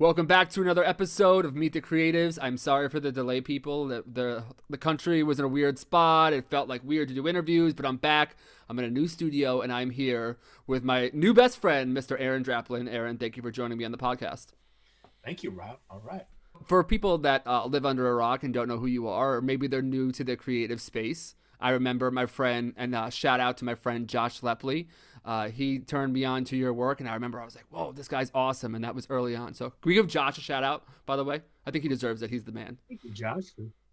Welcome 0.00 0.24
back 0.24 0.48
to 0.52 0.62
another 0.62 0.82
episode 0.82 1.44
of 1.44 1.54
Meet 1.54 1.74
the 1.74 1.82
Creatives. 1.82 2.38
I'm 2.40 2.56
sorry 2.56 2.88
for 2.88 3.00
the 3.00 3.12
delay, 3.12 3.42
people. 3.42 3.86
The, 3.86 4.02
the 4.10 4.44
the 4.70 4.78
country 4.78 5.22
was 5.22 5.38
in 5.38 5.44
a 5.44 5.48
weird 5.48 5.78
spot. 5.78 6.32
It 6.32 6.48
felt 6.48 6.70
like 6.70 6.82
weird 6.82 7.08
to 7.08 7.14
do 7.14 7.28
interviews, 7.28 7.74
but 7.74 7.84
I'm 7.84 7.98
back. 7.98 8.36
I'm 8.70 8.78
in 8.78 8.86
a 8.86 8.90
new 8.90 9.06
studio, 9.06 9.60
and 9.60 9.70
I'm 9.70 9.90
here 9.90 10.38
with 10.66 10.82
my 10.82 11.10
new 11.12 11.34
best 11.34 11.60
friend, 11.60 11.94
Mr. 11.94 12.16
Aaron 12.18 12.42
Draplin. 12.42 12.90
Aaron, 12.90 13.18
thank 13.18 13.36
you 13.36 13.42
for 13.42 13.50
joining 13.50 13.76
me 13.76 13.84
on 13.84 13.92
the 13.92 13.98
podcast. 13.98 14.46
Thank 15.22 15.42
you, 15.42 15.50
Rob. 15.50 15.76
All 15.90 16.00
right. 16.02 16.24
For 16.64 16.82
people 16.82 17.18
that 17.18 17.46
uh, 17.46 17.66
live 17.66 17.84
under 17.84 18.08
a 18.08 18.14
rock 18.14 18.42
and 18.42 18.54
don't 18.54 18.68
know 18.68 18.78
who 18.78 18.86
you 18.86 19.06
are, 19.06 19.34
or 19.34 19.42
maybe 19.42 19.66
they're 19.66 19.82
new 19.82 20.12
to 20.12 20.24
the 20.24 20.34
creative 20.34 20.80
space, 20.80 21.34
I 21.60 21.72
remember 21.72 22.10
my 22.10 22.24
friend, 22.24 22.72
and 22.78 22.94
uh, 22.94 23.10
shout 23.10 23.38
out 23.38 23.58
to 23.58 23.66
my 23.66 23.74
friend 23.74 24.08
Josh 24.08 24.40
Lepley. 24.40 24.86
Uh, 25.24 25.48
he 25.48 25.78
turned 25.78 26.12
me 26.12 26.24
on 26.24 26.44
to 26.44 26.56
your 26.56 26.72
work, 26.72 27.00
and 27.00 27.08
I 27.08 27.14
remember 27.14 27.40
I 27.40 27.44
was 27.44 27.54
like, 27.54 27.66
"Whoa, 27.70 27.92
this 27.92 28.08
guy's 28.08 28.30
awesome!" 28.34 28.74
And 28.74 28.84
that 28.84 28.94
was 28.94 29.06
early 29.10 29.36
on. 29.36 29.54
So, 29.54 29.70
can 29.70 29.88
we 29.88 29.94
give 29.94 30.06
Josh 30.06 30.38
a 30.38 30.40
shout 30.40 30.64
out? 30.64 30.84
By 31.06 31.16
the 31.16 31.24
way, 31.24 31.42
I 31.66 31.70
think 31.70 31.82
he 31.82 31.88
deserves 31.88 32.22
it. 32.22 32.30
He's 32.30 32.44
the 32.44 32.52
man. 32.52 32.78
Thank 32.88 33.04
you, 33.04 33.10
Josh. 33.10 33.44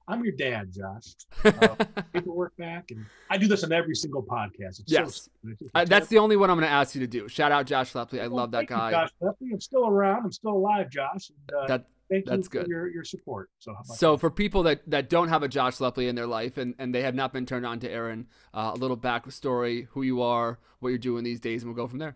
I'm 0.10 0.24
your 0.24 0.34
dad, 0.34 0.72
Josh. 0.72 1.16
Uh, 1.58 1.76
paperwork 2.14 2.56
back, 2.58 2.92
and 2.92 3.06
I 3.30 3.38
do 3.38 3.48
this 3.48 3.64
on 3.64 3.72
every 3.72 3.96
single 3.96 4.22
podcast. 4.22 4.80
It's 4.80 4.84
yes, 4.88 5.30
so 5.44 5.68
uh, 5.74 5.86
that's 5.86 6.08
the 6.08 6.18
only 6.18 6.36
one 6.36 6.50
I'm 6.50 6.58
going 6.58 6.68
to 6.68 6.74
ask 6.74 6.94
you 6.94 7.02
to 7.02 7.08
do. 7.08 7.28
Shout 7.28 7.52
out 7.52 7.66
Josh 7.66 7.94
Lepley. 7.94 8.22
I 8.22 8.28
well, 8.28 8.38
love 8.38 8.52
that 8.52 8.68
guy. 8.68 8.90
You, 8.90 8.96
Josh 8.96 9.10
Lepley. 9.22 9.54
I'm 9.54 9.62
still 9.62 9.88
around. 9.88 10.26
I'm 10.26 10.32
still 10.32 10.52
alive, 10.52 10.90
Josh. 10.90 11.30
And, 11.30 11.58
uh, 11.58 11.68
that 11.68 11.86
thank 12.10 12.26
That's 12.26 12.46
you 12.46 12.50
good. 12.50 12.64
for 12.64 12.70
your, 12.70 12.88
your 12.88 13.04
support. 13.04 13.50
So, 13.60 13.76
so 13.96 14.18
for 14.18 14.30
people 14.30 14.64
that, 14.64 14.90
that 14.90 15.10
don't 15.10 15.30
have 15.30 15.44
a 15.44 15.48
Josh 15.48 15.78
Lepley 15.78 16.08
in 16.08 16.16
their 16.16 16.28
life 16.28 16.58
and, 16.58 16.76
and 16.80 16.94
they 16.94 17.02
have 17.02 17.16
not 17.16 17.34
been 17.34 17.46
turned 17.46 17.66
on 17.66 17.80
to 17.82 17.90
Aaron, 17.90 18.28
uh, 18.54 18.72
a 18.74 18.78
little 18.78 18.98
backstory, 18.98 19.88
who 19.92 20.02
you 20.04 20.22
are, 20.22 20.60
what 20.80 20.90
you're 20.90 20.98
doing 20.98 21.24
these 21.24 21.40
days, 21.40 21.64
and 21.64 21.74
we'll 21.74 21.84
go 21.84 21.88
from 21.88 22.00
there. 22.00 22.16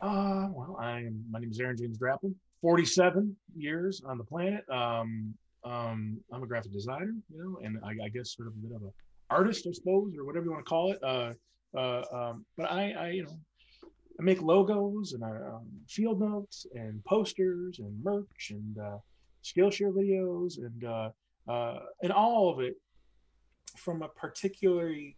Uh, 0.00 0.48
well, 0.52 0.76
I 0.80 1.00
am. 1.00 1.24
My 1.30 1.40
name 1.40 1.50
is 1.50 1.58
Aaron 1.58 1.76
James 1.76 1.98
Draplin. 1.98 2.34
47 2.60 3.36
years 3.56 4.02
on 4.04 4.18
the 4.18 4.24
planet. 4.24 4.64
Um, 4.70 5.34
um, 5.64 6.18
I'm 6.32 6.42
a 6.42 6.46
graphic 6.46 6.72
designer, 6.72 7.14
you 7.30 7.38
know, 7.38 7.58
and 7.64 7.78
I, 7.84 8.06
I, 8.06 8.08
guess 8.08 8.34
sort 8.34 8.48
of 8.48 8.54
a 8.54 8.66
bit 8.66 8.76
of 8.76 8.82
a 8.82 8.90
artist, 9.30 9.66
I 9.68 9.72
suppose, 9.72 10.14
or 10.16 10.24
whatever 10.24 10.46
you 10.46 10.52
want 10.52 10.64
to 10.64 10.68
call 10.68 10.92
it. 10.92 10.98
Uh, 11.02 11.32
uh, 11.76 12.02
um, 12.12 12.44
but 12.56 12.70
I, 12.70 12.92
I, 12.92 13.08
you 13.10 13.24
know, 13.24 13.38
I 14.18 14.22
make 14.22 14.40
logos 14.40 15.12
and 15.12 15.24
I, 15.24 15.30
um, 15.30 15.66
field 15.88 16.20
notes 16.20 16.66
and 16.74 17.04
posters 17.04 17.78
and 17.80 18.02
merch 18.02 18.50
and 18.50 18.78
uh, 18.78 18.98
Skillshare 19.48 19.92
videos 19.92 20.58
and 20.58 20.84
uh, 20.84 21.10
uh, 21.48 21.80
and 22.02 22.12
all 22.12 22.50
of 22.50 22.60
it 22.60 22.74
from 23.76 24.02
a 24.02 24.08
particularly 24.08 25.16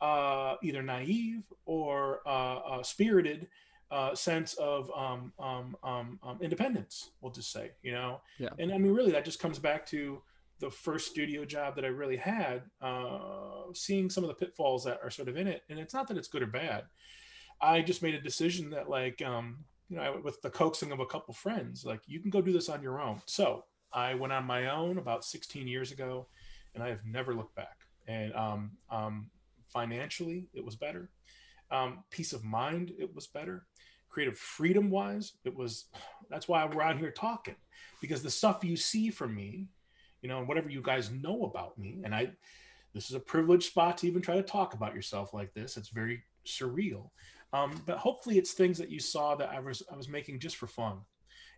uh, 0.00 0.56
either 0.62 0.82
naive 0.82 1.42
or 1.64 2.20
uh, 2.26 2.56
uh, 2.58 2.82
spirited 2.82 3.48
uh, 3.90 4.14
sense 4.14 4.54
of 4.54 4.90
um, 4.96 5.32
um, 5.38 5.76
um, 5.82 6.18
um, 6.22 6.38
independence. 6.40 7.10
We'll 7.20 7.32
just 7.32 7.52
say, 7.52 7.72
you 7.82 7.92
know, 7.92 8.20
yeah. 8.38 8.48
And 8.58 8.72
I 8.72 8.78
mean, 8.78 8.92
really, 8.92 9.12
that 9.12 9.24
just 9.24 9.38
comes 9.38 9.58
back 9.58 9.86
to 9.86 10.22
the 10.60 10.70
first 10.70 11.10
studio 11.10 11.44
job 11.44 11.74
that 11.76 11.84
I 11.84 11.88
really 11.88 12.16
had, 12.16 12.62
seeing 13.74 14.08
some 14.08 14.24
of 14.24 14.28
the 14.28 14.34
pitfalls 14.34 14.84
that 14.84 15.00
are 15.02 15.10
sort 15.10 15.28
of 15.28 15.36
in 15.36 15.48
it. 15.48 15.62
And 15.68 15.78
it's 15.78 15.94
not 15.94 16.06
that 16.08 16.16
it's 16.16 16.28
good 16.28 16.42
or 16.42 16.46
bad. 16.46 16.84
I 17.60 17.82
just 17.82 18.02
made 18.02 18.14
a 18.14 18.20
decision 18.20 18.70
that, 18.70 18.88
like, 18.88 19.20
um, 19.22 19.64
you 19.88 19.96
know, 19.96 20.20
with 20.24 20.40
the 20.40 20.50
coaxing 20.50 20.90
of 20.90 21.00
a 21.00 21.06
couple 21.06 21.34
friends, 21.34 21.84
like 21.84 22.00
you 22.06 22.18
can 22.18 22.30
go 22.30 22.40
do 22.40 22.52
this 22.52 22.68
on 22.68 22.82
your 22.82 23.00
own. 23.00 23.20
So 23.26 23.64
I 23.92 24.14
went 24.14 24.32
on 24.32 24.44
my 24.44 24.70
own 24.70 24.98
about 24.98 25.24
16 25.24 25.66
years 25.66 25.92
ago, 25.92 26.26
and 26.74 26.82
I 26.82 26.88
have 26.88 27.04
never 27.04 27.34
looked 27.34 27.54
back. 27.54 27.78
And 28.06 28.34
um, 28.34 28.70
um, 28.90 29.30
financially, 29.68 30.46
it 30.54 30.64
was 30.64 30.76
better. 30.76 31.10
Um, 31.70 32.04
peace 32.10 32.32
of 32.32 32.44
mind, 32.44 32.92
it 32.98 33.14
was 33.14 33.26
better. 33.26 33.66
Creative 34.08 34.36
freedom 34.36 34.90
wise, 34.90 35.32
it 35.44 35.54
was. 35.54 35.86
That's 36.30 36.48
why 36.48 36.64
we're 36.64 36.82
out 36.82 36.98
here 36.98 37.10
talking 37.10 37.56
because 38.00 38.22
the 38.22 38.30
stuff 38.30 38.64
you 38.64 38.76
see 38.76 39.10
from 39.10 39.34
me, 39.34 39.68
you 40.22 40.28
know, 40.28 40.38
and 40.38 40.48
whatever 40.48 40.70
you 40.70 40.82
guys 40.82 41.10
know 41.10 41.44
about 41.44 41.78
me, 41.78 42.00
and 42.04 42.14
I, 42.14 42.30
this 42.94 43.08
is 43.08 43.16
a 43.16 43.20
privileged 43.20 43.64
spot 43.64 43.98
to 43.98 44.06
even 44.06 44.22
try 44.22 44.36
to 44.36 44.42
talk 44.42 44.74
about 44.74 44.94
yourself 44.94 45.34
like 45.34 45.54
this. 45.54 45.76
It's 45.76 45.88
very 45.88 46.22
surreal. 46.46 47.10
Um, 47.52 47.80
but 47.86 47.98
hopefully 47.98 48.38
it's 48.38 48.52
things 48.52 48.78
that 48.78 48.90
you 48.90 48.98
saw 48.98 49.34
that 49.36 49.50
I 49.50 49.60
was 49.60 49.82
I 49.92 49.96
was 49.96 50.08
making 50.08 50.40
just 50.40 50.56
for 50.56 50.66
fun, 50.66 50.98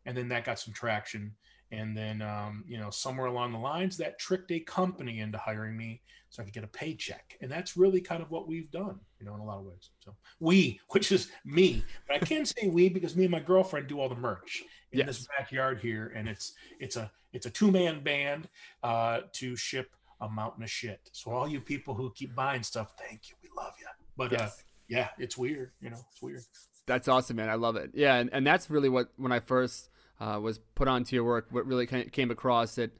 and 0.06 0.16
then 0.16 0.28
that 0.28 0.44
got 0.44 0.58
some 0.58 0.74
traction, 0.74 1.32
and 1.70 1.96
then 1.96 2.22
um, 2.22 2.64
you 2.66 2.78
know 2.78 2.90
somewhere 2.90 3.26
along 3.26 3.52
the 3.52 3.58
lines 3.58 3.96
that 3.98 4.18
tricked 4.18 4.50
a 4.50 4.60
company 4.60 5.20
into 5.20 5.38
hiring 5.38 5.76
me 5.76 6.00
so 6.30 6.42
I 6.42 6.44
could 6.44 6.54
get 6.54 6.64
a 6.64 6.68
paycheck, 6.68 7.36
and 7.40 7.50
that's 7.50 7.76
really 7.76 8.00
kind 8.00 8.20
of 8.22 8.30
what 8.30 8.48
we've 8.48 8.70
done, 8.70 8.98
you 9.20 9.26
know, 9.26 9.34
in 9.34 9.40
a 9.40 9.44
lot 9.44 9.58
of 9.58 9.66
ways. 9.66 9.90
So 10.04 10.16
we, 10.40 10.80
which 10.88 11.12
is 11.12 11.30
me, 11.44 11.84
but 12.08 12.16
I 12.16 12.18
can't 12.18 12.48
say 12.48 12.68
we 12.68 12.88
because 12.88 13.14
me 13.14 13.24
and 13.24 13.30
my 13.30 13.40
girlfriend 13.40 13.86
do 13.86 14.00
all 14.00 14.08
the 14.08 14.16
merch 14.16 14.64
in 14.92 14.98
yes. 14.98 15.06
this 15.06 15.28
backyard 15.38 15.80
here, 15.80 16.12
and 16.14 16.28
it's 16.28 16.54
it's 16.80 16.96
a 16.96 17.10
it's 17.32 17.46
a 17.46 17.50
two 17.50 17.70
man 17.70 18.02
band 18.02 18.48
uh, 18.82 19.20
to 19.32 19.54
ship 19.56 19.94
a 20.20 20.28
mountain 20.28 20.62
of 20.62 20.70
shit. 20.70 21.08
So 21.12 21.30
all 21.30 21.46
you 21.46 21.60
people 21.60 21.94
who 21.94 22.10
keep 22.14 22.34
buying 22.34 22.62
stuff, 22.62 22.94
thank 22.98 23.30
you, 23.30 23.36
we 23.42 23.48
love 23.56 23.74
you, 23.78 23.86
but. 24.16 24.32
Uh, 24.32 24.36
yes. 24.40 24.58
Uh, 24.58 24.62
yeah, 24.88 25.08
it's 25.18 25.36
weird. 25.36 25.72
You 25.80 25.90
know, 25.90 25.98
it's 26.12 26.22
weird. 26.22 26.42
That's 26.86 27.08
awesome, 27.08 27.36
man. 27.36 27.48
I 27.48 27.54
love 27.54 27.76
it. 27.76 27.90
Yeah, 27.94 28.16
and, 28.16 28.30
and 28.32 28.46
that's 28.46 28.68
really 28.68 28.88
what 28.88 29.08
when 29.16 29.32
I 29.32 29.40
first 29.40 29.88
uh, 30.20 30.38
was 30.40 30.58
put 30.74 30.88
onto 30.88 31.16
your 31.16 31.24
work, 31.24 31.48
what 31.50 31.66
really 31.66 31.86
came 31.86 32.30
across 32.30 32.76
that, 32.76 32.90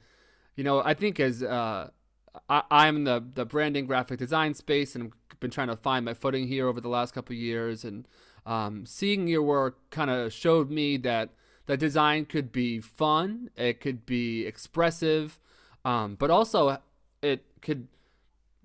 you 0.56 0.64
know, 0.64 0.82
I 0.84 0.94
think 0.94 1.20
as 1.20 1.42
uh, 1.42 1.90
I, 2.48 2.86
am 2.88 2.96
in 2.96 3.04
the 3.04 3.24
the 3.34 3.44
branding 3.44 3.86
graphic 3.86 4.18
design 4.18 4.54
space, 4.54 4.94
and 4.94 5.12
I've 5.30 5.40
been 5.40 5.50
trying 5.50 5.68
to 5.68 5.76
find 5.76 6.04
my 6.04 6.14
footing 6.14 6.48
here 6.48 6.68
over 6.68 6.80
the 6.80 6.88
last 6.88 7.14
couple 7.14 7.34
years, 7.34 7.84
and 7.84 8.06
um, 8.46 8.86
seeing 8.86 9.28
your 9.28 9.42
work 9.42 9.90
kind 9.90 10.10
of 10.10 10.32
showed 10.32 10.70
me 10.70 10.96
that 10.98 11.30
that 11.66 11.78
design 11.78 12.26
could 12.26 12.52
be 12.52 12.80
fun, 12.80 13.50
it 13.56 13.80
could 13.80 14.04
be 14.04 14.46
expressive, 14.46 15.38
um, 15.84 16.16
but 16.16 16.30
also 16.30 16.78
it 17.22 17.44
could 17.62 17.88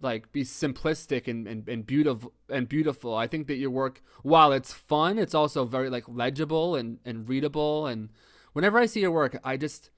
like 0.01 0.31
be 0.31 0.43
simplistic 0.43 1.27
and, 1.27 1.47
and, 1.47 1.67
and 1.67 1.85
beautiful 1.85 2.33
and 2.49 2.67
beautiful. 2.67 3.15
I 3.15 3.27
think 3.27 3.47
that 3.47 3.55
your 3.55 3.69
work, 3.69 4.01
while 4.23 4.51
it's 4.51 4.73
fun, 4.73 5.17
it's 5.17 5.33
also 5.33 5.65
very 5.65 5.89
like 5.89 6.05
legible 6.07 6.75
and, 6.75 6.99
and 7.05 7.27
readable. 7.27 7.87
And 7.87 8.09
whenever 8.53 8.77
I 8.77 8.85
see 8.85 9.01
your 9.01 9.11
work, 9.11 9.39
I 9.43 9.57
just 9.57 9.91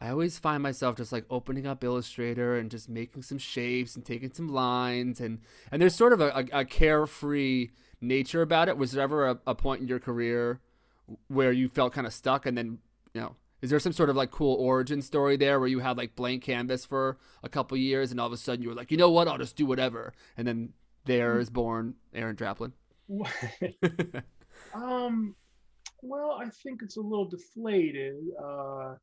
I 0.00 0.10
always 0.10 0.38
find 0.38 0.62
myself 0.62 0.96
just 0.96 1.12
like 1.12 1.24
opening 1.30 1.66
up 1.66 1.84
Illustrator 1.84 2.56
and 2.56 2.70
just 2.70 2.88
making 2.88 3.22
some 3.22 3.38
shapes 3.38 3.94
and 3.94 4.04
taking 4.04 4.32
some 4.32 4.48
lines 4.48 5.20
and 5.20 5.40
and 5.70 5.80
there's 5.80 5.94
sort 5.94 6.12
of 6.12 6.20
a, 6.20 6.28
a, 6.52 6.60
a 6.60 6.64
carefree 6.64 7.68
nature 8.00 8.42
about 8.42 8.68
it. 8.68 8.76
Was 8.76 8.92
there 8.92 9.02
ever 9.02 9.28
a, 9.28 9.38
a 9.46 9.54
point 9.54 9.80
in 9.80 9.88
your 9.88 10.00
career 10.00 10.60
where 11.28 11.52
you 11.52 11.68
felt 11.68 11.92
kind 11.92 12.06
of 12.06 12.12
stuck 12.12 12.46
and 12.46 12.56
then 12.58 12.78
you 13.14 13.20
know 13.20 13.36
is 13.62 13.70
there 13.70 13.78
some 13.78 13.92
sort 13.92 14.10
of 14.10 14.16
like 14.16 14.32
cool 14.32 14.56
origin 14.56 15.00
story 15.00 15.36
there 15.36 15.60
where 15.60 15.68
you 15.68 15.78
had 15.78 15.96
like 15.96 16.16
blank 16.16 16.42
canvas 16.42 16.84
for 16.84 17.16
a 17.44 17.48
couple 17.48 17.76
years 17.76 18.10
and 18.10 18.20
all 18.20 18.26
of 18.26 18.32
a 18.32 18.36
sudden 18.36 18.60
you 18.60 18.68
were 18.68 18.74
like, 18.74 18.90
you 18.90 18.96
know 18.96 19.10
what, 19.10 19.28
I'll 19.28 19.38
just 19.38 19.56
do 19.56 19.64
whatever, 19.64 20.12
and 20.36 20.46
then 20.46 20.72
there 21.04 21.38
is 21.38 21.48
born 21.48 21.94
Aaron 22.12 22.34
Draplin. 22.34 22.72
um, 24.74 25.36
well, 26.02 26.38
I 26.40 26.48
think 26.50 26.82
it's 26.82 26.96
a 26.96 27.00
little 27.00 27.24
deflated. 27.24 28.16
Uh, 28.38 28.94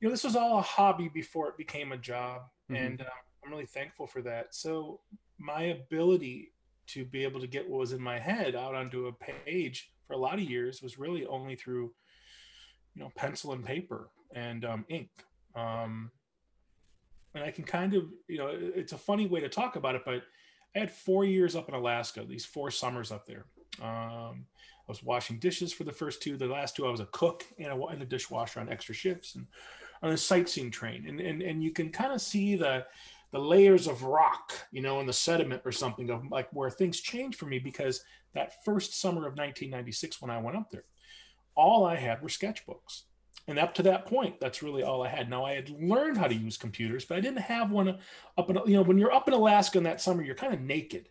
you 0.00 0.08
know, 0.08 0.10
this 0.10 0.24
was 0.24 0.34
all 0.34 0.58
a 0.58 0.62
hobby 0.62 1.08
before 1.08 1.48
it 1.48 1.56
became 1.56 1.92
a 1.92 1.98
job, 1.98 2.42
mm-hmm. 2.70 2.76
and 2.76 3.00
uh, 3.02 3.04
I'm 3.44 3.50
really 3.50 3.66
thankful 3.66 4.06
for 4.06 4.22
that. 4.22 4.54
So 4.54 5.00
my 5.38 5.62
ability 5.64 6.52
to 6.88 7.04
be 7.04 7.24
able 7.24 7.40
to 7.40 7.46
get 7.46 7.68
what 7.68 7.80
was 7.80 7.92
in 7.92 8.00
my 8.00 8.18
head 8.18 8.54
out 8.54 8.74
onto 8.74 9.06
a 9.06 9.12
page 9.12 9.92
for 10.06 10.14
a 10.14 10.18
lot 10.18 10.34
of 10.34 10.40
years 10.40 10.82
was 10.82 10.98
really 10.98 11.26
only 11.26 11.56
through 11.56 11.92
you 12.94 13.02
know 13.02 13.10
pencil 13.16 13.52
and 13.52 13.64
paper 13.64 14.10
and 14.34 14.64
um, 14.64 14.84
ink 14.88 15.08
um, 15.54 16.10
and 17.34 17.44
i 17.44 17.50
can 17.50 17.64
kind 17.64 17.94
of 17.94 18.04
you 18.28 18.38
know 18.38 18.48
it's 18.50 18.92
a 18.92 18.98
funny 18.98 19.26
way 19.26 19.40
to 19.40 19.48
talk 19.48 19.76
about 19.76 19.94
it 19.94 20.02
but 20.04 20.22
i 20.74 20.78
had 20.78 20.90
four 20.90 21.24
years 21.24 21.56
up 21.56 21.68
in 21.68 21.74
alaska 21.74 22.24
these 22.28 22.44
four 22.44 22.70
summers 22.70 23.10
up 23.10 23.26
there 23.26 23.46
um, 23.80 24.44
was 24.92 25.02
washing 25.02 25.38
dishes 25.38 25.72
for 25.72 25.84
the 25.84 25.92
first 25.92 26.22
two 26.22 26.36
the 26.36 26.46
last 26.46 26.76
two 26.76 26.86
i 26.86 26.90
was 26.90 27.00
a 27.00 27.06
cook 27.06 27.44
and 27.58 27.68
a, 27.68 27.86
and 27.86 28.02
a 28.02 28.06
dishwasher 28.06 28.60
on 28.60 28.68
extra 28.68 28.94
shifts 28.94 29.34
and 29.34 29.46
on 30.02 30.12
a 30.12 30.16
sightseeing 30.16 30.70
train 30.70 31.06
and 31.08 31.20
and, 31.20 31.42
and 31.42 31.62
you 31.62 31.70
can 31.70 31.90
kind 31.90 32.12
of 32.12 32.20
see 32.20 32.56
the 32.56 32.84
the 33.32 33.38
layers 33.38 33.86
of 33.86 34.04
rock, 34.04 34.52
you 34.70 34.82
know, 34.82 35.00
in 35.00 35.06
the 35.06 35.12
sediment 35.12 35.62
or 35.64 35.72
something 35.72 36.10
of 36.10 36.30
like 36.30 36.48
where 36.52 36.70
things 36.70 37.00
changed 37.00 37.38
for 37.38 37.46
me 37.46 37.58
because 37.58 38.04
that 38.34 38.62
first 38.64 39.00
summer 39.00 39.26
of 39.26 39.36
1996 39.38 40.20
when 40.20 40.30
I 40.30 40.38
went 40.38 40.56
up 40.56 40.70
there, 40.70 40.84
all 41.54 41.84
I 41.84 41.96
had 41.96 42.22
were 42.22 42.28
sketchbooks. 42.28 43.02
And 43.48 43.58
up 43.58 43.74
to 43.74 43.82
that 43.84 44.06
point, 44.06 44.38
that's 44.38 44.62
really 44.62 44.82
all 44.82 45.02
I 45.02 45.08
had. 45.08 45.28
Now 45.28 45.44
I 45.44 45.54
had 45.54 45.70
learned 45.70 46.16
how 46.16 46.28
to 46.28 46.34
use 46.34 46.56
computers, 46.56 47.04
but 47.04 47.16
I 47.16 47.20
didn't 47.20 47.40
have 47.40 47.70
one 47.70 47.98
up 48.38 48.50
in, 48.50 48.58
you 48.66 48.74
know, 48.74 48.82
when 48.82 48.98
you're 48.98 49.12
up 49.12 49.26
in 49.26 49.34
Alaska 49.34 49.78
in 49.78 49.84
that 49.84 50.00
summer, 50.00 50.22
you're 50.22 50.34
kind 50.34 50.54
of 50.54 50.60
naked. 50.60 51.08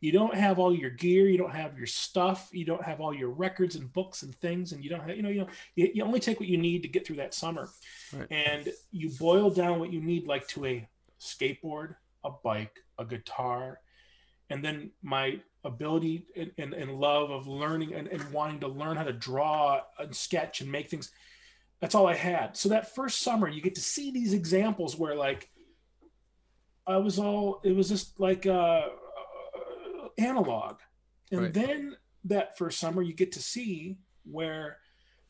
You 0.00 0.12
don't 0.12 0.34
have 0.34 0.58
all 0.58 0.74
your 0.74 0.90
gear, 0.90 1.28
you 1.28 1.38
don't 1.38 1.54
have 1.54 1.76
your 1.76 1.86
stuff, 1.86 2.48
you 2.52 2.64
don't 2.64 2.82
have 2.82 3.00
all 3.00 3.14
your 3.14 3.30
records 3.30 3.76
and 3.76 3.92
books 3.92 4.22
and 4.22 4.34
things, 4.36 4.72
and 4.72 4.82
you 4.82 4.90
don't 4.90 5.00
have, 5.00 5.16
you 5.16 5.22
know, 5.22 5.28
you 5.28 5.40
know, 5.40 5.48
you, 5.76 5.90
you 5.94 6.04
only 6.04 6.20
take 6.20 6.40
what 6.40 6.48
you 6.48 6.58
need 6.58 6.82
to 6.82 6.88
get 6.88 7.06
through 7.06 7.16
that 7.16 7.34
summer. 7.34 7.68
Right. 8.12 8.26
And 8.30 8.68
you 8.90 9.10
boil 9.18 9.50
down 9.50 9.78
what 9.78 9.92
you 9.92 10.00
need 10.00 10.26
like 10.26 10.46
to 10.48 10.66
a 10.66 10.88
skateboard, 11.20 11.94
a 12.24 12.30
bike, 12.42 12.80
a 12.98 13.04
guitar, 13.04 13.80
and 14.50 14.64
then 14.64 14.90
my 15.02 15.40
ability 15.64 16.26
and, 16.36 16.50
and, 16.58 16.74
and 16.74 17.00
love 17.00 17.30
of 17.30 17.46
learning 17.46 17.94
and, 17.94 18.06
and, 18.08 18.22
wanting 18.32 18.60
to 18.60 18.68
learn 18.68 18.96
how 18.96 19.04
to 19.04 19.12
draw 19.12 19.80
and 19.98 20.14
sketch 20.14 20.60
and 20.60 20.70
make 20.70 20.88
things 20.88 21.10
That's 21.80 21.94
all 21.94 22.06
I 22.06 22.14
had. 22.14 22.56
So 22.56 22.68
that 22.68 22.94
first 22.94 23.22
summer, 23.22 23.48
you 23.48 23.62
get 23.62 23.74
to 23.76 23.80
see 23.80 24.10
these 24.10 24.34
examples 24.34 24.96
where 24.96 25.14
like 25.14 25.50
I 26.86 26.98
was 26.98 27.18
all 27.18 27.60
it 27.64 27.74
was 27.74 27.88
just 27.88 28.20
like 28.20 28.46
uh, 28.46 28.50
uh 28.52 28.88
analog, 30.18 30.80
and 31.30 31.40
Right. 31.42 31.54
then 31.54 31.96
that 32.24 32.56
first 32.56 32.78
summer 32.78 33.02
you 33.02 33.12
get 33.12 33.32
to 33.32 33.40
see 33.40 33.98
where 34.24 34.78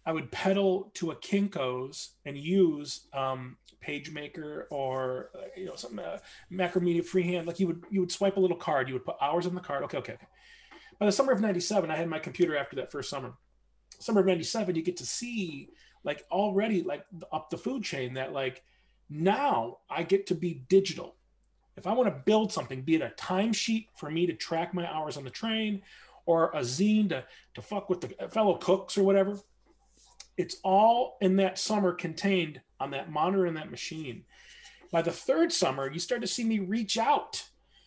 I 0.07 0.13
would 0.13 0.31
pedal 0.31 0.91
to 0.95 1.11
a 1.13 1.17
Kinkos 1.17 2.11
and 2.27 2.37
use 2.37 3.09
um, 3.13 3.57
PageMaker 3.87 4.65
or 4.71 5.31
uh, 5.35 5.47
you 5.57 5.67
know 5.67 5.77
some 5.77 5.99
uh, 5.99 6.19
Macromedia 6.53 7.05
freehand. 7.05 7.47
Like 7.47 7.59
you 7.59 7.67
would 7.67 7.85
you 7.91 8.01
would 8.01 8.13
swipe 8.13 8.37
a 8.37 8.41
little 8.41 8.57
card, 8.57 8.89
you 8.89 8.95
would 8.95 9.05
put 9.05 9.17
hours 9.21 9.47
on 9.47 9.55
the 9.55 9.61
card. 9.61 9.83
Okay, 9.85 9.99
okay, 9.99 10.13
okay. 10.15 10.27
By 10.99 11.07
the 11.07 11.13
summer 11.13 11.33
of 11.33 11.41
'97, 11.41 11.91
I 11.91 11.97
had 11.97 12.09
my 12.09 12.19
computer 12.19 12.57
after 12.57 12.77
that 12.77 12.93
first 12.93 13.11
summer. 13.11 13.35
Summer 13.99 14.21
of 14.21 14.27
'97, 14.27 14.75
you 14.77 14.83
get 14.83 14.97
to 14.99 15.07
see 15.07 15.71
like 16.05 16.25
already 16.31 16.83
like 16.83 17.05
up 17.33 17.49
the 17.51 17.59
food 17.59 17.83
chain 17.83 18.15
that 18.15 18.33
like 18.33 18.63
now 19.09 19.79
I 19.91 20.03
get 20.03 20.27
to 20.29 20.35
be 20.35 20.65
digital. 20.69 21.17
If 21.76 21.87
I 21.87 21.93
want 21.93 22.09
to 22.09 22.23
build 22.25 22.53
something, 22.53 22.82
be 22.82 22.94
it 22.94 23.03
a 23.03 23.12
timesheet 23.17 23.88
for 23.97 24.11
me 24.11 24.26
to 24.26 24.32
track 24.32 24.75
my 24.75 24.87
hours 24.91 25.17
on 25.17 25.25
the 25.25 25.31
train, 25.31 25.82
or 26.26 26.50
a 26.50 26.61
zine 26.61 27.09
to 27.11 27.25
to 27.55 27.62
fuck 27.62 27.91
with 27.91 28.00
the 28.00 28.29
fellow 28.29 28.56
cooks 28.56 28.97
or 28.97 29.03
whatever, 29.03 29.38
it's 30.37 30.56
all 30.65 31.17
in 31.21 31.37
that 31.37 31.59
summer 31.59 31.93
contained 31.93 32.61
on 32.81 32.91
that 32.91 33.11
monitor 33.11 33.47
and 33.47 33.56
that 33.56 33.71
machine. 33.71 34.25
By 34.91 35.03
the 35.03 35.12
third 35.12 35.53
summer, 35.53 35.91
you 35.91 35.99
start 35.99 36.21
to 36.21 36.26
see 36.26 36.44
me 36.44 36.61
reach 36.61 36.99
out 36.99 37.44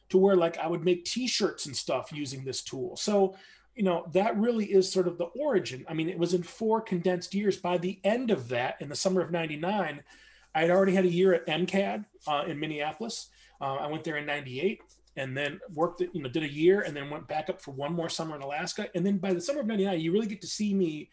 to 0.10 0.18
where 0.18 0.36
like 0.36 0.57
I 0.57 0.68
would 0.68 0.83
make 0.83 1.06
t-shirts 1.06 1.66
and 1.66 1.75
stuff 1.75 2.12
using 2.13 2.44
this 2.44 2.62
tool. 2.62 2.95
So, 2.95 3.36
you 3.75 3.83
know, 3.83 4.07
that 4.13 4.38
really 4.38 4.66
is 4.66 4.92
sort 4.92 5.07
of 5.07 5.18
the 5.18 5.25
origin. 5.25 5.86
I 5.88 5.94
mean, 5.94 6.10
it 6.10 6.18
was 6.18 6.33
in 6.33 6.44
four 6.44 6.81
condensed 6.81 7.33
years. 7.33 7.57
By 7.57 7.78
the 7.78 8.00
end 8.04 8.31
of 8.31 8.50
that, 8.50 8.81
in 8.81 8.90
the 8.90 8.95
summer 8.95 9.22
of 9.22 9.31
99, 9.31 10.01
I 10.56 10.62
had 10.62 10.72
already 10.72 10.95
had 10.95 11.06
a 11.06 11.10
year 11.10 11.33
at 11.33 11.45
MCAD 11.45 12.06
uh, 12.28 12.45
in 12.48 12.60
Minneapolis. 12.60 13.30
Uh, 13.59 13.75
I 13.75 13.88
went 13.88 14.04
there 14.04 14.18
in 14.18 14.25
98 14.25 14.81
and 15.15 15.36
then 15.36 15.59
worked, 15.74 16.01
you 16.01 16.21
know, 16.21 16.30
did 16.30 16.44
a 16.44 16.51
year 16.51 16.81
and 16.81 16.95
then 16.95 17.09
went 17.09 17.27
back 17.27 17.50
up 17.50 17.62
for 17.62 17.71
one 17.71 17.94
more 17.94 18.09
summer 18.09 18.36
in 18.36 18.42
Alaska. 18.42 18.88
And 18.95 19.06
then 19.06 19.18
by 19.18 19.33
the 19.33 19.42
summer 19.42 19.62
of 19.62 19.68
99, 19.68 20.00
you 20.00 20.12
really 20.12 20.27
get 20.27 20.42
to 20.42 20.48
see 20.48 20.74
me 20.74 21.09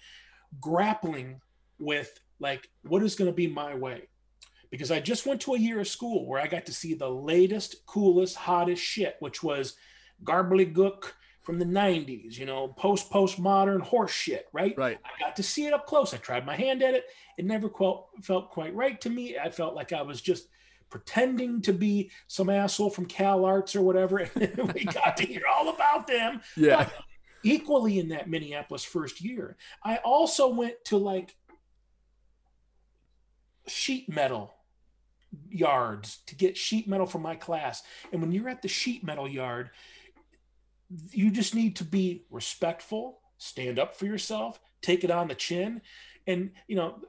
grappling 0.61 1.41
with 1.79 2.21
like 2.39 2.69
what 2.83 3.03
is 3.03 3.15
going 3.15 3.31
to 3.31 3.35
be 3.35 3.47
my 3.47 3.75
way. 3.75 4.09
Because 4.71 4.91
i 4.91 4.99
just 4.99 5.25
went 5.25 5.41
to 5.43 5.55
a 5.55 5.59
year 5.59 5.79
of 5.79 5.87
school 5.87 6.27
where 6.27 6.41
i 6.41 6.49
got 6.49 6.67
to 6.67 6.75
see 6.75 6.95
the 6.95 7.09
latest 7.09 7.87
coolest 7.87 8.35
hottest 8.35 8.83
shit 8.83 9.15
which 9.21 9.41
was 9.41 9.77
gook 10.25 11.13
from 11.43 11.61
the 11.61 11.65
90s 11.65 12.37
you 12.37 12.45
know 12.45 12.69
post 12.69 13.09
postmodern 13.09 13.81
horse 13.81 14.11
shit 14.11 14.49
right? 14.53 14.75
Right. 14.77 14.99
i 15.05 15.21
got 15.21 15.37
to 15.37 15.45
see 15.45 15.67
it 15.67 15.73
up 15.73 15.87
close. 15.87 16.13
I 16.13 16.17
tried 16.17 16.45
my 16.45 16.57
hand 16.57 16.83
at 16.83 16.95
it. 16.95 17.05
It 17.39 17.45
never 17.45 17.69
quite, 17.69 17.99
felt 18.23 18.51
quite 18.51 18.75
right 18.75 19.01
to 19.03 19.11
me. 19.11 19.39
I 19.39 19.51
felt 19.51 19.77
like 19.77 19.93
i 19.93 20.03
was 20.03 20.21
just 20.21 20.49
pretending 20.95 21.61
to 21.61 21.73
be 21.73 22.09
some 22.29 22.49
asshole 22.49 22.89
from 22.89 23.05
cal 23.05 23.45
arts 23.45 23.75
or 23.75 23.83
whatever 23.83 24.19
and 24.19 24.73
we 24.73 24.85
got 25.01 25.17
to 25.17 25.27
hear 25.27 25.43
all 25.53 25.71
about 25.71 26.07
them 26.07 26.41
Yeah. 26.57 26.89
equally 27.43 27.99
in 27.99 28.11
that 28.11 28.31
Minneapolis 28.31 28.85
first 28.85 29.21
year. 29.21 29.57
I 29.83 29.97
also 30.05 30.47
went 30.55 30.77
to 30.85 30.97
like 30.97 31.35
sheet 33.67 34.09
metal 34.09 34.55
yards 35.51 36.19
to 36.27 36.37
get 36.37 36.57
sheet 36.57 36.87
metal 36.87 37.07
for 37.07 37.19
my 37.19 37.35
class. 37.35 37.83
And 38.13 38.21
when 38.23 38.31
you're 38.31 38.49
at 38.49 38.63
the 38.63 38.69
sheet 38.69 39.03
metal 39.03 39.27
yard, 39.29 39.71
you 41.11 41.33
just 41.33 41.57
need 41.57 41.75
to 41.77 41.85
be 41.85 42.25
respectful, 42.31 43.19
stand 43.39 43.81
up 43.81 43.97
for 43.97 44.07
yourself, 44.07 44.61
take 44.81 45.03
it 45.03 45.11
on 45.11 45.27
the 45.27 45.35
chin. 45.35 45.83
And, 46.29 46.53
you 46.69 46.77
know, 46.77 47.01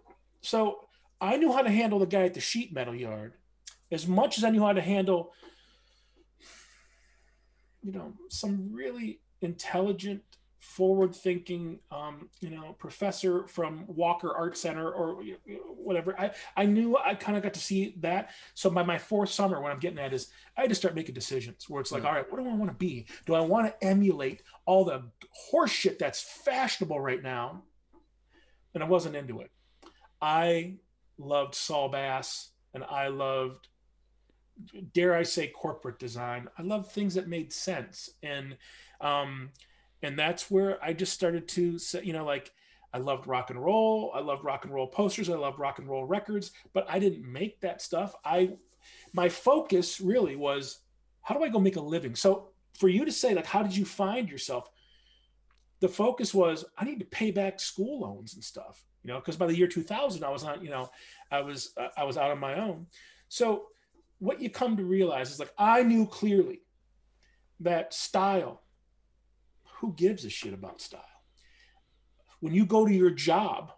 so 0.42 0.88
I 1.22 1.38
knew 1.38 1.54
how 1.54 1.62
to 1.62 1.70
handle 1.70 2.00
the 2.00 2.08
guy 2.08 2.24
at 2.24 2.34
the 2.34 2.40
sheet 2.42 2.74
metal 2.74 2.96
yard 2.96 3.34
as 3.92 4.08
much 4.08 4.38
as 4.38 4.44
I 4.44 4.50
knew 4.50 4.62
how 4.62 4.74
to 4.74 4.82
handle, 4.82 5.34
you 7.84 7.92
know, 7.92 8.14
some 8.30 8.70
really 8.72 9.22
intelligent 9.42 10.22
forward 10.60 11.14
thinking 11.14 11.78
um, 11.92 12.28
you 12.42 12.50
know 12.50 12.74
professor 12.80 13.46
from 13.46 13.86
walker 13.88 14.34
art 14.36 14.58
center 14.58 14.92
or 14.92 15.22
you 15.22 15.38
know, 15.48 15.58
whatever. 15.78 16.20
I 16.20 16.32
i 16.58 16.66
knew 16.66 16.98
i 16.98 17.14
kind 17.14 17.38
of 17.38 17.44
got 17.44 17.54
to 17.54 17.60
see 17.60 17.94
that. 18.00 18.32
So 18.56 18.72
by 18.72 18.82
my 18.82 18.98
fourth 18.98 19.30
summer 19.30 19.62
what 19.62 19.72
i'm 19.72 19.78
getting 19.80 20.00
at 20.00 20.12
is 20.12 20.30
i 20.58 20.62
had 20.62 20.70
to 20.72 20.76
start 20.76 20.96
making 20.96 21.14
decisions 21.14 21.70
where 21.70 21.82
it's 21.82 21.92
like 21.92 22.02
Yeah. 22.02 22.10
all 22.10 22.16
right 22.16 22.32
what 22.32 22.44
do 22.44 22.50
i 22.50 22.54
want 22.56 22.72
to 22.72 22.78
be? 22.78 23.06
Do 23.28 23.36
i 23.36 23.42
want 23.42 23.68
to 23.68 23.88
emulate 23.88 24.42
all 24.66 24.86
the 24.86 25.04
horseshit 25.54 26.00
that's 26.00 26.24
fashionable 26.44 27.00
right 27.00 27.22
now? 27.22 27.62
And 28.74 28.84
i 28.84 28.88
wasn't 28.88 29.16
into 29.16 29.42
it. 29.42 29.52
I 30.20 30.78
loved 31.20 31.54
saul 31.54 31.90
bass 31.90 32.50
and 32.74 32.84
i 32.84 33.08
loved 33.08 33.68
dare 34.94 35.14
i 35.14 35.24
say 35.24 35.48
corporate 35.48 36.00
design. 36.00 36.48
I 36.58 36.62
love 36.62 36.92
things 36.92 37.16
that 37.16 37.28
made 37.28 37.52
sense. 37.52 38.10
And 38.24 38.58
um 39.02 39.50
and 40.02 40.18
that's 40.18 40.50
where 40.52 40.84
i 40.84 40.94
just 40.94 41.14
started 41.14 41.48
to 41.50 41.78
say 41.78 42.02
you 42.04 42.14
know 42.14 42.26
like 42.26 42.52
i 42.94 42.98
loved 42.98 43.28
rock 43.28 43.50
and 43.50 43.62
roll. 43.62 44.12
I 44.14 44.20
loved 44.20 44.44
rock 44.44 44.66
and 44.66 44.74
roll 44.74 44.88
posters. 44.88 45.30
I 45.30 45.36
loved 45.36 45.60
rock 45.60 45.80
and 45.80 45.88
roll 45.88 46.06
records 46.06 46.52
but 46.74 46.86
i 46.90 47.00
didn't 47.00 47.30
make 47.32 47.60
that 47.62 47.82
stuff. 47.82 48.16
I 48.24 48.54
my 49.14 49.30
focus 49.30 50.00
really 50.00 50.36
was 50.36 50.80
how 51.22 51.36
do 51.36 51.44
i 51.44 51.50
go 51.50 51.60
make 51.60 51.76
a 51.76 51.82
living? 51.82 52.16
So 52.16 52.50
for 52.78 52.88
you 52.90 53.06
to 53.06 53.12
say 53.12 53.34
like 53.34 53.46
how 53.46 53.64
did 53.64 53.76
you 53.76 53.86
find 53.86 54.30
yourself? 54.30 54.70
The 55.82 55.90
focus 55.90 56.34
was 56.34 56.66
i 56.78 56.86
need 56.86 57.00
to 57.00 57.06
pay 57.06 57.32
back 57.32 57.60
school 57.60 58.00
loans 58.00 58.34
and 58.34 58.44
stuff 58.44 58.84
you 59.04 59.12
know 59.12 59.20
because 59.20 59.36
by 59.36 59.46
the 59.46 59.56
year 59.56 59.68
2000 59.68 60.24
i 60.24 60.30
was 60.30 60.44
on 60.44 60.64
you 60.64 60.70
know 60.70 60.90
i 61.32 61.40
was 61.40 61.74
uh, 61.78 61.90
i 61.96 62.04
was 62.04 62.18
out 62.18 62.32
on 62.32 62.40
my 62.40 62.56
own. 62.56 62.88
So 63.28 63.68
what 64.20 64.42
you 64.42 64.50
come 64.50 64.78
to 64.78 64.84
realize 64.84 65.32
is 65.32 65.40
like 65.40 65.54
i 65.58 65.84
knew 65.84 66.06
clearly 66.06 66.62
that 67.60 67.94
style 67.94 68.62
who 69.80 69.94
gives 69.94 70.26
a 70.26 70.30
shit 70.30 70.54
about 70.54 70.82
style? 70.82 71.02
When 72.40 72.54
you 72.54 72.66
go 72.66 72.86
to 72.86 72.94
your 72.94 73.12
job 73.12 73.72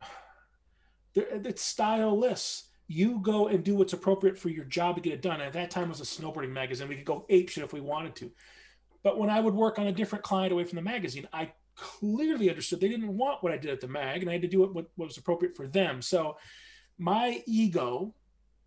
it's 1.14 1.74
styleless. 1.74 2.64
You 2.86 3.18
go 3.20 3.48
and 3.48 3.64
do 3.64 3.76
what's 3.76 3.94
appropriate 3.94 4.38
for 4.38 4.50
your 4.50 4.66
job 4.66 4.96
to 4.96 5.00
get 5.00 5.14
it 5.14 5.22
done. 5.22 5.40
At 5.40 5.54
that 5.54 5.70
time 5.70 5.84
it 5.84 5.98
was 5.98 6.00
a 6.00 6.04
snowboarding 6.04 6.50
magazine. 6.50 6.86
We 6.86 6.96
could 6.96 7.04
go 7.04 7.24
ape 7.30 7.48
shit 7.48 7.64
if 7.64 7.72
we 7.72 7.80
wanted 7.80 8.14
to. 8.16 8.30
But 9.02 9.18
when 9.18 9.30
i 9.30 9.40
would 9.40 9.54
work 9.54 9.78
on 9.78 9.86
a 9.86 9.92
different 9.92 10.24
client 10.24 10.52
away 10.52 10.64
from 10.64 10.76
the 10.76 10.82
magazine 10.82 11.28
i 11.32 11.52
clearly 11.76 12.48
understood 12.48 12.80
they 12.80 12.88
didn't 12.88 13.16
want 13.16 13.42
what 13.42 13.52
i 13.52 13.56
did 13.56 13.70
at 13.70 13.80
the 13.80 13.88
mag 13.88 14.22
and 14.22 14.30
i 14.30 14.32
had 14.32 14.42
to 14.42 14.48
do 14.48 14.60
what, 14.60 14.72
what 14.74 14.88
was 14.96 15.16
appropriate 15.18 15.56
for 15.56 15.66
them. 15.66 16.00
So 16.00 16.36
my 16.98 17.42
ego 17.46 18.14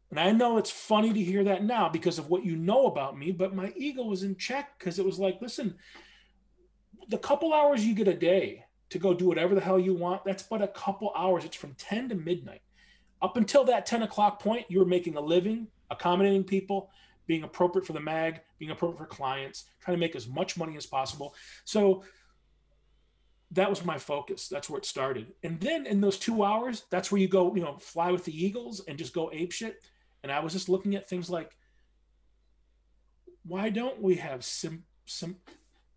and 0.10 0.20
I 0.20 0.32
know 0.32 0.58
it's 0.58 0.72
funny 0.72 1.12
to 1.12 1.22
hear 1.22 1.44
that 1.46 1.64
now 1.64 1.90
because 1.90 2.18
of 2.18 2.30
what 2.30 2.46
you 2.46 2.56
know 2.56 2.86
about 2.86 3.18
me, 3.18 3.32
but 3.32 3.56
my 3.56 3.74
ego 3.76 4.04
was 4.04 4.24
in 4.24 4.38
check 4.38 4.80
because 4.80 5.00
it 5.00 5.06
was 5.06 5.20
like, 5.20 5.42
listen, 5.42 5.76
the 7.10 7.18
couple 7.18 7.54
hours 7.54 7.86
you 7.86 7.94
get 7.94 8.08
a 8.08 8.14
day 8.14 8.64
to 8.90 9.00
go 9.00 9.14
do 9.14 9.28
whatever 9.28 9.54
the 9.54 9.62
hell 9.62 9.80
you 9.80 9.94
want, 9.94 10.24
that's 10.24 10.44
but 10.44 10.62
a 10.62 10.68
couple 10.70 11.12
hours. 11.16 11.44
It's 11.44 11.58
from 11.58 11.74
10 11.74 12.10
to 12.10 12.16
midnight. 12.16 12.62
Up 13.22 13.36
until 13.36 13.66
that 13.66 13.86
10 13.86 14.04
o'clock 14.04 14.42
point, 14.42 14.66
you 14.70 14.80
were 14.80 14.86
making 14.86 15.18
a 15.18 15.22
living, 15.22 15.68
accommodating 15.90 16.44
people, 16.44 16.90
being 17.26 17.44
appropriate 17.44 17.86
for 17.86 17.94
the 17.94 18.00
mag, 18.00 18.42
being 18.60 18.72
appropriate 18.72 19.00
for 19.00 19.06
clients, 19.06 19.66
trying 19.82 19.98
to 19.98 20.00
make 20.00 20.16
as 20.16 20.28
much 20.28 20.56
money 20.58 20.78
as 20.78 20.86
possible. 20.86 21.36
So 21.66 22.04
that 23.52 23.70
was 23.70 23.84
my 23.84 23.98
focus. 23.98 24.48
That's 24.48 24.70
where 24.70 24.78
it 24.78 24.86
started. 24.86 25.34
And 25.44 25.60
then 25.60 25.86
in 25.86 26.00
those 26.00 26.18
two 26.18 26.44
hours, 26.44 26.84
that's 26.90 27.12
where 27.12 27.20
you 27.20 27.28
go, 27.28 27.54
you 27.56 27.62
know, 27.62 27.78
fly 27.78 28.12
with 28.12 28.24
the 28.24 28.46
Eagles 28.46 28.82
and 28.88 28.98
just 28.98 29.14
go 29.14 29.30
ape 29.34 29.52
shit. 29.52 29.82
And 30.24 30.32
I 30.32 30.40
was 30.40 30.54
just 30.54 30.70
looking 30.70 30.96
at 30.96 31.08
things 31.10 31.30
like, 31.30 31.56
why 33.46 33.70
don't 33.70 34.02
we 34.02 34.16
have 34.16 34.44
some 34.44 34.84
some 35.06 35.38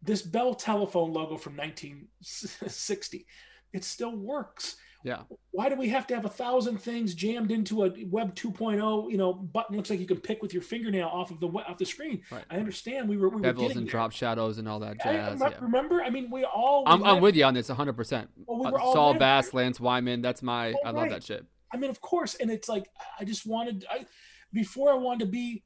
this 0.02 0.22
Bell 0.22 0.54
telephone 0.54 1.12
logo 1.12 1.36
from 1.36 1.56
1960? 1.56 3.26
It 3.72 3.84
still 3.84 4.16
works. 4.16 4.76
Yeah. 5.02 5.20
Why 5.52 5.70
do 5.70 5.76
we 5.76 5.88
have 5.88 6.06
to 6.08 6.14
have 6.14 6.26
a 6.26 6.28
thousand 6.30 6.78
things 6.78 7.14
jammed 7.14 7.50
into 7.50 7.84
a 7.84 8.04
Web 8.10 8.34
2.0? 8.34 9.10
You 9.10 9.16
know, 9.16 9.32
button 9.32 9.74
looks 9.76 9.88
like 9.88 9.98
you 9.98 10.06
can 10.06 10.18
pick 10.20 10.42
with 10.42 10.52
your 10.52 10.62
fingernail 10.62 11.08
off 11.08 11.30
of 11.30 11.40
the 11.40 11.46
off 11.48 11.78
the 11.78 11.86
screen. 11.86 12.20
Right. 12.30 12.44
I 12.50 12.56
understand. 12.58 13.08
We 13.08 13.16
were 13.16 13.30
we 13.30 13.40
were 13.40 13.48
Bevels 13.52 13.58
getting 13.60 13.76
and 13.78 13.86
there. 13.86 13.92
drop 13.92 14.12
shadows 14.12 14.58
and 14.58 14.68
all 14.68 14.80
that 14.80 14.98
I 15.00 15.12
jazz. 15.12 15.40
Yeah. 15.40 15.52
Remember? 15.60 16.02
I 16.02 16.10
mean, 16.10 16.30
we 16.30 16.44
all. 16.44 16.84
I'm, 16.86 17.00
we 17.00 17.08
I'm 17.08 17.20
with 17.22 17.34
you 17.34 17.44
on 17.44 17.54
this 17.54 17.70
100%. 17.70 18.28
Well, 18.46 18.58
we 18.58 18.66
Uh, 18.66 18.70
were 18.72 18.80
all 18.80 18.92
Saul. 18.92 19.14
Bass, 19.14 19.54
Lance 19.54 19.80
Wyman. 19.80 20.20
That's 20.20 20.42
my, 20.42 20.74
I 20.84 20.90
love 20.90 20.96
right. 21.04 21.10
that 21.12 21.24
shit. 21.24 21.46
I 21.72 21.76
mean, 21.76 21.90
of 21.90 22.00
course, 22.00 22.34
and 22.34 22.50
it's 22.50 22.68
like 22.68 22.90
I 23.18 23.24
just 23.24 23.46
wanted. 23.46 23.84
I 23.90 24.06
before 24.52 24.90
I 24.90 24.94
wanted 24.94 25.20
to 25.20 25.30
be. 25.30 25.62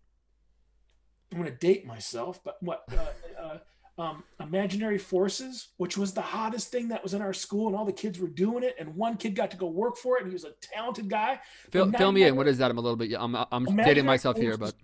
I'm 1.32 1.38
going 1.40 1.50
to 1.50 1.56
date 1.58 1.84
myself, 1.87 2.40
but 2.44 2.56
what? 2.61 2.84
Uh, 2.92 3.42
uh, 3.42 3.58
um, 3.96 4.25
imaginary 4.40 4.99
forces, 4.99 5.68
which 5.76 5.96
was 5.96 6.12
the 6.12 6.20
hottest 6.20 6.70
thing 6.70 6.88
that 6.88 7.02
was 7.02 7.14
in 7.14 7.23
our 7.23 7.32
school, 7.32 7.68
and 7.68 7.76
all 7.76 7.84
the 7.84 7.92
kids 7.92 8.18
were 8.18 8.28
doing 8.28 8.64
it, 8.64 8.75
and 8.78 8.94
one 8.94 9.16
kid 9.16 9.34
got 9.37 9.50
to 9.52 9.56
go 9.56 9.66
work 9.66 9.96
for 9.96 10.16
it, 10.16 10.23
and 10.23 10.30
he 10.30 10.34
was 10.34 10.44
a 10.44 10.52
talented 10.61 11.08
guy. 11.08 11.40
Fill, 11.70 11.90
fill 11.92 12.11
me 12.12 12.25
in. 12.25 12.34
What 12.37 12.49
is 12.49 12.58
that? 12.58 12.70
I'm 12.70 12.78
a 12.78 12.80
little 12.80 12.96
bit, 12.96 13.14
I'm, 13.16 13.37
I'm 13.52 13.64
dating 13.76 14.04
myself 14.06 14.37
here, 14.37 14.56
but 14.56 14.70
forces- 14.70 14.75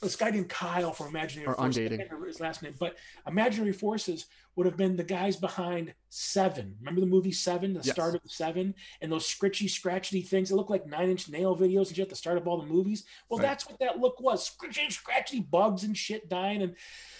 this 0.00 0.16
guy 0.16 0.30
named 0.30 0.48
Kyle 0.48 0.92
from 0.92 1.08
Imaginary 1.08 1.48
Or 1.48 1.54
Forces. 1.54 1.78
I 1.78 1.88
can't 1.88 2.00
remember 2.10 2.26
his 2.26 2.40
last 2.40 2.62
name, 2.62 2.74
but 2.78 2.96
Imaginary 3.26 3.72
Forces 3.72 4.26
would 4.54 4.64
have 4.66 4.76
been 4.76 4.96
the 4.96 5.04
guys 5.04 5.36
behind 5.36 5.92
Seven. 6.08 6.74
Remember 6.80 7.00
the 7.00 7.06
movie 7.06 7.32
Seven, 7.32 7.74
the 7.74 7.80
Yes. 7.84 7.92
start 7.94 8.14
of 8.14 8.20
Seven, 8.26 8.74
and 9.02 9.12
those 9.12 9.26
scritchy, 9.26 9.68
scratchy 9.68 10.22
things 10.22 10.48
that 10.48 10.56
look 10.56 10.70
like 10.70 10.86
Nine 10.86 11.10
Inch 11.10 11.28
Nail 11.28 11.56
videos 11.56 11.88
and 11.88 11.96
shit 11.96 12.04
at 12.04 12.08
the 12.08 12.16
start 12.16 12.38
of 12.38 12.48
all 12.48 12.58
the 12.60 12.66
movies. 12.66 13.04
Well, 13.28 13.38
Right. 13.38 13.46
that's 13.48 13.68
what 13.68 13.78
that 13.80 13.98
look 13.98 14.18
was: 14.20 14.46
scratchy, 14.46 14.88
scratchy 14.90 15.40
bugs 15.40 15.84
and 15.84 15.96
shit 15.96 16.28
dying. 16.28 16.62
And 16.62 16.76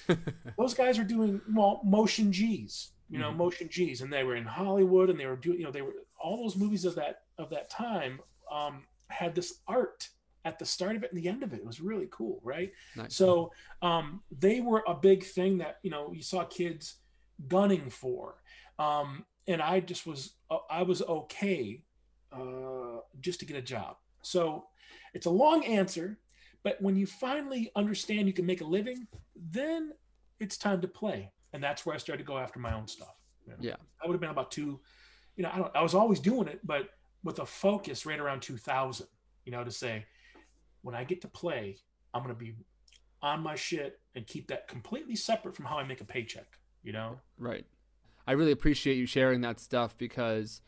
those 0.59 0.75
guys 0.75 0.99
are 0.99 1.05
doing 1.05 1.41
well 1.55 1.81
motion 1.85 2.33
G's, 2.33 2.93
you 3.11 3.19
know, 3.19 3.31
Mhm. 3.33 3.37
motion 3.37 3.69
G's, 3.69 4.01
and 4.01 4.13
they 4.13 4.25
were 4.25 4.37
in 4.37 4.45
Hollywood, 4.47 5.11
and 5.11 5.19
they 5.21 5.27
were 5.27 5.37
doing, 5.37 5.59
you 5.59 5.65
know, 5.65 5.71
they 5.73 5.83
were 5.83 5.95
all 6.19 6.39
those 6.43 6.57
movies 6.57 6.85
of 6.85 6.95
that 6.97 7.23
of 7.39 7.51
that 7.51 7.69
time 7.69 8.21
um, 8.51 8.87
had 9.09 9.35
this 9.35 9.61
art 9.69 10.09
at 10.47 10.61
the 10.61 10.65
start 10.65 10.95
of 10.95 11.03
it 11.03 11.13
and 11.13 11.21
the 11.21 11.29
end 11.29 11.43
of 11.43 11.53
it. 11.53 11.59
It 11.59 11.67
was 11.67 11.81
really 11.81 12.07
cool, 12.11 12.41
right? 12.45 12.73
Nice. 12.95 13.15
So 13.15 13.53
um, 13.83 14.23
they 14.31 14.61
were 14.61 14.85
a 14.87 14.95
big 14.95 15.25
thing 15.25 15.59
that 15.59 15.79
you 15.83 15.91
know 15.91 16.13
you 16.15 16.23
saw 16.23 16.45
kids 16.45 16.95
gunning 17.49 17.91
for, 17.91 18.37
um, 18.79 19.27
and 19.49 19.61
I 19.61 19.81
just 19.81 20.07
was 20.07 20.35
uh, 20.51 20.59
I 20.71 20.83
was 20.83 21.03
okay 21.03 21.83
uh, 22.33 23.01
just 23.21 23.41
to 23.41 23.47
get 23.47 23.57
a 23.57 23.63
job. 23.63 23.97
So 24.23 24.67
it's 25.13 25.27
a 25.27 25.31
long 25.31 25.65
answer, 25.65 26.19
but 26.63 26.81
when 26.81 26.97
you 26.97 27.07
finally 27.07 27.71
understand 27.75 28.29
you 28.29 28.33
can 28.33 28.47
make 28.47 28.61
a 28.61 28.65
living, 28.65 29.09
then 29.35 29.93
it's 30.39 30.57
time 30.57 30.81
to 30.81 30.89
play, 30.89 31.33
and 31.53 31.63
that's 31.63 31.85
where 31.85 31.95
I 31.95 31.99
started 31.99 32.23
to 32.23 32.27
go 32.27 32.39
after 32.39 32.61
my 32.61 32.73
own 32.73 32.87
stuff. 32.87 33.17
you 33.45 33.53
know. 33.53 33.59
Yeah. 33.61 33.77
I 34.03 34.07
would 34.07 34.15
have 34.15 34.21
been 34.21 34.31
about 34.31 34.53
two, 34.53 34.79
you 35.37 35.43
know, 35.43 35.51
I 35.53 35.59
don't 35.59 35.77
I 35.77 35.83
was 35.83 35.95
always 35.95 36.21
doing 36.21 36.47
it, 36.47 36.61
but 36.65 36.91
with 37.25 37.41
a 37.41 37.47
focus 37.47 38.07
right 38.07 38.21
around 38.21 38.43
2000, 38.43 39.07
you 39.45 39.53
know, 39.53 39.65
to 39.65 39.71
say 39.71 40.05
when 40.87 40.95
I 40.95 41.03
get 41.03 41.21
to 41.23 41.29
play, 41.29 41.79
I'm 42.15 42.23
going 42.23 42.33
to 42.33 42.39
be 42.39 42.55
on 43.21 43.43
my 43.43 43.57
shit 43.57 43.99
and 44.15 44.25
keep 44.25 44.47
that 44.47 44.69
completely 44.69 45.17
separate 45.17 45.57
from 45.57 45.65
how 45.65 45.79
I 45.79 45.85
make 45.85 46.01
a 46.01 46.05
paycheck, 46.05 46.47
you 46.85 46.93
know? 46.93 47.19
Right. 47.39 47.67
I 48.25 48.33
really 48.33 48.53
appreciate 48.53 48.97
you 48.97 49.05
sharing 49.05 49.41
that 49.41 49.59
stuff 49.59 49.99
because, 49.99 50.61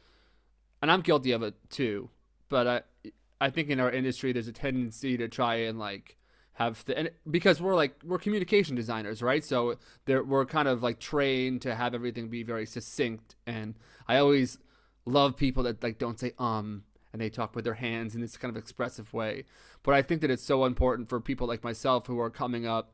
and 0.82 0.90
I'm 0.90 1.02
guilty 1.02 1.30
of 1.30 1.44
it 1.44 1.54
too. 1.70 2.10
But 2.48 2.66
I, 2.66 3.10
I 3.40 3.50
think 3.50 3.70
in 3.70 3.78
our 3.78 3.92
industry 3.92 4.32
there's 4.32 4.48
a 4.48 4.52
tendency 4.52 5.16
to 5.18 5.28
try 5.28 5.54
and 5.54 5.78
like 5.78 6.16
have 6.54 6.84
the 6.86 6.98
and 6.98 7.10
because 7.30 7.60
we're 7.60 7.76
like 7.76 7.94
we're 8.02 8.18
communication 8.18 8.74
designers, 8.74 9.22
right? 9.22 9.44
So 9.44 9.76
there 10.06 10.24
we're 10.24 10.46
kind 10.46 10.66
of 10.66 10.82
like 10.82 10.98
trained 10.98 11.62
to 11.62 11.76
have 11.76 11.94
everything 11.94 12.28
be 12.28 12.42
very 12.42 12.66
succinct. 12.66 13.36
And 13.46 13.76
I 14.08 14.16
always 14.16 14.58
love 15.06 15.36
people 15.36 15.62
that 15.62 15.80
like 15.80 15.98
don't 15.98 16.18
say 16.18 16.32
um 16.38 16.82
and 17.12 17.22
they 17.22 17.30
talk 17.30 17.54
with 17.54 17.64
their 17.64 17.74
hands 17.74 18.14
in 18.14 18.20
this 18.20 18.36
kind 18.36 18.50
of 18.54 18.56
expressive 18.56 19.12
way. 19.12 19.44
But 19.82 19.94
I 19.94 20.02
think 20.02 20.20
that 20.20 20.30
it's 20.30 20.44
so 20.44 20.64
important 20.64 21.08
for 21.08 21.20
people 21.20 21.46
like 21.46 21.64
myself 21.64 22.06
who 22.06 22.18
are 22.20 22.30
coming 22.30 22.66
up 22.66 22.92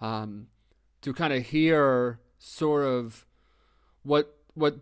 um, 0.00 0.48
to 1.02 1.12
kind 1.12 1.32
of 1.32 1.46
hear 1.46 2.20
sort 2.38 2.84
of 2.84 3.26
what 4.02 4.36
what 4.54 4.78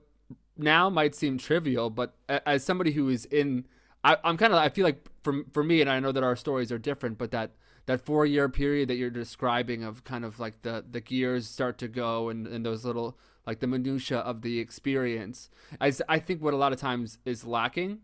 now 0.56 0.90
might 0.90 1.14
seem 1.14 1.38
trivial, 1.38 1.90
but 1.90 2.14
as 2.28 2.64
somebody 2.64 2.92
who 2.92 3.08
is 3.08 3.24
in, 3.26 3.66
I, 4.04 4.16
I'm 4.24 4.36
kind 4.36 4.52
of 4.52 4.58
I 4.58 4.68
feel 4.68 4.84
like 4.84 5.06
for 5.22 5.44
for 5.52 5.62
me, 5.62 5.80
and 5.80 5.90
I 5.90 6.00
know 6.00 6.12
that 6.12 6.22
our 6.22 6.36
stories 6.36 6.72
are 6.72 6.78
different, 6.78 7.18
but 7.18 7.30
that 7.30 7.52
that 7.86 8.04
four 8.04 8.26
year 8.26 8.48
period 8.48 8.88
that 8.88 8.96
you're 8.96 9.10
describing 9.10 9.82
of 9.84 10.04
kind 10.04 10.24
of 10.24 10.38
like 10.38 10.62
the 10.62 10.84
the 10.88 11.00
gears 11.00 11.46
start 11.46 11.78
to 11.78 11.88
go 11.88 12.28
and 12.28 12.46
and 12.46 12.64
those 12.64 12.84
little 12.84 13.18
like 13.46 13.60
the 13.60 13.66
minutia 13.66 14.18
of 14.18 14.42
the 14.42 14.58
experience, 14.58 15.50
I 15.80 15.92
I 16.08 16.18
think 16.18 16.42
what 16.42 16.54
a 16.54 16.58
lot 16.58 16.72
of 16.72 16.80
times 16.80 17.18
is 17.24 17.44
lacking. 17.44 18.00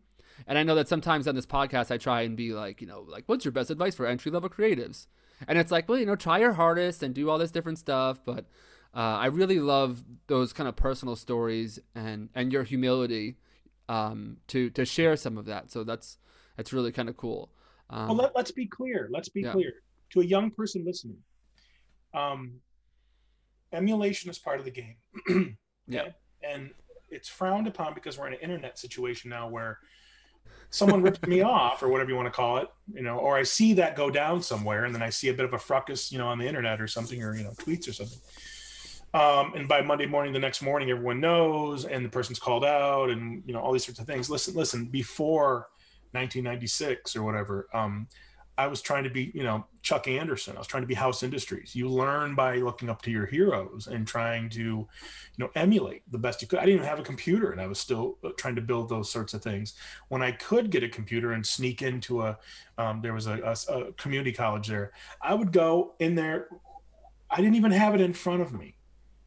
And 0.47 0.59
I 0.59 0.63
know 0.63 0.75
that 0.75 0.89
sometimes 0.89 1.27
on 1.27 1.35
this 1.35 1.47
podcast 1.47 1.91
I 1.91 1.99
try 1.99 2.23
and 2.23 2.37
be 2.37 2.53
like, 2.53 2.81
you 2.81 2.87
know, 2.87 3.01
like, 3.09 3.25
what's 3.27 3.45
your 3.45 3.53
best 3.53 3.71
advice 3.71 3.95
for 3.95 4.07
entry 4.07 4.31
level 4.31 4.49
creatives? 4.49 5.07
And 5.47 5.59
it's 5.59 5.71
like, 5.71 5.89
well, 5.89 5.99
you 5.99 6.07
know, 6.07 6.17
try 6.17 6.39
your 6.39 6.55
hardest 6.55 7.03
and 7.03 7.15
do 7.15 7.29
all 7.31 7.39
this 7.39 7.51
different 7.51 7.79
stuff. 7.79 8.21
But 8.25 8.47
uh, 8.95 9.19
I 9.19 9.27
really 9.27 9.59
love 9.61 10.05
those 10.27 10.53
kind 10.53 10.69
of 10.69 10.77
personal 10.77 11.17
stories 11.17 11.79
and 11.95 12.31
and 12.35 12.53
your 12.53 12.65
humility 12.65 13.37
um, 13.89 14.39
to 14.49 14.71
to 14.71 14.85
share 14.85 15.17
some 15.17 15.37
of 15.37 15.45
that. 15.47 15.71
So 15.71 15.85
that's 15.85 16.19
that's 16.57 16.73
really 16.73 16.93
kind 16.93 17.09
of 17.09 17.17
cool. 17.17 17.51
Um, 17.91 18.09
Well, 18.09 18.17
let, 18.17 18.35
let's 18.35 18.51
be 18.51 18.67
clear. 18.67 19.09
Let's 19.11 19.29
be 19.29 19.43
Yeah. 19.43 19.53
clear 19.53 19.73
to 20.11 20.21
a 20.21 20.25
young 20.25 20.51
person 20.51 20.85
listening. 20.85 21.19
Um, 22.15 22.61
emulation 23.73 24.31
is 24.31 24.39
part 24.39 24.59
of 24.59 24.65
the 24.65 24.71
game. 24.71 24.97
Yeah. 25.89 26.09
And 26.43 26.71
it's 27.11 27.29
frowned 27.29 27.69
upon 27.69 27.95
because 27.95 28.19
we're 28.19 28.27
in 28.27 28.33
an 28.33 28.41
internet 28.41 28.77
situation 28.77 29.31
now 29.31 29.49
where 29.49 29.79
someone 30.77 31.01
rips 31.03 31.23
me 31.27 31.41
off 31.41 31.83
or 31.83 31.89
whatever 31.89 32.11
you 32.11 32.17
want 32.17 32.27
to 32.27 32.31
call 32.31 32.59
it, 32.59 32.69
you 32.93 33.03
know, 33.03 33.17
or 33.17 33.39
I 33.39 33.45
see 33.45 33.73
that 33.75 33.97
go 33.97 34.11
down 34.11 34.43
somewhere 34.43 34.85
and 34.85 34.95
then 34.95 35.03
I 35.03 35.09
see 35.09 35.29
a 35.29 35.35
bit 35.35 35.47
of 35.47 35.55
a 35.55 35.59
fracas, 35.59 36.13
you 36.13 36.19
know, 36.19 36.29
on 36.29 36.39
the 36.39 36.47
internet 36.47 36.83
or 36.83 36.87
something 36.87 37.23
or, 37.23 37.35
you 37.35 37.45
know, 37.45 37.53
tweets 37.53 37.89
or 37.89 37.95
something. 37.95 38.19
Um, 39.15 39.55
and 39.55 39.67
by 39.67 39.81
Monday 39.81 40.05
morning, 40.05 40.35
the 40.35 40.39
next 40.39 40.61
morning, 40.61 40.91
everyone 40.91 41.19
knows 41.19 41.87
and 41.87 42.05
the 42.05 42.11
person's 42.11 42.39
called 42.39 42.63
out 42.63 43.09
and, 43.09 43.43
you 43.47 43.55
know, 43.55 43.61
all 43.61 43.73
these 43.73 43.87
sorts 43.87 44.01
of 44.01 44.07
things. 44.07 44.29
Listen, 44.29 44.55
listen, 44.55 44.85
before 44.85 45.69
1996 46.13 47.17
or 47.17 47.23
whatever, 47.23 47.69
um, 47.73 48.07
I 48.59 48.67
was 48.69 48.81
trying 48.81 49.05
to 49.05 49.11
be, 49.11 49.31
you 49.35 49.43
know, 49.43 49.67
Chuck 49.83 50.09
Anderson. 50.09 50.57
I 50.57 50.59
was 50.59 50.67
trying 50.67 50.83
to 50.83 50.87
be 50.87 50.95
House 50.95 51.23
Industries. 51.23 51.75
You 51.75 51.89
learn 51.89 52.35
by 52.35 52.57
looking 52.57 52.89
up 52.89 53.03
to 53.03 53.11
your 53.11 53.27
heroes 53.27 53.87
and 53.87 54.07
trying 54.07 54.49
to, 54.51 54.61
you 54.63 54.89
know, 55.37 55.51
emulate 55.55 56.11
the 56.11 56.19
best 56.19 56.41
you 56.41 56.49
could. 56.49 56.59
I 56.59 56.63
didn't 56.63 56.77
even 56.77 56.89
have 56.89 56.99
a 56.99 57.03
computer, 57.03 57.51
and 57.51 57.61
I 57.61 57.67
was 57.67 57.79
still 57.79 58.17
uh, 58.25 58.31
trying 58.39 58.55
to 58.57 58.63
build 58.63 58.89
those 58.89 59.11
sorts 59.11 59.35
of 59.35 59.43
things. 59.43 59.75
When 60.09 60.23
I 60.23 60.33
could 60.33 60.71
get 60.71 60.83
a 60.83 60.89
computer 60.89 61.33
and 61.33 61.45
sneak 61.45 61.83
into 61.83 62.23
a, 62.23 62.39
um, 62.79 63.03
there 63.03 63.13
was 63.13 63.27
a, 63.27 63.41
a, 63.43 63.73
a 63.73 63.93
community 63.93 64.33
college 64.33 64.69
there. 64.69 64.93
I 65.21 65.35
would 65.35 65.53
go 65.53 65.95
in 65.99 66.15
there. 66.15 66.49
I 67.31 67.37
didn't 67.37 67.57
even 67.57 67.73
have 67.73 67.95
it 67.95 68.01
in 68.01 68.15
front 68.15 68.41
of 68.41 68.55
me, 68.55 68.77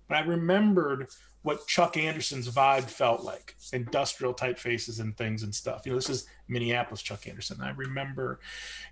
but 0.07 0.17
I 0.17 0.21
remembered 0.21 1.07
what 1.49 1.65
Chuck 1.65 1.97
Anderson's 1.97 2.47
vibe 2.47 2.83
felt 2.83 3.23
like, 3.23 3.55
industrial 3.73 4.35
typefaces 4.35 4.99
and 4.99 5.17
things 5.17 5.41
and 5.41 5.53
stuff. 5.53 5.81
You 5.83 5.91
know, 5.91 5.97
this 5.97 6.07
is 6.07 6.27
Minneapolis 6.47 7.01
Chuck 7.01 7.27
Anderson. 7.27 7.59
I 7.59 7.71
remember, 7.71 8.39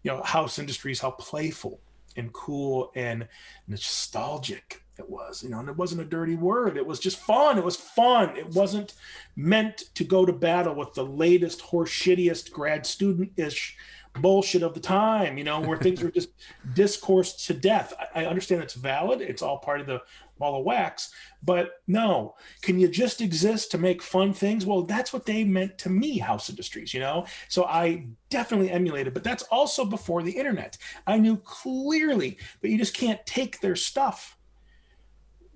you 0.01 0.09
know, 0.09 0.23
House 0.23 0.57
Industries, 0.57 0.99
how 0.99 1.11
playful 1.11 1.79
and 2.15 2.33
cool 2.33 2.91
and 2.95 3.27
nostalgic 3.67 4.81
it 4.97 5.07
was. 5.07 5.43
You 5.43 5.49
know, 5.49 5.59
and 5.59 5.69
it 5.69 5.77
wasn't 5.77 6.01
a 6.01 6.05
dirty 6.05 6.35
word. 6.35 6.77
It 6.77 6.87
was 6.87 6.99
just 6.99 7.19
fun. 7.19 7.59
It 7.59 7.63
was 7.63 7.75
fun. 7.75 8.35
It 8.35 8.47
wasn't 8.55 8.95
meant 9.35 9.83
to 9.93 10.03
go 10.03 10.25
to 10.25 10.33
battle 10.33 10.73
with 10.73 10.95
the 10.95 11.05
latest 11.05 11.61
horse 11.61 11.91
shittiest 11.91 12.51
grad 12.51 12.87
student 12.87 13.33
ish 13.37 13.77
bullshit 14.19 14.63
of 14.63 14.73
the 14.73 14.79
time, 14.79 15.37
you 15.37 15.43
know, 15.43 15.61
where 15.61 15.77
things 15.77 16.01
were 16.01 16.09
just 16.09 16.29
discoursed 16.73 17.45
to 17.45 17.53
death. 17.53 17.93
I, 18.15 18.23
I 18.23 18.25
understand 18.25 18.63
it's 18.63 18.73
valid. 18.73 19.21
It's 19.21 19.43
all 19.43 19.59
part 19.59 19.79
of 19.79 19.85
the 19.85 20.01
ball 20.37 20.59
of 20.59 20.65
wax, 20.65 21.11
but 21.43 21.81
no, 21.87 22.35
can 22.61 22.79
you 22.79 22.87
just 22.87 23.21
exist 23.21 23.71
to 23.71 23.77
make 23.77 24.01
fun 24.01 24.33
things? 24.33 24.65
Well, 24.65 24.83
that's 24.83 25.13
what 25.13 25.25
they 25.25 25.43
meant 25.43 25.77
to 25.79 25.89
me, 25.89 26.17
house 26.17 26.49
industries, 26.49 26.93
you 26.93 26.99
know? 26.99 27.25
So 27.49 27.65
I 27.65 28.07
definitely 28.29 28.71
emulated, 28.71 29.13
but 29.13 29.23
that's 29.23 29.43
also 29.43 29.85
before 29.85 30.23
the 30.23 30.31
internet. 30.31 30.77
I 31.05 31.17
knew 31.17 31.37
clearly 31.37 32.37
that 32.61 32.69
you 32.69 32.77
just 32.77 32.93
can't 32.93 33.23
take 33.25 33.59
their 33.59 33.75
stuff 33.75 34.37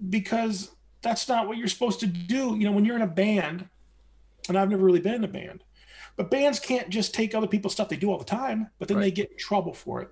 because 0.10 0.72
that's 1.02 1.28
not 1.28 1.48
what 1.48 1.58
you're 1.58 1.68
supposed 1.68 2.00
to 2.02 2.08
do. 2.08 2.56
You 2.58 2.66
know, 2.66 2.72
when 2.72 2.86
you're 2.86 2.96
in 2.96 3.02
a 3.02 3.08
band, 3.08 3.68
and 4.48 4.58
I've 4.58 4.70
never 4.70 4.84
really 4.84 5.00
been 5.00 5.16
in 5.16 5.24
a 5.24 5.28
band, 5.28 5.64
but 6.16 6.32
bands 6.32 6.60
can't 6.60 6.90
just 6.90 7.14
take 7.14 7.34
other 7.34 7.48
people's 7.48 7.74
stuff. 7.74 7.90
They 7.90 7.96
do 7.96 8.12
all 8.12 8.18
the 8.18 8.26
time, 8.26 8.70
but 8.80 8.88
then 8.88 8.98
Right. 8.98 9.04
they 9.04 9.12
get 9.12 9.32
in 9.32 9.38
trouble 9.38 9.74
for 9.74 10.02
it. 10.02 10.10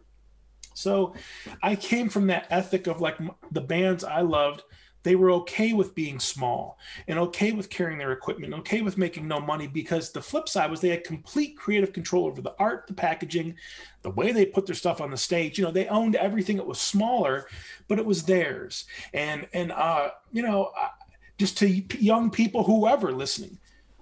So 0.79 1.13
I 1.61 1.75
came 1.75 2.09
from 2.09 2.27
that 2.27 2.47
ethic 2.49 2.87
of 2.87 3.01
like 3.01 3.17
the 3.51 3.61
bands 3.61 4.03
I 4.03 4.21
loved, 4.21 4.63
they 5.03 5.15
were 5.15 5.31
okay 5.31 5.73
with 5.73 5.95
being 5.95 6.19
small 6.19 6.77
and 7.07 7.19
okay 7.19 7.51
with 7.51 7.69
carrying 7.69 7.97
their 7.97 8.11
equipment, 8.11 8.53
okay 8.53 8.81
with 8.81 8.97
making 8.97 9.27
no 9.27 9.39
money 9.39 9.67
because 9.67 10.11
the 10.11 10.21
flip 10.21 10.47
side 10.49 10.69
was 10.69 10.81
they 10.81 10.89
had 10.89 11.03
complete 11.03 11.57
creative 11.57 11.93
control 11.93 12.25
over 12.25 12.41
the 12.41 12.55
art, 12.59 12.85
the 12.87 12.93
packaging, 12.93 13.55
the 14.01 14.09
way 14.09 14.31
they 14.31 14.45
put 14.45 14.65
their 14.65 14.75
stuff 14.75 15.01
on 15.01 15.11
the 15.11 15.17
stage. 15.17 15.57
You 15.57 15.65
know, 15.65 15.71
they 15.71 15.87
owned 15.87 16.15
everything. 16.15 16.57
It 16.57 16.65
was 16.65 16.79
smaller, 16.79 17.47
but 17.87 17.99
it 17.99 18.05
was 18.05 18.23
theirs. 18.23 18.85
And 19.13 19.47
and 19.53 19.71
uh, 19.71 20.11
you 20.31 20.43
know, 20.43 20.71
just 21.37 21.57
to 21.59 21.67
young 21.67 22.29
people, 22.29 22.63
whoever 22.63 23.11
listening, 23.11 23.57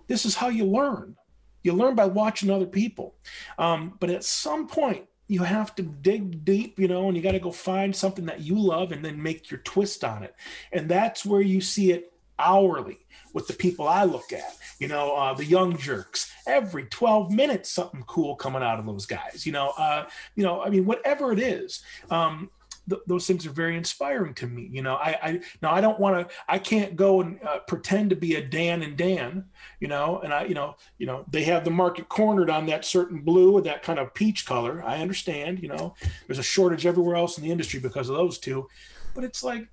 this 0.08 0.26
is 0.26 0.36
how 0.36 0.50
you 0.50 0.66
learn. 0.66 1.16
You 1.64 1.74
learn 1.74 1.96
by 1.96 2.06
watching 2.06 2.50
other 2.50 2.66
people. 2.66 3.16
Um, 3.58 3.98
but 4.00 4.10
at 4.10 4.24
some 4.24 4.68
point, 4.68 5.06
you 5.28 5.44
have 5.44 5.76
to 5.76 5.84
dig 5.84 6.46
deep, 6.46 6.80
you 6.80 6.88
know, 6.88 7.08
and 7.08 7.18
you 7.18 7.24
got 7.24 7.34
to 7.34 7.40
go 7.40 7.52
find 7.52 7.96
something 7.96 8.26
that 8.26 8.42
you 8.42 8.58
love 8.58 8.92
and 8.92 9.04
then 9.04 9.22
make 9.22 9.52
your 9.52 9.60
twist 9.62 10.04
on 10.04 10.24
it. 10.24 10.36
And 10.72 10.90
that's 10.90 11.26
where 11.26 11.42
you 11.42 11.62
see 11.62 11.92
it 11.92 12.14
hourly 12.40 13.00
with 13.34 13.48
the 13.48 13.54
people 13.54 13.88
I 13.88 14.04
look 14.04 14.32
at, 14.32 14.58
you 14.80 14.88
know, 14.88 15.16
uh, 15.16 15.34
the 15.34 15.46
young 15.46 15.78
jerks. 15.78 16.32
Every 16.48 16.86
12 16.86 17.32
minutes, 17.32 17.70
something 17.70 18.04
cool 18.08 18.36
coming 18.36 18.64
out 18.64 18.80
of 18.80 18.86
those 18.86 19.06
guys, 19.06 19.46
you 19.46 19.52
know, 19.52 19.74
uh, 19.78 20.08
you 20.36 20.44
know, 20.44 20.62
I 20.62 20.70
mean, 20.70 20.86
whatever 20.86 21.32
it 21.32 21.40
is. 21.40 21.84
Um, 22.10 22.50
th- 22.90 23.02
those 23.08 23.28
things 23.28 23.46
are 23.46 23.52
very 23.52 23.78
inspiring 23.78 24.34
to 24.36 24.48
me. 24.48 24.70
You 24.72 24.82
know, 24.82 24.96
I, 24.96 25.18
I 25.22 25.42
now 25.62 25.72
I 25.72 25.82
don't 25.82 26.00
want 26.00 26.28
to, 26.28 26.36
I 26.48 26.60
can't 26.60 26.96
go 26.96 27.22
and 27.22 27.40
uh, 27.44 27.60
pretend 27.60 28.10
to 28.10 28.16
be 28.16 28.36
a 28.36 28.42
Dan 28.42 28.82
and 28.82 28.98
Dan, 28.98 29.46
you 29.80 29.88
know, 29.88 30.20
and 30.20 30.34
I, 30.34 30.46
you 30.46 30.54
know, 30.54 30.76
you 30.98 31.06
know, 31.06 31.26
they 31.30 31.44
have 31.44 31.64
the 31.64 31.72
market 31.72 32.10
cornered 32.10 32.50
on 32.50 32.66
that 32.68 32.86
certain 32.86 33.22
blue 33.22 33.54
or 33.54 33.62
that 33.62 33.84
kind 33.84 34.00
of 34.00 34.14
peach 34.14 34.46
color. 34.46 34.84
I 34.84 35.02
understand, 35.02 35.62
you 35.62 35.70
know, 35.70 35.96
there's 36.28 36.40
a 36.40 36.44
shortage 36.44 36.86
everywhere 36.86 37.16
else 37.16 37.38
in 37.38 37.44
the 37.44 37.52
industry 37.52 37.80
because 37.80 38.10
of 38.10 38.16
those 38.16 38.38
two, 38.38 38.68
but 39.14 39.24
it's 39.24 39.44
like 39.44 39.68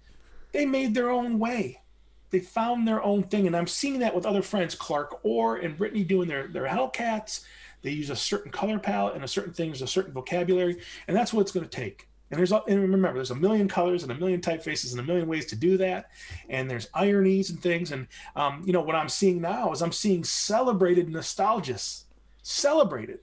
they 0.52 0.66
made 0.66 0.94
their 0.94 1.10
own 1.10 1.38
way. 1.38 1.80
They 2.30 2.40
found 2.40 2.88
their 2.88 3.02
own 3.02 3.22
thing, 3.22 3.46
and 3.46 3.56
I'm 3.56 3.68
seeing 3.68 4.00
that 4.00 4.14
with 4.14 4.26
other 4.26 4.42
friends, 4.42 4.74
Clark 4.74 5.20
Orr 5.22 5.56
and 5.56 5.76
Brittany 5.76 6.02
doing 6.02 6.28
their 6.28 6.48
their 6.48 6.66
Hellcats. 6.66 7.44
They 7.82 7.90
use 7.90 8.10
a 8.10 8.16
certain 8.16 8.50
color 8.50 8.78
palette 8.78 9.14
and 9.14 9.22
a 9.22 9.28
certain 9.28 9.52
things, 9.52 9.82
a 9.82 9.86
certain 9.86 10.12
vocabulary, 10.12 10.80
and 11.06 11.16
that's 11.16 11.32
what 11.32 11.42
it's 11.42 11.52
going 11.52 11.68
to 11.68 11.70
take 11.70 12.08
and 12.34 12.38
there's 12.40 12.50
and 12.50 12.80
remember, 12.80 13.12
there's 13.14 13.30
a 13.30 13.36
million 13.36 13.68
colors 13.68 14.02
and 14.02 14.10
a 14.10 14.14
million 14.16 14.40
typefaces 14.40 14.90
and 14.90 14.98
a 14.98 15.04
million 15.04 15.28
ways 15.28 15.46
to 15.46 15.56
do 15.56 15.76
that. 15.76 16.10
And 16.48 16.68
there's 16.68 16.88
ironies 16.92 17.50
and 17.50 17.62
things. 17.62 17.92
And 17.92 18.08
um, 18.34 18.62
you 18.66 18.72
know 18.72 18.80
what 18.80 18.96
I'm 18.96 19.08
seeing 19.08 19.40
now 19.40 19.70
is 19.70 19.82
I'm 19.82 19.92
seeing 19.92 20.24
celebrated 20.24 21.08
nostalgists, 21.08 22.06
celebrated, 22.42 23.20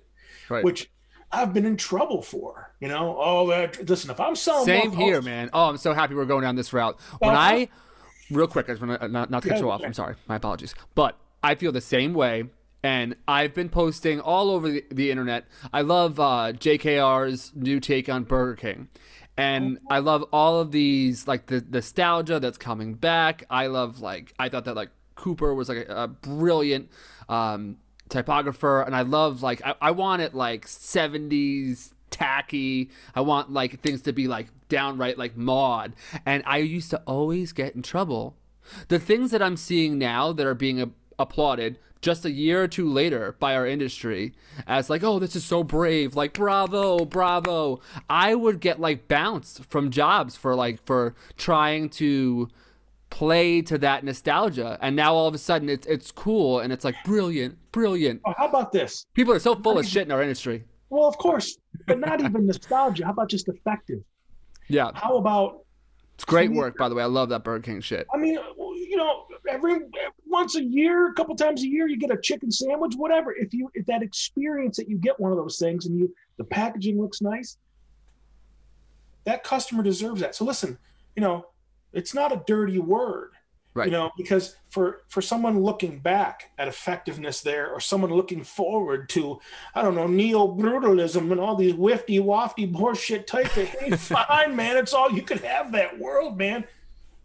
right. 0.47 0.63
which 0.63 0.89
I've 1.29 1.53
been 1.53 1.65
in 1.65 1.75
trouble 1.75 2.21
for. 2.21 2.73
You 2.79 2.87
know, 2.87 3.17
oh, 3.19 3.49
that, 3.49 3.89
listen, 3.89 4.09
if 4.09 4.19
I'm 4.21 4.35
selling 4.35 4.65
same 4.65 4.93
here, 4.93 5.21
man. 5.21 5.49
Oh, 5.51 5.65
I'm 5.65 5.77
so 5.77 5.93
happy 5.93 6.15
we're 6.15 6.23
going 6.23 6.43
down 6.43 6.55
this 6.55 6.71
route. 6.71 6.97
When 7.19 7.35
uh, 7.35 7.37
I, 7.37 7.69
real 8.29 8.47
quick, 8.47 8.69
I 8.69 8.73
just 8.73 8.81
want 8.81 9.01
to 9.01 9.09
not, 9.09 9.29
not 9.29 9.43
to 9.43 9.49
cut 9.49 9.59
you 9.59 9.69
off. 9.69 9.81
I'm 9.83 9.93
sorry, 9.93 10.15
my 10.27 10.37
apologies, 10.37 10.73
but 10.95 11.17
I 11.43 11.55
feel 11.55 11.73
the 11.73 11.81
same 11.81 12.13
way 12.13 12.45
and 12.83 13.15
I've 13.27 13.53
been 13.53 13.69
posting 13.69 14.19
all 14.19 14.49
over 14.49 14.69
the, 14.69 14.85
the 14.91 15.11
internet. 15.11 15.45
I 15.71 15.81
love 15.81 16.19
uh, 16.19 16.53
JKR's 16.53 17.51
new 17.55 17.79
take 17.79 18.09
on 18.09 18.23
Burger 18.23 18.55
King, 18.55 18.89
and 19.37 19.79
I 19.89 19.99
love 19.99 20.25
all 20.31 20.59
of 20.59 20.71
these 20.71 21.27
like 21.27 21.47
the 21.47 21.65
nostalgia 21.69 22.39
that's 22.39 22.57
coming 22.57 22.95
back. 22.95 23.43
I 23.49 23.67
love 23.67 24.01
like 24.01 24.33
I 24.39 24.49
thought 24.49 24.65
that 24.65 24.75
like 24.75 24.89
Cooper 25.15 25.53
was 25.53 25.69
like 25.69 25.87
a, 25.89 26.03
a 26.03 26.07
brilliant 26.07 26.89
um, 27.29 27.77
typographer, 28.09 28.81
and 28.81 28.95
I 28.95 29.01
love 29.01 29.41
like 29.41 29.61
I, 29.63 29.75
I 29.81 29.91
want 29.91 30.21
it 30.21 30.33
like 30.33 30.65
'70s 30.65 31.93
tacky. 32.09 32.89
I 33.15 33.21
want 33.21 33.51
like 33.51 33.81
things 33.81 34.01
to 34.03 34.13
be 34.13 34.27
like 34.27 34.47
downright 34.69 35.17
like 35.17 35.37
mod, 35.37 35.93
and 36.25 36.43
I 36.45 36.57
used 36.57 36.89
to 36.91 37.01
always 37.05 37.53
get 37.53 37.75
in 37.75 37.81
trouble. 37.81 38.35
The 38.87 38.99
things 38.99 39.31
that 39.31 39.41
I'm 39.41 39.57
seeing 39.57 39.97
now 39.97 40.31
that 40.33 40.45
are 40.45 40.53
being 40.53 40.93
applauded 41.21 41.77
just 42.01 42.25
a 42.25 42.31
year 42.31 42.63
or 42.63 42.67
two 42.67 42.89
later 42.91 43.35
by 43.39 43.55
our 43.55 43.65
industry 43.65 44.33
as 44.67 44.89
like, 44.89 45.03
oh, 45.03 45.19
this 45.19 45.35
is 45.35 45.43
so 45.43 45.63
brave, 45.63 46.15
like 46.15 46.33
bravo, 46.33 47.05
bravo. 47.05 47.79
I 48.09 48.35
would 48.35 48.59
get 48.59 48.79
like 48.79 49.07
bounced 49.07 49.63
from 49.65 49.91
jobs 49.91 50.35
for 50.35 50.55
like 50.55 50.83
for 50.85 51.15
trying 51.37 51.89
to 51.89 52.49
play 53.11 53.61
to 53.61 53.77
that 53.77 54.03
nostalgia. 54.03 54.79
And 54.81 54.95
now 54.95 55.13
all 55.13 55.27
of 55.27 55.35
a 55.35 55.37
sudden 55.37 55.69
it's 55.69 55.85
it's 55.85 56.11
cool 56.11 56.59
and 56.59 56.73
it's 56.73 56.83
like 56.83 56.95
brilliant 57.05 57.57
brilliant. 57.71 58.21
Oh, 58.25 58.33
how 58.35 58.47
about 58.47 58.71
this? 58.71 59.05
People 59.13 59.33
are 59.33 59.39
so 59.39 59.53
full 59.55 59.77
of 59.77 59.85
shit 59.85 60.07
in 60.07 60.11
our 60.11 60.21
industry. 60.23 60.63
Well 60.89 61.07
of 61.07 61.17
course 61.17 61.57
but 61.85 61.99
not 61.99 62.19
even 62.19 62.47
nostalgia. 62.47 63.05
How 63.05 63.11
about 63.11 63.29
just 63.29 63.47
effective? 63.47 63.99
Yeah. 64.67 64.91
How 64.95 65.17
about 65.17 65.65
it's 66.15 66.25
great 66.25 66.51
work 66.51 66.77
by 66.77 66.89
the 66.89 66.95
way. 66.95 67.03
I 67.03 67.07
love 67.07 67.29
that 67.29 67.43
burger 67.43 67.61
king 67.61 67.81
shit. 67.81 68.07
I 68.13 68.17
mean 68.17 68.39
you 68.91 68.97
know 68.97 69.25
every 69.47 69.79
once 70.27 70.57
a 70.57 70.63
year, 70.63 71.07
a 71.07 71.13
couple 71.13 71.33
times 71.33 71.63
a 71.63 71.67
year, 71.67 71.87
you 71.87 71.97
get 71.97 72.11
a 72.11 72.17
chicken 72.17 72.51
sandwich, 72.51 72.93
whatever. 72.97 73.33
If 73.33 73.53
you 73.53 73.71
if 73.73 73.85
that 73.85 74.03
experience 74.03 74.75
that 74.75 74.89
you 74.89 74.97
get 74.97 75.17
one 75.17 75.31
of 75.31 75.37
those 75.37 75.57
things 75.57 75.85
and 75.85 75.97
you 75.97 76.13
the 76.35 76.43
packaging 76.43 76.99
looks 76.99 77.21
nice, 77.21 77.57
that 79.23 79.45
customer 79.45 79.81
deserves 79.81 80.19
that. 80.19 80.35
So 80.35 80.43
listen, 80.43 80.77
you 81.15 81.21
know, 81.21 81.45
it's 81.93 82.13
not 82.13 82.33
a 82.33 82.43
dirty 82.45 82.79
word. 82.79 83.31
Right. 83.73 83.85
You 83.85 83.93
know, 83.93 84.11
because 84.17 84.57
for 84.67 85.03
for 85.07 85.21
someone 85.21 85.63
looking 85.63 85.99
back 85.99 86.51
at 86.57 86.67
effectiveness 86.67 87.39
there, 87.39 87.71
or 87.71 87.79
someone 87.79 88.11
looking 88.11 88.43
forward 88.43 89.07
to, 89.09 89.39
I 89.73 89.81
don't 89.81 89.95
know, 89.95 90.07
neo 90.07 90.53
brutalism 90.53 91.31
and 91.31 91.39
all 91.39 91.55
these 91.55 91.75
wifty 91.75 92.19
wafty 92.19 92.69
horseshit 92.73 93.25
type 93.25 93.55
of, 93.55 93.69
hey, 93.69 93.91
fine, 93.95 94.57
man, 94.57 94.75
it's 94.75 94.91
all 94.91 95.09
you 95.09 95.21
can 95.21 95.37
have 95.37 95.71
that 95.71 95.97
world, 95.97 96.37
man. 96.37 96.65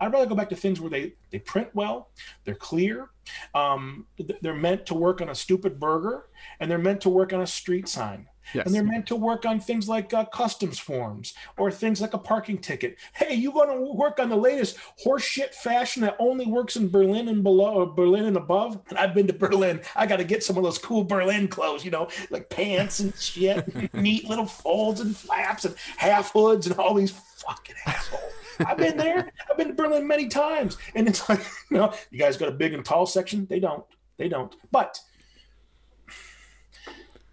I'd 0.00 0.12
rather 0.12 0.26
go 0.26 0.34
back 0.34 0.50
to 0.50 0.56
things 0.56 0.80
where 0.80 0.90
they 0.90 1.14
they 1.30 1.38
print 1.38 1.68
well, 1.74 2.10
they're 2.44 2.54
clear, 2.54 3.10
um, 3.54 4.06
they're 4.40 4.54
meant 4.54 4.86
to 4.86 4.94
work 4.94 5.20
on 5.20 5.28
a 5.28 5.34
stupid 5.34 5.80
burger, 5.80 6.26
and 6.61 6.70
they're 6.70 6.78
meant 6.78 7.00
to 7.02 7.09
work 7.09 7.32
on 7.32 7.40
a 7.40 7.46
street 7.46 7.88
sign. 7.88 8.28
Yes. 8.54 8.66
And 8.66 8.74
they're 8.74 8.85
meant 8.85 9.06
to 9.09 9.16
work 9.16 9.44
on 9.44 9.59
things 9.59 9.88
like 9.88 10.14
uh, 10.14 10.24
customs 10.26 10.78
forms 10.78 11.35
or 11.59 11.70
things 11.70 12.00
like 12.00 12.14
a 12.14 12.18
parking 12.18 12.59
ticket. 12.59 12.96
Hey, 13.12 13.35
you 13.35 13.50
want 13.50 13.70
to 13.70 13.92
work 13.92 14.20
on 14.20 14.28
the 14.28 14.37
latest 14.37 14.78
horseshit 15.04 15.52
fashion 15.52 16.02
that 16.02 16.16
only 16.18 16.46
works 16.46 16.76
in 16.76 16.88
Berlin 16.88 17.28
and 17.28 17.42
below, 17.42 17.74
or 17.74 17.87
Berlin 17.87 18.26
and 18.26 18.37
above? 18.37 18.80
And 18.88 18.98
I've 18.98 19.14
been 19.14 19.26
to 19.26 19.32
Berlin. 19.32 19.80
I 19.96 20.06
got 20.06 20.18
to 20.18 20.24
get 20.24 20.44
some 20.44 20.56
of 20.56 20.62
those 20.62 20.78
cool 20.78 21.02
Berlin 21.02 21.48
clothes, 21.48 21.85
you 21.85 21.90
know, 21.90 22.09
like 22.30 22.48
pants 22.48 23.00
and 23.00 23.14
shit, 23.16 23.94
neat 23.94 24.28
little 24.28 24.46
folds 24.46 25.00
and 25.00 25.16
flaps 25.16 25.64
and 25.64 25.74
half 25.96 26.32
hoods 26.32 26.66
and 26.66 26.78
all 26.78 26.94
these 26.94 27.11
fucking 27.11 27.76
assholes. 27.85 28.32
I've 28.64 28.77
been 28.77 28.97
there. 28.97 29.33
I've 29.51 29.57
been 29.57 29.69
to 29.69 29.75
Berlin 29.75 30.07
many 30.07 30.29
times, 30.29 30.77
and 30.95 31.09
it's 31.09 31.29
like, 31.29 31.40
you 31.71 31.79
know, 31.79 31.92
you 32.11 32.19
guys 32.19 32.37
got 32.37 32.49
a 32.49 32.53
big 32.53 32.75
and 32.75 32.85
tall 32.85 33.07
section. 33.07 33.47
They 33.49 33.61
don't. 33.61 33.85
They 34.16 34.29
don't. 34.29 34.55
But 34.71 34.99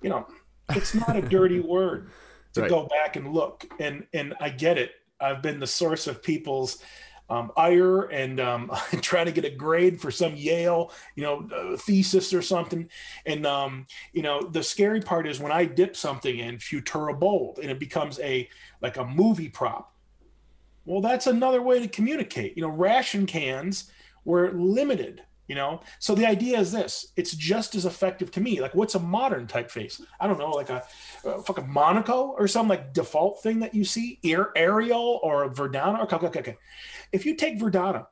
you 0.02 0.10
know, 0.10 0.28
it's 0.70 0.94
not 0.94 1.16
a 1.16 1.22
dirty 1.22 1.60
word 1.62 2.10
to 2.54 2.62
right. 2.62 2.70
go 2.70 2.88
back 2.88 3.16
and 3.16 3.34
look. 3.34 3.66
And 3.80 4.06
and 4.14 4.34
I 4.40 4.50
get 4.50 4.78
it. 4.78 4.92
I've 5.20 5.42
been 5.42 5.60
the 5.60 5.68
source 5.68 6.08
of 6.08 6.22
people's 6.22 6.84
um, 7.30 7.52
ire 7.56 8.04
and 8.04 8.40
um, 8.40 8.72
trying 9.02 9.26
to 9.26 9.32
get 9.32 9.46
a 9.46 9.50
grade 9.50 10.00
for 10.00 10.12
some 10.12 10.36
Yale, 10.36 10.92
you 11.16 11.24
know, 11.24 11.48
uh, 11.54 11.78
thesis 11.78 12.34
or 12.34 12.42
something. 12.42 12.90
And 13.26 13.46
um, 13.46 13.88
you 14.12 14.22
know, 14.22 14.42
the 14.42 14.64
scary 14.64 15.02
part 15.02 15.28
is 15.28 15.40
when 15.40 15.52
I 15.52 15.66
dip 15.66 15.96
something 15.96 16.40
in 16.40 16.58
Futura 16.58 17.18
Bold 17.18 17.60
and 17.60 17.72
it 17.72 17.80
becomes 17.80 18.20
a 18.20 18.50
like 18.82 18.98
a 18.98 19.06
movie 19.06 19.50
prop 19.50 19.92
well, 20.86 21.02
that's 21.02 21.28
another 21.28 21.62
way 21.62 21.80
to 21.80 21.88
communicate. 21.88 22.56
You 22.58 22.63
know, 22.63 22.69
ration 22.69 23.26
cans 23.26 23.91
were 24.26 24.52
limited, 24.52 25.24
you 25.48 25.56
know. 25.56 25.82
So 26.00 26.15
the 26.15 26.26
idea 26.26 26.60
is 26.60 26.72
this 26.72 27.13
it's 27.15 27.34
just 27.34 27.76
as 27.76 27.86
effective 27.86 28.32
to 28.32 28.41
me. 28.41 28.62
Like, 28.62 28.76
what's 28.76 28.96
a 28.96 29.00
modern 29.00 29.48
typeface? 29.48 30.02
I 30.19 30.28
don't 30.28 30.39
know, 30.39 30.52
like 30.52 30.69
a, 30.69 30.84
a 31.26 31.41
fucking 31.41 31.72
Monaco 31.72 32.36
or 32.38 32.48
some 32.48 32.67
like 32.67 32.93
default 32.93 33.41
thing 33.41 33.60
that 33.60 33.74
you 33.74 33.86
see, 33.86 34.19
Air, 34.24 34.52
Arial 34.56 35.19
or 35.24 35.50
Verdana. 35.50 36.02
Okay, 36.04 36.15
okay, 36.15 36.39
okay. 36.39 36.58
If 37.12 37.26
you 37.26 37.36
take 37.36 37.60
Verdana 37.60 38.08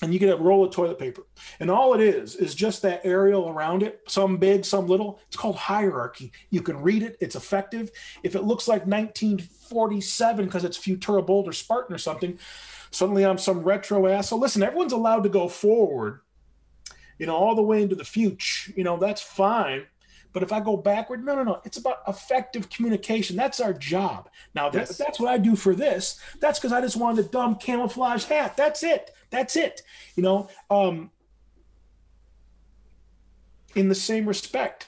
and 0.00 0.12
you 0.12 0.18
get 0.18 0.32
a 0.32 0.36
roll 0.36 0.64
of 0.64 0.72
toilet 0.72 0.98
paper 0.98 1.22
and 1.60 1.70
all 1.70 1.94
it 1.94 2.00
is 2.00 2.34
is 2.36 2.54
just 2.54 2.82
that 2.82 3.04
Arial 3.04 3.48
around 3.48 3.82
it 3.82 4.00
some 4.08 4.36
big 4.36 4.64
some 4.64 4.86
little 4.86 5.20
it's 5.28 5.36
called 5.36 5.56
hierarchy 5.56 6.32
you 6.50 6.62
can 6.62 6.80
read 6.80 7.02
it 7.02 7.16
it's 7.20 7.36
effective 7.36 7.90
if 8.22 8.34
it 8.34 8.44
looks 8.44 8.66
like 8.66 8.86
1947 8.86 10.46
because 10.46 10.64
it's 10.64 10.78
futura 10.78 11.24
bold 11.24 11.48
or 11.48 11.52
spartan 11.52 11.94
or 11.94 11.98
something 11.98 12.38
suddenly 12.90 13.24
i'm 13.24 13.38
some 13.38 13.60
retro 13.60 14.06
asshole 14.06 14.40
listen 14.40 14.62
everyone's 14.62 14.92
allowed 14.92 15.22
to 15.22 15.28
go 15.28 15.48
forward 15.48 16.20
you 17.18 17.26
know 17.26 17.36
all 17.36 17.54
the 17.54 17.62
way 17.62 17.82
into 17.82 17.94
the 17.94 18.04
future 18.04 18.72
you 18.76 18.84
know 18.84 18.96
that's 18.96 19.22
fine 19.22 19.86
but 20.32 20.42
if 20.42 20.52
I 20.52 20.60
go 20.60 20.76
backward, 20.76 21.24
no, 21.24 21.34
no, 21.36 21.42
no. 21.42 21.60
It's 21.64 21.76
about 21.76 21.98
effective 22.08 22.70
communication. 22.70 23.36
That's 23.36 23.60
our 23.60 23.72
job. 23.72 24.30
Now, 24.54 24.70
yes. 24.72 24.96
that's 24.96 25.20
what 25.20 25.28
I 25.28 25.38
do 25.38 25.56
for 25.56 25.74
this. 25.74 26.18
That's 26.40 26.58
because 26.58 26.72
I 26.72 26.80
just 26.80 26.96
wanted 26.96 27.26
a 27.26 27.28
dumb 27.28 27.56
camouflage 27.56 28.24
hat. 28.24 28.56
That's 28.56 28.82
it. 28.82 29.10
That's 29.32 29.56
it. 29.56 29.82
You 30.14 30.22
know, 30.22 30.48
um, 30.70 31.10
in 33.74 33.88
the 33.88 33.94
same 33.94 34.26
respect, 34.26 34.86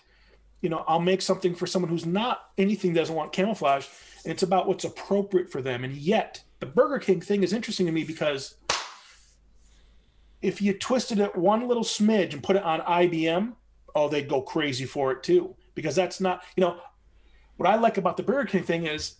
you 0.60 0.68
know, 0.68 0.84
I'll 0.86 1.00
make 1.00 1.22
something 1.22 1.54
for 1.54 1.66
someone 1.66 1.90
who's 1.90 2.06
not 2.06 2.50
anything 2.56 2.92
doesn't 2.92 3.14
want 3.14 3.32
camouflage. 3.32 3.86
It's 4.24 4.42
about 4.42 4.68
what's 4.68 4.84
appropriate 4.84 5.50
for 5.50 5.62
them. 5.62 5.82
And 5.82 5.96
yet, 5.96 6.42
the 6.60 6.66
Burger 6.66 6.98
King 6.98 7.20
thing 7.20 7.42
is 7.42 7.52
interesting 7.52 7.86
to 7.86 7.92
me 7.92 8.04
because 8.04 8.54
if 10.42 10.60
you 10.60 10.74
twisted 10.74 11.18
it 11.18 11.34
one 11.34 11.66
little 11.66 11.82
smidge 11.82 12.34
and 12.34 12.42
put 12.42 12.56
it 12.56 12.62
on 12.62 12.80
IBM, 12.80 13.54
oh, 13.94 14.08
they'd 14.08 14.28
go 14.28 14.42
crazy 14.42 14.84
for 14.84 15.10
it 15.10 15.22
too. 15.22 15.56
Because 15.74 15.96
that's 15.96 16.20
not, 16.20 16.42
you 16.54 16.60
know, 16.60 16.78
what 17.56 17.68
I 17.68 17.76
like 17.76 17.96
about 17.96 18.18
the 18.18 18.22
Burger 18.22 18.48
King 18.48 18.62
thing 18.62 18.86
is 18.86 19.16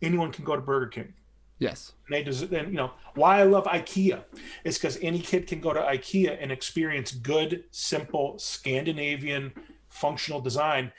anyone 0.00 0.30
can 0.30 0.44
go 0.44 0.54
to 0.54 0.62
Burger 0.62 0.86
King. 0.86 1.14
Yes. 1.62 1.92
And 2.06 2.16
they 2.16 2.24
just, 2.24 2.42
and 2.42 2.68
you 2.68 2.76
know, 2.76 2.90
why 3.14 3.38
I 3.38 3.44
love 3.44 3.64
IKEA 3.64 4.24
is 4.64 4.78
because 4.78 4.98
any 5.00 5.20
kid 5.20 5.46
can 5.46 5.60
go 5.60 5.72
to 5.72 5.80
IKEA 5.80 6.36
and 6.40 6.50
experience 6.50 7.12
good, 7.12 7.64
simple 7.70 8.36
Scandinavian 8.38 9.52
functional 9.88 10.40
design. 10.40 10.92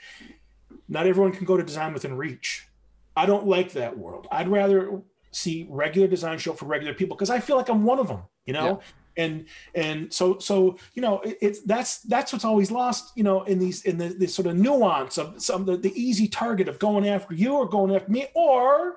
Not 0.88 1.06
everyone 1.06 1.32
can 1.32 1.44
go 1.44 1.58
to 1.58 1.62
design 1.62 1.92
within 1.92 2.16
reach. 2.16 2.66
I 3.14 3.26
don't 3.26 3.46
like 3.46 3.72
that 3.72 3.96
world. 3.96 4.26
I'd 4.32 4.48
rather 4.48 5.02
see 5.32 5.66
regular 5.68 6.08
design 6.08 6.38
show 6.38 6.54
for 6.54 6.64
regular 6.64 6.94
people 6.94 7.16
because 7.16 7.30
I 7.30 7.40
feel 7.40 7.56
like 7.56 7.68
I'm 7.68 7.84
one 7.84 7.98
of 7.98 8.08
them, 8.08 8.22
you 8.46 8.54
know? 8.54 8.80
Yeah. 8.80 9.24
And 9.24 9.46
and 9.76 10.12
so 10.12 10.38
so 10.38 10.76
you 10.94 11.00
know 11.00 11.20
it, 11.20 11.38
it's 11.40 11.60
that's 11.60 11.98
that's 12.00 12.32
what's 12.32 12.44
always 12.44 12.72
lost 12.72 13.12
you 13.14 13.22
know 13.22 13.44
in 13.44 13.60
these 13.60 13.84
in 13.84 13.96
the 13.96 14.08
this 14.08 14.34
sort 14.34 14.48
of 14.48 14.56
nuance 14.56 15.18
of 15.18 15.40
some 15.40 15.64
the, 15.64 15.76
the 15.76 15.92
easy 15.94 16.26
target 16.26 16.66
of 16.66 16.80
going 16.80 17.06
after 17.08 17.32
you 17.32 17.54
or 17.54 17.68
going 17.68 17.94
after 17.94 18.10
me 18.10 18.26
or 18.34 18.96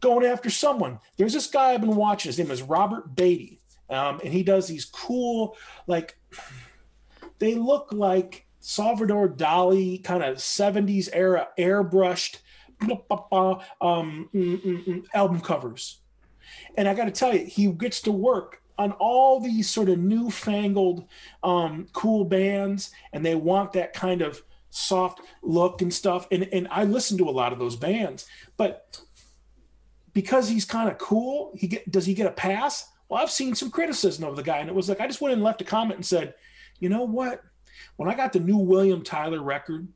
going 0.00 0.26
after 0.26 0.50
someone. 0.50 0.98
There's 1.16 1.32
this 1.32 1.46
guy 1.46 1.72
I've 1.72 1.80
been 1.80 1.96
watching. 1.96 2.28
His 2.28 2.38
name 2.38 2.50
is 2.50 2.62
Robert 2.62 3.14
Beatty, 3.14 3.60
um, 3.90 4.20
and 4.24 4.32
he 4.32 4.42
does 4.42 4.68
these 4.68 4.84
cool, 4.84 5.56
like 5.86 6.18
they 7.38 7.54
look 7.54 7.92
like 7.92 8.46
Salvador 8.60 9.28
Dali 9.28 10.02
kind 10.02 10.22
of 10.22 10.36
70s 10.36 11.08
era 11.12 11.48
airbrushed 11.58 12.38
um, 12.80 12.90
mm, 13.80 14.30
mm, 14.32 14.84
mm, 14.84 15.04
album 15.14 15.40
covers. 15.40 16.00
And 16.76 16.88
I 16.88 16.94
got 16.94 17.04
to 17.04 17.10
tell 17.10 17.34
you, 17.34 17.44
he 17.44 17.66
gets 17.68 18.00
to 18.02 18.12
work 18.12 18.62
on 18.78 18.92
all 18.92 19.40
these 19.40 19.68
sort 19.68 19.88
of 19.88 19.98
newfangled 19.98 21.04
um, 21.42 21.88
cool 21.92 22.24
bands, 22.24 22.92
and 23.12 23.24
they 23.24 23.34
want 23.34 23.72
that 23.72 23.92
kind 23.92 24.22
of 24.22 24.42
soft 24.70 25.20
look 25.42 25.82
and 25.82 25.92
stuff. 25.92 26.28
And, 26.30 26.48
and 26.52 26.68
I 26.70 26.84
listen 26.84 27.18
to 27.18 27.28
a 27.28 27.30
lot 27.30 27.52
of 27.52 27.58
those 27.58 27.76
bands, 27.76 28.26
but 28.56 29.00
because 30.18 30.48
he's 30.48 30.64
kind 30.64 30.90
of 30.90 30.98
cool, 30.98 31.52
he 31.54 31.68
get 31.68 31.88
does 31.92 32.04
he 32.04 32.12
get 32.12 32.26
a 32.26 32.32
pass? 32.32 32.90
Well, 33.08 33.22
I've 33.22 33.30
seen 33.30 33.54
some 33.54 33.70
criticism 33.70 34.24
of 34.24 34.34
the 34.34 34.42
guy, 34.42 34.58
and 34.58 34.68
it 34.68 34.74
was 34.74 34.88
like 34.88 35.00
I 35.00 35.06
just 35.06 35.20
went 35.20 35.32
and 35.32 35.44
left 35.44 35.60
a 35.60 35.64
comment 35.64 35.94
and 35.94 36.04
said, 36.04 36.34
you 36.80 36.88
know 36.88 37.04
what? 37.04 37.44
When 37.94 38.10
I 38.10 38.16
got 38.16 38.32
the 38.32 38.40
new 38.40 38.56
William 38.56 39.04
Tyler 39.04 39.40
record, 39.40 39.86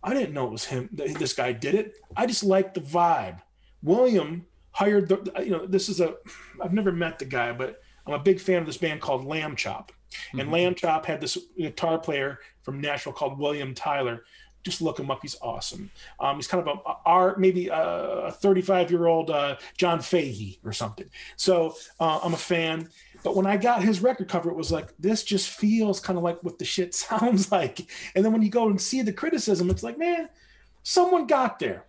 I 0.00 0.14
didn't 0.14 0.32
know 0.32 0.46
it 0.46 0.52
was 0.52 0.66
him. 0.66 0.88
This 0.92 1.32
guy 1.32 1.50
did 1.50 1.74
it. 1.74 1.96
I 2.16 2.26
just 2.26 2.44
liked 2.44 2.74
the 2.74 2.80
vibe. 2.80 3.40
William 3.82 4.46
hired 4.70 5.08
the, 5.08 5.32
you 5.42 5.50
know, 5.50 5.66
this 5.66 5.88
is 5.88 6.00
a, 6.00 6.14
I've 6.62 6.72
never 6.72 6.92
met 6.92 7.18
the 7.18 7.24
guy, 7.24 7.50
but 7.50 7.82
I'm 8.06 8.14
a 8.14 8.20
big 8.20 8.38
fan 8.38 8.60
of 8.60 8.66
this 8.66 8.76
band 8.76 9.00
called 9.00 9.24
Lambchop. 9.24 9.88
And 10.30 10.42
mm-hmm. 10.42 10.54
Lambchop 10.54 11.04
had 11.04 11.20
this 11.20 11.36
guitar 11.58 11.98
player 11.98 12.38
from 12.62 12.80
Nashville 12.80 13.12
called 13.12 13.40
William 13.40 13.74
Tyler. 13.74 14.24
Just 14.66 14.82
look 14.82 14.98
him 14.98 15.12
up. 15.12 15.20
He's 15.22 15.36
awesome. 15.40 15.92
Um, 16.18 16.34
he's 16.34 16.48
kind 16.48 16.66
of 16.66 16.80
a, 16.84 16.92
our 17.08 17.36
maybe 17.36 17.68
a 17.72 18.32
35 18.32 18.90
year 18.90 19.06
old 19.06 19.30
uh, 19.30 19.58
John 19.76 20.00
Fahey 20.00 20.58
or 20.64 20.72
something. 20.72 21.08
So 21.36 21.76
uh, 22.00 22.18
I'm 22.20 22.34
a 22.34 22.36
fan. 22.36 22.88
But 23.22 23.36
when 23.36 23.46
I 23.46 23.58
got 23.58 23.84
his 23.84 24.00
record 24.00 24.28
cover, 24.28 24.50
it 24.50 24.56
was 24.56 24.72
like, 24.72 24.88
this 24.98 25.22
just 25.22 25.50
feels 25.50 26.00
kind 26.00 26.16
of 26.16 26.24
like 26.24 26.42
what 26.42 26.58
the 26.58 26.64
shit 26.64 26.94
sounds 27.06 27.52
like. 27.52 27.88
And 28.16 28.24
then 28.24 28.32
when 28.32 28.42
you 28.42 28.50
go 28.50 28.68
and 28.68 28.80
see 28.80 29.02
the 29.02 29.12
criticism, 29.12 29.70
it's 29.70 29.84
like, 29.84 29.98
man, 29.98 30.28
someone 30.82 31.28
got 31.28 31.60
there. 31.60 31.84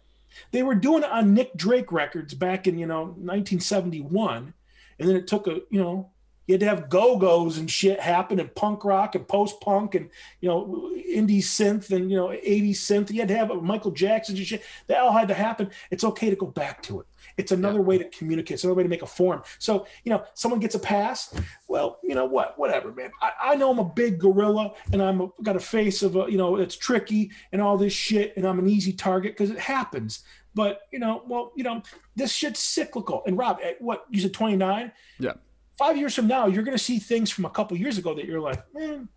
They 0.51 0.61
were 0.61 0.75
doing 0.75 1.01
it 1.01 1.09
on 1.09 1.33
Nick 1.33 1.57
Drake 1.57 1.91
records 1.91 2.35
back 2.35 2.67
in, 2.67 2.77
you 2.77 2.85
know, 2.85 3.05
1971. 3.05 4.53
And 4.99 5.09
then 5.09 5.15
it 5.15 5.25
took 5.25 5.47
a, 5.47 5.61
you 5.71 5.81
know, 5.81 6.11
you 6.47 6.53
had 6.53 6.61
to 6.61 6.65
have 6.65 6.89
go-go's 6.89 7.57
and 7.57 7.69
shit 7.69 7.99
happen 7.99 8.39
and 8.39 8.53
punk 8.55 8.83
rock 8.83 9.15
and 9.15 9.27
post-punk 9.27 9.95
and 9.95 10.09
you 10.41 10.49
know 10.49 10.91
indie 11.09 11.39
synth 11.39 11.91
and 11.91 12.09
you 12.09 12.17
know 12.17 12.27
80s 12.27 12.71
synth 12.71 13.11
you 13.11 13.19
had 13.19 13.27
to 13.27 13.35
have 13.35 13.49
michael 13.61 13.91
jackson 13.91 14.35
and 14.35 14.45
shit 14.45 14.63
that 14.87 14.99
all 14.99 15.11
had 15.11 15.27
to 15.27 15.33
happen 15.33 15.69
it's 15.91 16.03
okay 16.03 16.29
to 16.29 16.35
go 16.35 16.47
back 16.47 16.81
to 16.83 16.99
it 16.99 17.07
it's 17.37 17.51
another 17.51 17.79
yeah. 17.79 17.85
way 17.85 17.97
to 17.99 18.05
communicate. 18.05 18.55
It's 18.55 18.63
another 18.63 18.77
way 18.77 18.83
to 18.83 18.89
make 18.89 19.03
a 19.03 19.07
form. 19.07 19.43
So, 19.59 19.85
you 20.03 20.11
know, 20.11 20.23
someone 20.33 20.59
gets 20.59 20.75
a 20.75 20.79
pass. 20.79 21.33
Well, 21.67 21.99
you 22.03 22.15
know 22.15 22.25
what? 22.25 22.57
Whatever, 22.57 22.91
man. 22.91 23.11
I, 23.21 23.31
I 23.51 23.55
know 23.55 23.71
I'm 23.71 23.79
a 23.79 23.85
big 23.85 24.19
gorilla 24.19 24.73
and 24.91 25.01
I'm 25.01 25.21
a, 25.21 25.29
got 25.43 25.55
a 25.55 25.59
face 25.59 26.01
of 26.01 26.15
a, 26.15 26.25
you 26.29 26.37
know, 26.37 26.55
it's 26.55 26.75
tricky 26.75 27.31
and 27.51 27.61
all 27.61 27.77
this 27.77 27.93
shit, 27.93 28.35
and 28.35 28.45
I'm 28.45 28.59
an 28.59 28.67
easy 28.67 28.91
target 28.91 29.33
because 29.33 29.51
it 29.51 29.59
happens. 29.59 30.23
But 30.55 30.81
you 30.91 30.97
know, 30.97 31.21
well, 31.27 31.51
you 31.55 31.63
know, 31.63 31.83
this 32.15 32.33
shit's 32.33 32.59
cyclical. 32.59 33.21
And 33.27 33.37
Rob, 33.37 33.59
at 33.63 33.79
what 33.79 34.05
you 34.09 34.19
said, 34.19 34.33
29. 34.33 34.91
Yeah. 35.19 35.33
Five 35.77 35.97
years 35.97 36.15
from 36.15 36.27
now, 36.27 36.47
you're 36.47 36.63
going 36.63 36.77
to 36.77 36.83
see 36.83 36.99
things 36.99 37.29
from 37.29 37.45
a 37.45 37.49
couple 37.49 37.77
years 37.77 37.97
ago 37.97 38.13
that 38.15 38.25
you're 38.25 38.41
like, 38.41 38.61
man, 38.73 39.09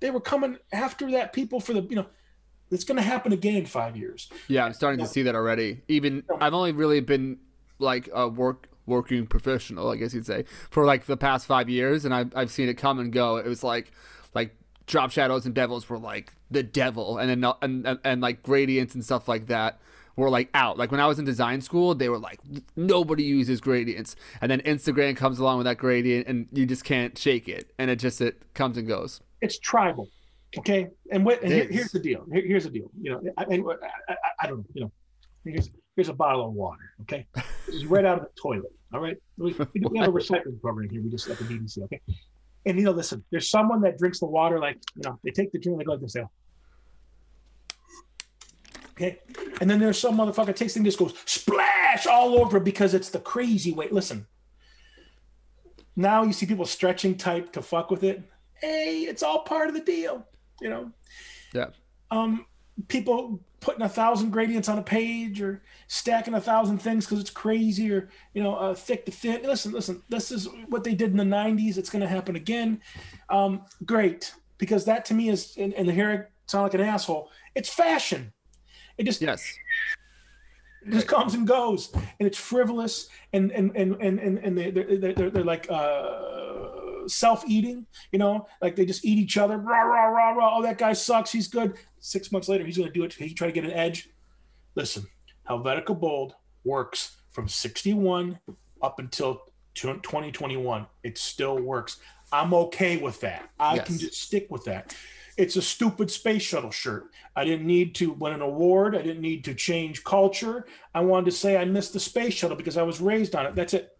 they 0.00 0.10
were 0.10 0.20
coming 0.20 0.58
after 0.72 1.10
that 1.12 1.32
people 1.32 1.60
for 1.60 1.72
the, 1.72 1.82
you 1.82 1.96
know, 1.96 2.06
it's 2.70 2.84
going 2.84 2.96
to 2.96 3.02
happen 3.02 3.32
again 3.32 3.56
in 3.56 3.66
five 3.66 3.96
years. 3.96 4.30
Yeah, 4.48 4.64
I'm 4.64 4.72
starting 4.72 5.04
to 5.04 5.10
see 5.10 5.22
that 5.22 5.34
already. 5.34 5.82
Even 5.88 6.24
I've 6.40 6.54
only 6.54 6.72
really 6.72 7.00
been 7.00 7.38
like 7.78 8.08
a 8.12 8.28
work 8.28 8.68
working 8.86 9.26
professional, 9.26 9.90
I 9.90 9.96
guess 9.96 10.14
you'd 10.14 10.26
say, 10.26 10.44
for 10.70 10.84
like 10.84 11.06
the 11.06 11.16
past 11.16 11.46
five 11.46 11.68
years, 11.68 12.04
and 12.04 12.14
I've 12.14 12.34
I've 12.36 12.50
seen 12.50 12.68
it 12.68 12.74
come 12.74 12.98
and 12.98 13.12
go. 13.12 13.36
It 13.36 13.46
was 13.46 13.62
like 13.62 13.92
like 14.34 14.56
drop 14.86 15.10
shadows 15.10 15.46
and 15.46 15.54
bevels 15.54 15.88
were 15.88 15.98
like 15.98 16.32
the 16.50 16.62
devil, 16.62 17.18
and 17.18 17.30
then 17.30 17.52
and, 17.62 17.86
and, 17.86 17.98
and 18.04 18.20
like 18.20 18.42
gradients 18.42 18.94
and 18.94 19.04
stuff 19.04 19.28
like 19.28 19.46
that 19.46 19.80
were 20.16 20.30
like 20.30 20.48
out. 20.54 20.78
Like 20.78 20.90
when 20.90 21.00
I 21.00 21.06
was 21.06 21.18
in 21.18 21.24
design 21.24 21.60
school, 21.60 21.94
they 21.94 22.08
were 22.08 22.18
like 22.18 22.40
nobody 22.76 23.24
uses 23.24 23.60
gradients, 23.60 24.16
and 24.40 24.50
then 24.50 24.60
Instagram 24.62 25.16
comes 25.16 25.38
along 25.38 25.58
with 25.58 25.64
that 25.66 25.78
gradient, 25.78 26.26
and 26.26 26.48
you 26.52 26.66
just 26.66 26.84
can't 26.84 27.16
shake 27.16 27.48
it, 27.48 27.72
and 27.78 27.90
it 27.90 27.96
just 27.96 28.20
it 28.20 28.42
comes 28.54 28.76
and 28.76 28.86
goes. 28.86 29.20
It's 29.40 29.58
tribal, 29.58 30.08
okay. 30.58 30.88
And 31.10 31.24
what? 31.24 31.42
And 31.42 31.52
here, 31.52 31.68
here's 31.68 31.92
the 31.92 31.98
deal. 31.98 32.24
Here, 32.32 32.46
here's 32.46 32.64
the 32.64 32.70
deal. 32.70 32.90
You 33.00 33.12
know, 33.12 33.22
I, 33.36 33.44
I, 33.44 33.56
I, 34.08 34.16
I 34.42 34.46
don't 34.46 34.58
know. 34.58 34.64
You 34.74 34.80
know, 34.82 34.92
here's 35.44 35.70
here's 35.96 36.08
a 36.08 36.14
bottle 36.14 36.46
of 36.46 36.52
water. 36.52 36.92
Okay, 37.02 37.26
this 37.66 37.74
is 37.74 37.86
right 37.86 38.04
out 38.04 38.18
of 38.18 38.24
the 38.24 38.30
toilet. 38.40 38.72
All 38.92 39.00
right, 39.00 39.16
we, 39.36 39.52
we 39.90 39.98
have 39.98 40.08
a 40.08 40.12
recycling 40.12 40.60
program 40.60 40.88
here. 40.88 41.02
We 41.02 41.10
just 41.10 41.28
like 41.28 41.40
a 41.40 41.44
BBC. 41.44 41.82
Okay, 41.84 42.00
and 42.66 42.78
you 42.78 42.84
know, 42.84 42.92
listen, 42.92 43.24
there's 43.30 43.50
someone 43.50 43.80
that 43.82 43.98
drinks 43.98 44.20
the 44.20 44.26
water 44.26 44.58
like 44.58 44.78
you 44.96 45.02
know 45.04 45.18
they 45.24 45.30
take 45.30 45.52
the 45.52 45.58
drink 45.58 45.78
they 45.78 45.84
go 45.84 45.92
like 45.92 46.00
this. 46.00 46.14
They 46.14 46.24
Okay, 48.96 49.18
and 49.60 49.68
then 49.68 49.80
there's 49.80 49.98
some 49.98 50.16
motherfucker 50.16 50.54
takes 50.54 50.74
thing 50.74 50.84
just 50.84 50.98
goes 50.98 51.14
splash 51.26 52.06
all 52.06 52.38
over 52.38 52.60
because 52.60 52.94
it's 52.94 53.10
the 53.10 53.18
crazy 53.18 53.72
way. 53.72 53.88
Listen, 53.90 54.26
now 55.96 56.22
you 56.22 56.32
see 56.32 56.46
people 56.46 56.64
stretching 56.64 57.16
type 57.16 57.52
to 57.52 57.62
fuck 57.62 57.90
with 57.90 58.04
it. 58.04 58.22
Hey, 58.54 59.00
it's 59.00 59.22
all 59.22 59.40
part 59.42 59.68
of 59.68 59.74
the 59.74 59.80
deal. 59.80 60.26
You 60.60 60.70
know. 60.70 60.92
Yeah. 61.52 61.70
Um, 62.10 62.46
people 62.88 63.40
putting 63.60 63.82
a 63.82 63.88
thousand 63.88 64.30
gradients 64.30 64.68
on 64.68 64.78
a 64.78 64.82
page 64.82 65.40
or 65.40 65.62
stacking 65.86 66.34
a 66.34 66.40
thousand 66.40 66.78
things 66.78 67.06
because 67.06 67.18
it's 67.18 67.30
crazy 67.30 67.90
or 67.90 68.10
you 68.34 68.42
know 68.42 68.54
uh, 68.56 68.74
thick 68.74 69.06
to 69.06 69.10
thin 69.10 69.42
listen 69.42 69.72
listen 69.72 70.02
this 70.10 70.30
is 70.30 70.48
what 70.68 70.84
they 70.84 70.94
did 70.94 71.12
in 71.12 71.16
the 71.16 71.24
90s 71.24 71.78
it's 71.78 71.88
going 71.88 72.02
to 72.02 72.08
happen 72.08 72.36
again 72.36 72.78
um, 73.30 73.62
great 73.86 74.34
because 74.58 74.84
that 74.84 75.04
to 75.06 75.14
me 75.14 75.30
is 75.30 75.54
and, 75.56 75.72
and 75.74 75.90
here 75.90 76.10
i 76.10 76.50
sound 76.50 76.64
like 76.64 76.74
an 76.74 76.80
asshole 76.82 77.30
it's 77.54 77.70
fashion 77.70 78.30
it 78.98 79.04
just 79.04 79.20
yes 79.20 79.56
it 80.86 80.90
just 80.90 81.06
comes 81.06 81.34
and 81.34 81.46
goes 81.46 81.92
and 81.94 82.26
it's 82.26 82.38
frivolous 82.38 83.08
and 83.32 83.50
and 83.52 83.74
and 83.76 83.96
and 84.00 84.18
and, 84.18 84.38
and 84.38 84.58
they, 84.58 84.70
they're, 84.70 85.12
they're, 85.14 85.30
they're 85.30 85.44
like 85.44 85.66
uh 85.70 86.34
self-eating, 87.08 87.86
you 88.12 88.18
know, 88.18 88.46
like 88.60 88.76
they 88.76 88.84
just 88.84 89.04
eat 89.04 89.18
each 89.18 89.36
other. 89.36 89.58
Rah, 89.58 89.82
rah, 89.82 90.06
rah, 90.06 90.30
rah. 90.30 90.58
Oh, 90.58 90.62
that 90.62 90.78
guy 90.78 90.92
sucks. 90.92 91.30
He's 91.32 91.48
good. 91.48 91.74
Six 92.00 92.32
months 92.32 92.48
later, 92.48 92.64
he's 92.64 92.76
going 92.76 92.88
to 92.88 92.92
do 92.92 93.04
it. 93.04 93.12
He 93.12 93.32
try 93.34 93.46
to 93.46 93.52
get 93.52 93.64
an 93.64 93.72
edge. 93.72 94.10
Listen, 94.74 95.06
Helvetica 95.48 95.98
Bold 95.98 96.34
works 96.64 97.16
from 97.30 97.48
61 97.48 98.38
up 98.82 98.98
until 98.98 99.42
2021. 99.74 100.86
It 101.02 101.18
still 101.18 101.58
works. 101.58 101.98
I'm 102.32 102.54
okay 102.54 102.96
with 102.96 103.20
that. 103.20 103.50
I 103.58 103.76
yes. 103.76 103.86
can 103.86 103.98
just 103.98 104.20
stick 104.20 104.46
with 104.50 104.64
that. 104.64 104.96
It's 105.36 105.56
a 105.56 105.62
stupid 105.62 106.10
space 106.10 106.42
shuttle 106.42 106.70
shirt. 106.70 107.10
I 107.34 107.44
didn't 107.44 107.66
need 107.66 107.94
to 107.96 108.12
win 108.12 108.32
an 108.32 108.40
award. 108.40 108.94
I 108.94 109.02
didn't 109.02 109.22
need 109.22 109.44
to 109.44 109.54
change 109.54 110.04
culture. 110.04 110.66
I 110.94 111.00
wanted 111.00 111.26
to 111.26 111.32
say 111.32 111.56
I 111.56 111.64
missed 111.64 111.92
the 111.92 112.00
space 112.00 112.34
shuttle 112.34 112.56
because 112.56 112.76
I 112.76 112.82
was 112.82 113.00
raised 113.00 113.34
on 113.34 113.46
it. 113.46 113.54
That's 113.54 113.74
it 113.74 113.94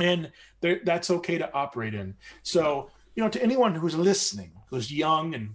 and 0.00 0.30
that's 0.60 1.10
okay 1.10 1.38
to 1.38 1.52
operate 1.52 1.94
in. 1.94 2.14
So, 2.42 2.90
you 3.14 3.22
know, 3.22 3.28
to 3.28 3.42
anyone 3.42 3.74
who's 3.74 3.94
listening, 3.94 4.52
who's 4.70 4.92
young 4.92 5.34
and 5.34 5.54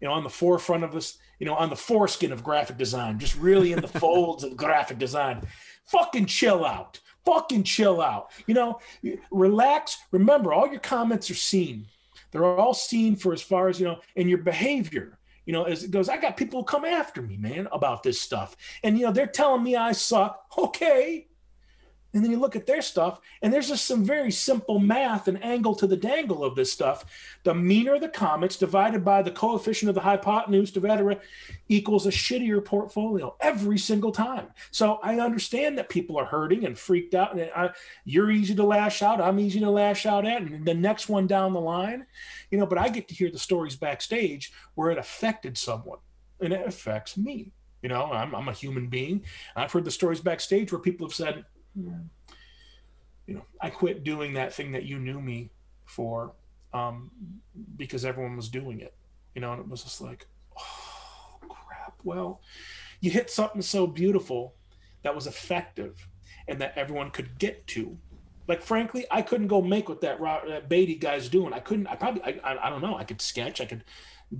you 0.00 0.08
know 0.08 0.14
on 0.14 0.24
the 0.24 0.30
forefront 0.30 0.84
of 0.84 0.92
this, 0.92 1.18
you 1.38 1.46
know, 1.46 1.54
on 1.54 1.70
the 1.70 1.76
foreskin 1.76 2.32
of 2.32 2.42
graphic 2.42 2.78
design, 2.78 3.18
just 3.18 3.36
really 3.36 3.72
in 3.72 3.80
the 3.80 3.88
folds 4.00 4.44
of 4.44 4.56
graphic 4.56 4.98
design, 4.98 5.46
fucking 5.84 6.26
chill 6.26 6.64
out. 6.64 7.00
Fucking 7.24 7.64
chill 7.64 8.00
out. 8.00 8.30
You 8.46 8.54
know, 8.54 8.80
relax. 9.30 9.98
Remember, 10.12 10.54
all 10.54 10.66
your 10.66 10.80
comments 10.80 11.30
are 11.30 11.34
seen. 11.34 11.86
They're 12.30 12.44
all 12.44 12.74
seen 12.74 13.16
for 13.16 13.32
as 13.32 13.42
far 13.42 13.68
as 13.68 13.80
you 13.80 13.86
know, 13.86 14.00
in 14.16 14.28
your 14.28 14.38
behavior 14.38 15.18
you 15.48 15.54
know, 15.54 15.64
as 15.64 15.82
it 15.82 15.90
goes, 15.90 16.10
I 16.10 16.18
got 16.18 16.36
people 16.36 16.62
come 16.62 16.84
after 16.84 17.22
me, 17.22 17.38
man, 17.38 17.68
about 17.72 18.02
this 18.02 18.20
stuff. 18.20 18.54
And, 18.82 18.98
you 18.98 19.06
know, 19.06 19.12
they're 19.12 19.26
telling 19.26 19.62
me 19.62 19.76
I 19.76 19.92
suck. 19.92 20.44
Okay. 20.58 21.27
And 22.14 22.24
then 22.24 22.30
you 22.30 22.38
look 22.38 22.56
at 22.56 22.66
their 22.66 22.80
stuff, 22.80 23.20
and 23.42 23.52
there's 23.52 23.68
just 23.68 23.84
some 23.84 24.02
very 24.02 24.30
simple 24.30 24.78
math 24.78 25.28
and 25.28 25.42
angle 25.44 25.74
to 25.74 25.86
the 25.86 25.96
dangle 25.96 26.42
of 26.42 26.56
this 26.56 26.72
stuff. 26.72 27.04
The 27.44 27.54
meaner 27.54 27.98
the 27.98 28.08
comments 28.08 28.56
divided 28.56 29.04
by 29.04 29.20
the 29.20 29.30
coefficient 29.30 29.90
of 29.90 29.94
the 29.94 30.00
hypotenuse 30.00 30.70
divided 30.70 31.20
equals 31.68 32.06
a 32.06 32.10
shittier 32.10 32.64
portfolio 32.64 33.36
every 33.40 33.76
single 33.76 34.10
time. 34.10 34.48
So 34.70 34.98
I 35.02 35.20
understand 35.20 35.76
that 35.76 35.90
people 35.90 36.16
are 36.16 36.24
hurting 36.24 36.64
and 36.64 36.78
freaked 36.78 37.14
out, 37.14 37.32
and 37.38 37.50
I, 37.54 37.70
you're 38.06 38.30
easy 38.30 38.54
to 38.54 38.64
lash 38.64 39.02
out. 39.02 39.20
I'm 39.20 39.38
easy 39.38 39.60
to 39.60 39.70
lash 39.70 40.06
out 40.06 40.26
at, 40.26 40.40
and 40.40 40.64
the 40.64 40.74
next 40.74 41.10
one 41.10 41.26
down 41.26 41.52
the 41.52 41.60
line, 41.60 42.06
you 42.50 42.56
know. 42.56 42.66
But 42.66 42.78
I 42.78 42.88
get 42.88 43.08
to 43.08 43.14
hear 43.14 43.30
the 43.30 43.38
stories 43.38 43.76
backstage 43.76 44.50
where 44.76 44.90
it 44.90 44.96
affected 44.96 45.58
someone, 45.58 45.98
and 46.40 46.54
it 46.54 46.66
affects 46.66 47.18
me. 47.18 47.52
You 47.82 47.90
know, 47.90 48.10
I'm, 48.10 48.34
I'm 48.34 48.48
a 48.48 48.52
human 48.52 48.88
being. 48.88 49.24
I've 49.54 49.70
heard 49.70 49.84
the 49.84 49.90
stories 49.90 50.20
backstage 50.20 50.72
where 50.72 50.80
people 50.80 51.06
have 51.06 51.14
said 51.14 51.44
you 53.26 53.34
know, 53.34 53.44
I 53.60 53.70
quit 53.70 54.04
doing 54.04 54.34
that 54.34 54.52
thing 54.52 54.72
that 54.72 54.84
you 54.84 54.98
knew 54.98 55.20
me 55.20 55.50
for 55.84 56.32
um, 56.72 57.10
because 57.76 58.04
everyone 58.04 58.36
was 58.36 58.48
doing 58.48 58.80
it, 58.80 58.94
you 59.34 59.40
know, 59.40 59.52
and 59.52 59.60
it 59.60 59.68
was 59.68 59.82
just 59.84 60.00
like, 60.00 60.26
oh, 60.58 61.38
crap. 61.48 61.94
Well, 62.04 62.40
you 63.00 63.10
hit 63.10 63.30
something 63.30 63.62
so 63.62 63.86
beautiful 63.86 64.54
that 65.02 65.14
was 65.14 65.26
effective. 65.26 66.08
and 66.48 66.60
that 66.60 66.72
everyone 66.76 67.10
could 67.10 67.38
get 67.38 67.66
to. 67.68 67.96
Like 68.48 68.62
frankly, 68.62 69.04
I 69.10 69.22
couldn't 69.22 69.48
go 69.48 69.60
make 69.60 69.88
what 69.88 70.00
that, 70.00 70.18
that 70.48 70.68
Beatty 70.68 70.94
guy's 70.96 71.28
doing. 71.28 71.52
I 71.52 71.60
couldn't. 71.60 71.86
I 71.86 71.96
probably. 71.96 72.22
I, 72.22 72.40
I, 72.42 72.66
I 72.66 72.70
don't 72.70 72.80
know. 72.80 72.96
I 72.96 73.04
could 73.04 73.20
sketch. 73.20 73.60
I 73.60 73.66
could 73.66 73.84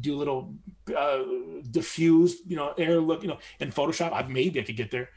do 0.00 0.16
a 0.16 0.18
little 0.18 0.54
uh, 0.96 1.22
diffuse, 1.70 2.38
you 2.46 2.56
know, 2.56 2.72
air 2.78 3.00
look, 3.00 3.22
you 3.22 3.28
know, 3.28 3.38
in 3.60 3.70
Photoshop. 3.70 4.12
I, 4.12 4.22
maybe 4.22 4.60
I 4.60 4.62
could 4.62 4.76
get 4.76 4.90
there, 4.90 5.10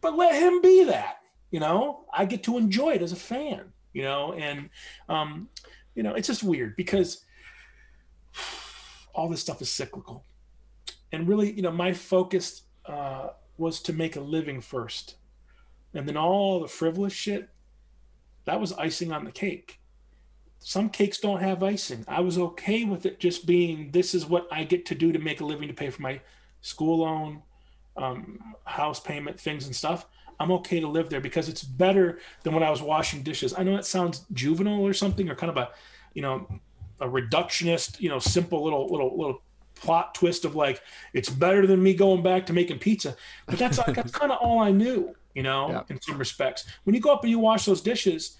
but 0.00 0.16
let 0.16 0.34
him 0.34 0.62
be 0.62 0.84
that. 0.84 1.19
You 1.50 1.60
know, 1.60 2.04
I 2.12 2.24
get 2.24 2.42
to 2.44 2.58
enjoy 2.58 2.90
it 2.90 3.02
as 3.02 3.12
a 3.12 3.16
fan. 3.16 3.72
You 3.92 4.02
know, 4.02 4.34
and 4.34 4.70
um, 5.08 5.48
you 5.94 6.02
know, 6.02 6.14
it's 6.14 6.28
just 6.28 6.42
weird 6.42 6.76
because 6.76 7.24
all 9.14 9.28
this 9.28 9.40
stuff 9.40 9.60
is 9.60 9.70
cyclical, 9.70 10.24
and 11.12 11.26
really, 11.26 11.52
you 11.52 11.62
know, 11.62 11.72
my 11.72 11.92
focus 11.92 12.62
uh, 12.86 13.30
was 13.58 13.80
to 13.82 13.92
make 13.92 14.14
a 14.14 14.20
living 14.20 14.60
first, 14.60 15.16
and 15.92 16.06
then 16.06 16.16
all 16.16 16.60
the 16.60 16.68
frivolous 16.68 17.12
shit 17.12 17.48
that 18.44 18.60
was 18.60 18.72
icing 18.74 19.12
on 19.12 19.24
the 19.24 19.32
cake 19.32 19.80
some 20.60 20.90
cakes 20.90 21.18
don't 21.18 21.40
have 21.40 21.62
icing. 21.62 22.04
I 22.06 22.20
was 22.20 22.38
okay 22.38 22.84
with 22.84 23.06
it 23.06 23.18
just 23.18 23.46
being 23.46 23.90
this 23.92 24.14
is 24.14 24.26
what 24.26 24.46
I 24.52 24.64
get 24.64 24.86
to 24.86 24.94
do 24.94 25.10
to 25.10 25.18
make 25.18 25.40
a 25.40 25.44
living 25.44 25.68
to 25.68 25.74
pay 25.74 25.90
for 25.90 26.02
my 26.02 26.20
school 26.60 26.98
loan, 26.98 27.42
um, 27.96 28.54
house 28.64 29.00
payment, 29.00 29.40
things 29.40 29.64
and 29.66 29.74
stuff. 29.74 30.06
I'm 30.40 30.50
okay 30.52 30.80
to 30.80 30.88
live 30.88 31.10
there 31.10 31.20
because 31.20 31.48
it's 31.48 31.62
better 31.62 32.18
than 32.42 32.54
when 32.54 32.62
I 32.62 32.70
was 32.70 32.80
washing 32.80 33.22
dishes. 33.22 33.54
I 33.56 33.62
know 33.62 33.76
that 33.76 33.84
sounds 33.84 34.24
juvenile 34.32 34.84
or 34.84 34.94
something, 34.94 35.28
or 35.28 35.34
kind 35.34 35.50
of 35.50 35.58
a, 35.58 35.68
you 36.14 36.22
know, 36.22 36.48
a 37.00 37.06
reductionist, 37.06 38.00
you 38.00 38.08
know, 38.08 38.18
simple 38.18 38.64
little 38.64 38.88
little 38.90 39.16
little 39.16 39.42
plot 39.74 40.14
twist 40.14 40.44
of 40.44 40.54
like 40.54 40.82
it's 41.14 41.28
better 41.28 41.66
than 41.66 41.82
me 41.82 41.94
going 41.94 42.22
back 42.22 42.46
to 42.46 42.52
making 42.52 42.78
pizza. 42.78 43.16
But 43.46 43.58
that's 43.58 43.76
that's 43.86 44.12
kind 44.12 44.32
of 44.32 44.38
all 44.38 44.58
I 44.58 44.70
knew, 44.70 45.14
you 45.34 45.42
know, 45.42 45.68
yeah. 45.70 45.82
in 45.88 46.00
some 46.00 46.18
respects. 46.18 46.64
When 46.84 46.94
you 46.94 47.00
go 47.00 47.12
up 47.12 47.22
and 47.22 47.30
you 47.30 47.38
wash 47.38 47.66
those 47.66 47.82
dishes, 47.82 48.36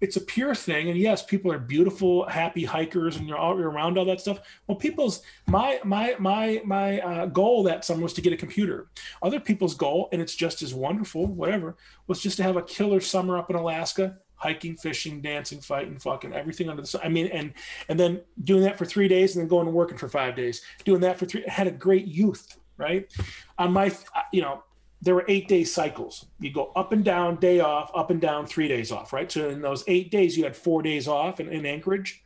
it's 0.00 0.16
a 0.16 0.20
pure 0.20 0.54
thing. 0.54 0.88
And 0.90 0.98
yes 0.98 1.22
people 1.22 1.52
are 1.52 1.58
beautiful 1.58 2.26
happy 2.28 2.64
hikers 2.64 3.16
and 3.16 3.28
you're 3.28 3.38
all 3.38 3.58
you're 3.58 3.70
around 3.70 3.98
all 3.98 4.04
that 4.06 4.20
stuff. 4.20 4.40
Well 4.66 4.76
people's 4.76 5.22
my 5.46 5.80
my 5.84 6.16
my 6.18 6.60
my 6.64 7.00
uh, 7.00 7.26
goal 7.26 7.62
that 7.64 7.84
summer 7.84 8.02
was 8.02 8.12
to 8.14 8.20
get 8.20 8.32
a 8.32 8.36
computer. 8.36 8.88
Other 9.22 9.40
people's 9.40 9.74
goal 9.74 10.08
and 10.12 10.20
it's 10.20 10.34
just 10.34 10.62
as 10.62 10.74
wonderful 10.74 11.26
whatever 11.26 11.76
was 12.06 12.20
just 12.20 12.36
to 12.38 12.42
have 12.42 12.56
a 12.56 12.62
killer 12.62 13.00
summer 13.00 13.38
up 13.38 13.50
in 13.50 13.56
alaska 13.56 14.18
hiking 14.34 14.76
fishing 14.76 15.22
dancing 15.22 15.60
fighting 15.60 15.98
fucking 15.98 16.34
everything 16.34 16.68
under 16.68 16.82
the 16.82 16.88
sun. 16.88 17.00
I 17.04 17.08
mean 17.08 17.28
and 17.28 17.54
and 17.88 17.98
then 17.98 18.20
doing 18.44 18.62
that 18.62 18.76
for 18.76 18.84
three 18.84 19.08
days 19.08 19.34
and 19.34 19.42
then 19.42 19.48
going 19.48 19.66
and 19.66 19.74
working 19.74 19.96
for 19.96 20.08
five 20.08 20.36
days 20.36 20.62
doing 20.84 21.00
that 21.00 21.18
for 21.18 21.26
three 21.26 21.44
had 21.48 21.66
a 21.66 21.70
great 21.70 22.06
youth 22.06 22.58
right? 22.78 23.10
On 23.58 23.72
my 23.72 23.92
you 24.32 24.42
know 24.42 24.62
there 25.02 25.14
were 25.14 25.24
eight 25.28 25.48
day 25.48 25.64
cycles. 25.64 26.26
You 26.40 26.52
go 26.52 26.72
up 26.74 26.92
and 26.92 27.04
down, 27.04 27.36
day 27.36 27.60
off, 27.60 27.90
up 27.94 28.10
and 28.10 28.20
down, 28.20 28.46
three 28.46 28.68
days 28.68 28.90
off, 28.90 29.12
right? 29.12 29.30
So 29.30 29.48
in 29.48 29.60
those 29.60 29.84
eight 29.86 30.10
days, 30.10 30.36
you 30.36 30.44
had 30.44 30.56
four 30.56 30.82
days 30.82 31.06
off 31.06 31.40
in, 31.40 31.48
in 31.48 31.66
Anchorage 31.66 32.22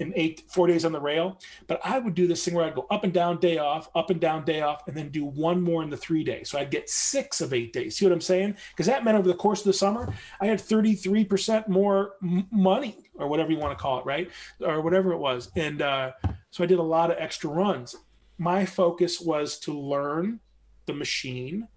and 0.00 0.12
eight, 0.16 0.42
four 0.48 0.66
days 0.66 0.84
on 0.84 0.92
the 0.92 1.00
rail. 1.00 1.38
But 1.66 1.80
I 1.84 1.98
would 1.98 2.14
do 2.14 2.26
this 2.26 2.44
thing 2.44 2.54
where 2.54 2.64
I'd 2.64 2.74
go 2.74 2.86
up 2.90 3.04
and 3.04 3.12
down, 3.12 3.38
day 3.38 3.58
off, 3.58 3.88
up 3.94 4.10
and 4.10 4.20
down, 4.20 4.44
day 4.44 4.60
off, 4.60 4.86
and 4.88 4.96
then 4.96 5.08
do 5.10 5.24
one 5.24 5.60
more 5.60 5.82
in 5.82 5.90
the 5.90 5.96
three 5.96 6.24
days. 6.24 6.50
So 6.50 6.58
I'd 6.58 6.70
get 6.70 6.90
six 6.90 7.40
of 7.40 7.52
eight 7.52 7.72
days. 7.72 7.96
See 7.96 8.04
what 8.04 8.12
I'm 8.12 8.20
saying? 8.20 8.56
Because 8.70 8.86
that 8.86 9.04
meant 9.04 9.16
over 9.16 9.28
the 9.28 9.34
course 9.34 9.60
of 9.60 9.66
the 9.66 9.72
summer, 9.72 10.12
I 10.40 10.46
had 10.46 10.58
33% 10.58 11.68
more 11.68 12.14
m- 12.22 12.46
money 12.50 13.10
or 13.14 13.28
whatever 13.28 13.52
you 13.52 13.58
want 13.58 13.76
to 13.76 13.80
call 13.80 14.00
it, 14.00 14.06
right? 14.06 14.30
Or 14.60 14.80
whatever 14.80 15.12
it 15.12 15.18
was. 15.18 15.50
And 15.56 15.80
uh, 15.80 16.12
so 16.50 16.64
I 16.64 16.66
did 16.66 16.78
a 16.78 16.82
lot 16.82 17.10
of 17.10 17.16
extra 17.18 17.50
runs. 17.50 17.94
My 18.38 18.66
focus 18.66 19.20
was 19.20 19.58
to 19.60 19.78
learn 19.78 20.40
the 20.86 20.92
machine 20.92 21.68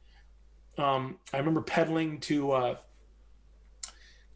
um, 0.77 1.17
I 1.33 1.37
remember 1.37 1.61
pedaling 1.61 2.19
to 2.21 2.51
uh, 2.51 2.75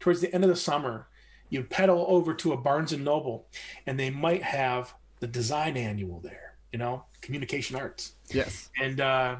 towards 0.00 0.20
the 0.20 0.32
end 0.34 0.44
of 0.44 0.50
the 0.50 0.56
summer. 0.56 1.08
You'd 1.48 1.68
pedal 1.68 2.06
over 2.08 2.34
to 2.34 2.52
a 2.52 2.56
Barnes 2.56 2.92
and 2.92 3.04
Noble, 3.04 3.46
and 3.86 4.00
they 4.00 4.10
might 4.10 4.42
have 4.42 4.94
the 5.20 5.26
design 5.26 5.76
annual 5.76 6.20
there. 6.20 6.56
You 6.72 6.78
know, 6.78 7.04
communication 7.20 7.76
arts. 7.76 8.14
Yes. 8.30 8.70
And 8.80 9.00
uh, 9.00 9.36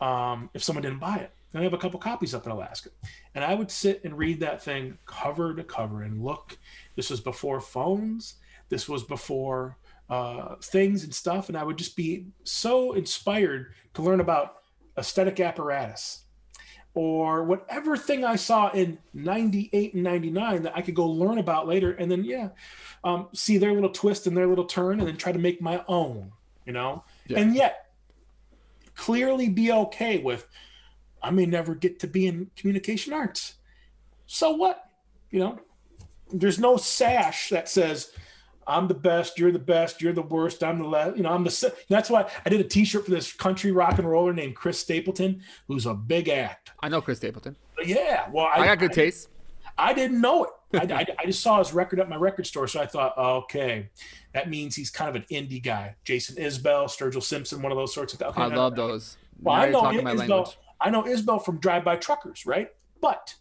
um, 0.00 0.50
if 0.54 0.62
someone 0.64 0.82
didn't 0.82 0.98
buy 0.98 1.16
it, 1.16 1.30
then 1.52 1.60
I 1.60 1.64
have 1.64 1.72
a 1.72 1.78
couple 1.78 2.00
copies 2.00 2.34
up 2.34 2.46
in 2.46 2.52
Alaska, 2.52 2.90
and 3.34 3.44
I 3.44 3.54
would 3.54 3.70
sit 3.70 4.02
and 4.04 4.18
read 4.18 4.40
that 4.40 4.62
thing 4.62 4.98
cover 5.06 5.54
to 5.54 5.62
cover 5.62 6.02
and 6.02 6.22
look. 6.22 6.58
This 6.96 7.10
was 7.10 7.20
before 7.20 7.60
phones. 7.60 8.34
This 8.68 8.88
was 8.88 9.04
before 9.04 9.78
uh, 10.10 10.56
things 10.60 11.04
and 11.04 11.14
stuff, 11.14 11.48
and 11.48 11.56
I 11.56 11.62
would 11.62 11.78
just 11.78 11.96
be 11.96 12.26
so 12.42 12.94
inspired 12.94 13.72
to 13.94 14.02
learn 14.02 14.20
about 14.20 14.56
aesthetic 14.98 15.38
apparatus 15.38 16.23
or 16.94 17.42
whatever 17.42 17.96
thing 17.96 18.24
I 18.24 18.36
saw 18.36 18.70
in 18.70 18.98
98 19.12 19.94
and 19.94 20.02
99 20.04 20.62
that 20.62 20.76
I 20.76 20.80
could 20.80 20.94
go 20.94 21.06
learn 21.06 21.38
about 21.38 21.66
later. 21.66 21.92
And 21.92 22.10
then, 22.10 22.24
yeah, 22.24 22.50
um, 23.02 23.28
see 23.34 23.58
their 23.58 23.72
little 23.72 23.90
twist 23.90 24.26
and 24.26 24.36
their 24.36 24.46
little 24.46 24.64
turn 24.64 25.00
and 25.00 25.08
then 25.08 25.16
try 25.16 25.32
to 25.32 25.38
make 25.38 25.60
my 25.60 25.84
own, 25.88 26.30
you 26.64 26.72
know? 26.72 27.04
Yeah. 27.26 27.40
And 27.40 27.54
yet, 27.54 27.90
clearly 28.94 29.48
be 29.48 29.72
okay 29.72 30.18
with, 30.18 30.46
I 31.20 31.30
may 31.30 31.46
never 31.46 31.74
get 31.74 31.98
to 32.00 32.06
be 32.06 32.26
in 32.26 32.50
communication 32.56 33.12
arts. 33.12 33.54
So 34.26 34.52
what? 34.52 34.88
You 35.30 35.40
know, 35.40 35.58
there's 36.32 36.60
no 36.60 36.76
sash 36.76 37.48
that 37.50 37.68
says, 37.68 38.12
I'm 38.66 38.88
the 38.88 38.94
best, 38.94 39.38
you're 39.38 39.52
the 39.52 39.58
best, 39.58 40.00
you're 40.00 40.12
the 40.12 40.22
worst, 40.22 40.62
I'm 40.62 40.78
the 40.78 40.88
last, 40.88 41.16
you 41.16 41.22
know, 41.22 41.30
I'm 41.30 41.44
the 41.44 41.74
that's 41.88 42.10
why 42.10 42.30
I 42.44 42.48
did 42.48 42.60
a 42.60 42.64
t-shirt 42.64 43.04
for 43.04 43.10
this 43.10 43.32
country 43.32 43.70
rock 43.70 43.98
and 43.98 44.08
roller 44.08 44.32
named 44.32 44.56
Chris 44.56 44.78
Stapleton, 44.78 45.42
who's 45.68 45.86
a 45.86 45.94
big 45.94 46.28
act. 46.28 46.72
I 46.82 46.88
know 46.88 47.00
Chris 47.00 47.18
Stapleton. 47.18 47.56
Yeah, 47.84 48.28
well 48.32 48.46
I, 48.46 48.60
I 48.60 48.66
got 48.66 48.78
good 48.78 48.92
I, 48.92 48.94
taste. 48.94 49.28
I 49.76 49.92
didn't 49.92 50.20
know 50.20 50.44
it. 50.44 50.50
I, 50.74 50.94
I, 50.94 51.06
I, 51.20 51.26
just 51.26 51.42
saw 51.42 51.58
his 51.58 51.72
record 51.72 52.00
at 52.00 52.08
my 52.08 52.16
record 52.16 52.46
store, 52.46 52.68
so 52.68 52.80
I 52.80 52.86
thought, 52.86 53.16
okay, 53.18 53.88
that 54.32 54.48
means 54.48 54.76
he's 54.76 54.90
kind 54.90 55.08
of 55.08 55.16
an 55.16 55.24
indie 55.30 55.62
guy. 55.62 55.96
Jason 56.04 56.36
Isbell, 56.36 56.86
Sturgill 56.86 57.22
Simpson, 57.22 57.62
one 57.62 57.72
of 57.72 57.78
those 57.78 57.94
sorts 57.94 58.14
of. 58.14 58.22
Okay, 58.22 58.42
I 58.42 58.46
love 58.46 58.76
those. 58.76 59.16
Well, 59.40 59.54
I 59.54 59.70
know 59.70 59.82
Isbell. 59.82 60.54
I 60.80 60.90
know 60.90 61.02
Isbell 61.02 61.44
from 61.44 61.58
Drive 61.58 61.84
By 61.84 61.96
Truckers, 61.96 62.46
right? 62.46 62.70
But 63.00 63.34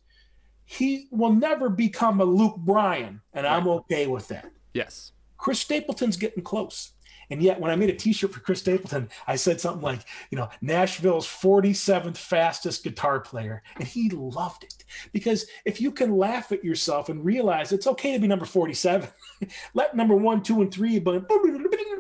he 0.66 1.08
will 1.12 1.34
never 1.34 1.70
become 1.70 2.22
a 2.22 2.26
Luke 2.26 2.58
Bryan, 2.58 3.22
and 3.34 3.46
right. 3.46 3.56
I'm 3.56 3.68
okay 3.68 4.08
with 4.08 4.28
that. 4.30 4.52
Yes. 4.74 5.13
Chris 5.44 5.60
Stapleton's 5.60 6.16
getting 6.16 6.42
close. 6.42 6.94
And 7.30 7.44
yet, 7.44 7.60
when 7.60 7.70
I 7.70 7.76
made 7.76 7.90
a 7.90 7.96
T-shirt 7.96 8.32
for 8.32 8.40
Chris 8.40 8.62
Stapleton, 8.62 9.10
I 9.28 9.36
said 9.36 9.60
something 9.60 9.82
like, 9.82 10.00
you 10.32 10.38
know, 10.38 10.48
Nashville's 10.62 11.28
47th 11.28 12.16
fastest 12.16 12.82
guitar 12.82 13.20
player, 13.20 13.62
and 13.76 13.86
he 13.86 14.10
loved 14.10 14.64
it 14.64 14.86
because 15.12 15.46
if 15.66 15.82
you 15.82 15.92
can 15.92 16.16
laugh 16.16 16.54
at 16.54 16.64
yourself 16.64 17.10
and 17.10 17.26
realize 17.26 17.74
it's 17.74 17.88
okay 17.88 18.14
to 18.14 18.20
be 18.20 18.28
number 18.28 18.46
47, 18.46 19.10
let 19.74 19.98
number 19.98 20.16
one, 20.16 20.42
two, 20.44 20.62
and 20.62 20.74
three, 20.74 20.98
but 20.98 21.26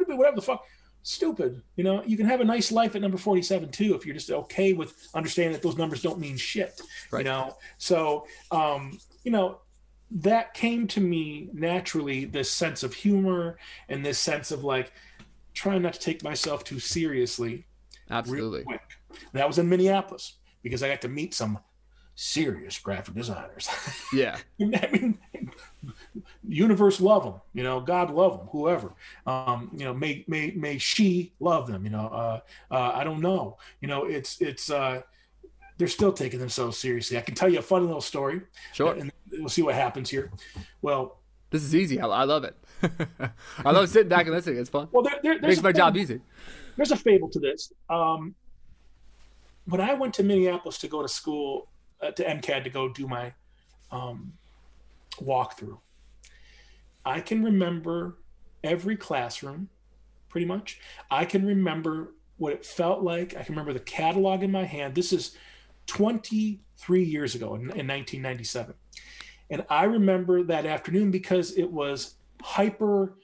whatever 0.07 0.37
the 0.37 0.41
fuck, 0.41 0.63
stupid. 1.01 1.61
You 1.75 1.83
know, 1.83 2.01
you 2.05 2.15
can 2.15 2.27
have 2.27 2.39
a 2.39 2.45
nice 2.45 2.71
life 2.71 2.95
at 2.95 3.01
number 3.01 3.17
47 3.17 3.71
too 3.71 3.93
if 3.93 4.05
you're 4.05 4.15
just 4.15 4.31
okay 4.31 4.71
with 4.71 5.09
understanding 5.13 5.51
that 5.51 5.61
those 5.61 5.77
numbers 5.77 6.01
don't 6.01 6.19
mean 6.19 6.37
shit. 6.37 6.79
Right. 7.11 7.25
You 7.25 7.31
know, 7.31 7.57
so 7.77 8.25
um, 8.51 8.99
you 9.23 9.31
know, 9.31 9.59
that 10.13 10.53
came 10.53 10.87
to 10.87 11.01
me 11.01 11.49
naturally 11.53 12.25
this 12.25 12.49
sense 12.49 12.83
of 12.83 12.93
humor 12.93 13.57
and 13.89 14.05
this 14.05 14.19
sense 14.19 14.51
of 14.51 14.63
like 14.63 14.93
trying 15.53 15.81
not 15.81 15.93
to 15.93 15.99
take 15.99 16.23
myself 16.23 16.63
too 16.63 16.79
seriously 16.79 17.65
absolutely 18.11 18.63
that 19.33 19.47
was 19.47 19.57
in 19.57 19.67
minneapolis 19.67 20.33
because 20.61 20.83
i 20.83 20.87
got 20.87 21.01
to 21.01 21.07
meet 21.07 21.33
some 21.33 21.57
serious 22.15 22.77
graphic 22.77 23.15
designers 23.15 23.67
yeah 24.13 24.37
i 24.61 24.89
mean 24.91 25.17
universe 26.47 27.01
love 27.01 27.23
them 27.23 27.41
you 27.53 27.63
know 27.63 27.79
god 27.79 28.11
love 28.11 28.37
them 28.37 28.47
whoever 28.51 28.93
um 29.25 29.71
you 29.73 29.83
know 29.83 29.95
may 29.95 30.23
may 30.27 30.51
may 30.51 30.77
she 30.77 31.33
love 31.39 31.65
them 31.65 31.83
you 31.83 31.89
know 31.89 32.07
uh, 32.09 32.39
uh 32.69 32.91
i 32.93 33.03
don't 33.03 33.19
know 33.19 33.57
you 33.81 33.87
know 33.87 34.05
it's 34.05 34.39
it's 34.41 34.69
uh 34.69 35.01
they're 35.77 35.87
still 35.87 36.13
taking 36.13 36.39
themselves 36.39 36.77
seriously. 36.77 37.17
I 37.17 37.21
can 37.21 37.35
tell 37.35 37.49
you 37.49 37.59
a 37.59 37.63
funny 37.63 37.85
little 37.85 38.01
story. 38.01 38.41
Sure. 38.73 38.95
We'll 39.39 39.49
see 39.49 39.61
what 39.61 39.75
happens 39.75 40.09
here. 40.09 40.31
Well, 40.81 41.19
this 41.49 41.63
is 41.63 41.75
easy. 41.75 41.99
I, 41.99 42.07
I 42.07 42.23
love 42.23 42.43
it. 42.43 42.55
I 43.65 43.71
love 43.71 43.89
sitting 43.89 44.09
back 44.09 44.25
and 44.25 44.35
listening. 44.35 44.59
It's 44.59 44.69
fun. 44.69 44.87
Well, 44.91 45.03
there, 45.03 45.19
there, 45.21 45.39
makes 45.39 45.61
my 45.61 45.69
fable. 45.69 45.77
job 45.77 45.97
easy. 45.97 46.19
There's 46.75 46.91
a 46.91 46.97
fable 46.97 47.29
to 47.29 47.39
this. 47.39 47.71
Um, 47.89 48.35
when 49.65 49.79
I 49.79 49.93
went 49.93 50.13
to 50.15 50.23
Minneapolis 50.23 50.77
to 50.79 50.87
go 50.87 51.01
to 51.01 51.07
school 51.07 51.69
uh, 52.01 52.11
to 52.11 52.23
MCAD 52.23 52.63
to 52.63 52.69
go 52.69 52.89
do 52.89 53.07
my 53.07 53.33
um, 53.91 54.33
walkthrough, 55.21 55.77
I 57.05 57.19
can 57.21 57.43
remember 57.43 58.17
every 58.63 58.97
classroom, 58.97 59.69
pretty 60.29 60.45
much. 60.45 60.79
I 61.11 61.25
can 61.25 61.45
remember 61.45 62.13
what 62.37 62.53
it 62.53 62.65
felt 62.65 63.03
like. 63.03 63.35
I 63.37 63.43
can 63.43 63.53
remember 63.53 63.73
the 63.73 63.79
catalog 63.79 64.43
in 64.43 64.51
my 64.51 64.63
hand. 64.63 64.95
This 64.95 65.13
is 65.13 65.37
23 65.87 67.03
years 67.03 67.35
ago 67.35 67.55
in, 67.55 67.61
in 67.61 67.87
1997. 67.87 68.73
And 69.49 69.65
I 69.69 69.83
remember 69.83 70.43
that 70.43 70.65
afternoon 70.65 71.11
because 71.11 71.57
it 71.57 71.69
was 71.69 72.15
hyper 72.41 73.15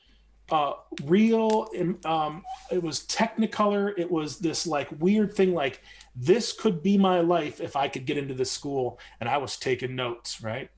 uh, 0.52 0.74
real. 1.06 1.70
Um, 2.06 2.44
it 2.72 2.82
was 2.82 3.02
Technicolor. 3.02 3.94
It 3.98 4.10
was 4.10 4.40
this 4.40 4.66
like 4.66 4.88
weird 5.00 5.34
thing. 5.34 5.54
Like 5.54 5.82
this 6.16 6.54
could 6.54 6.82
be 6.82 6.98
my 6.98 7.22
life 7.22 7.62
if 7.62 7.76
I 7.76 7.88
could 7.88 8.06
get 8.06 8.18
into 8.18 8.34
this 8.34 8.52
school. 8.52 9.00
And 9.20 9.30
I 9.30 9.38
was 9.38 9.58
taking 9.58 9.96
notes, 9.96 10.42
right? 10.42 10.70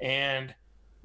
And 0.00 0.54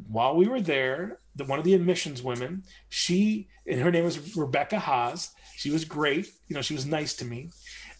while 0.08 0.36
we 0.36 0.48
were 0.48 0.62
there, 0.62 1.20
the 1.36 1.46
one 1.46 1.60
of 1.60 1.66
the 1.66 1.74
admissions 1.74 2.22
women, 2.22 2.64
she 2.90 3.48
and 3.66 3.82
her 3.82 3.92
name 3.92 4.06
was 4.06 4.36
Rebecca 4.36 4.80
Haas. 4.80 5.32
She 5.56 5.72
was 5.72 5.86
great. 5.86 6.28
You 6.48 6.56
know, 6.56 6.62
she 6.62 6.74
was 6.74 6.86
nice 6.86 7.16
to 7.16 7.26
me. 7.26 7.50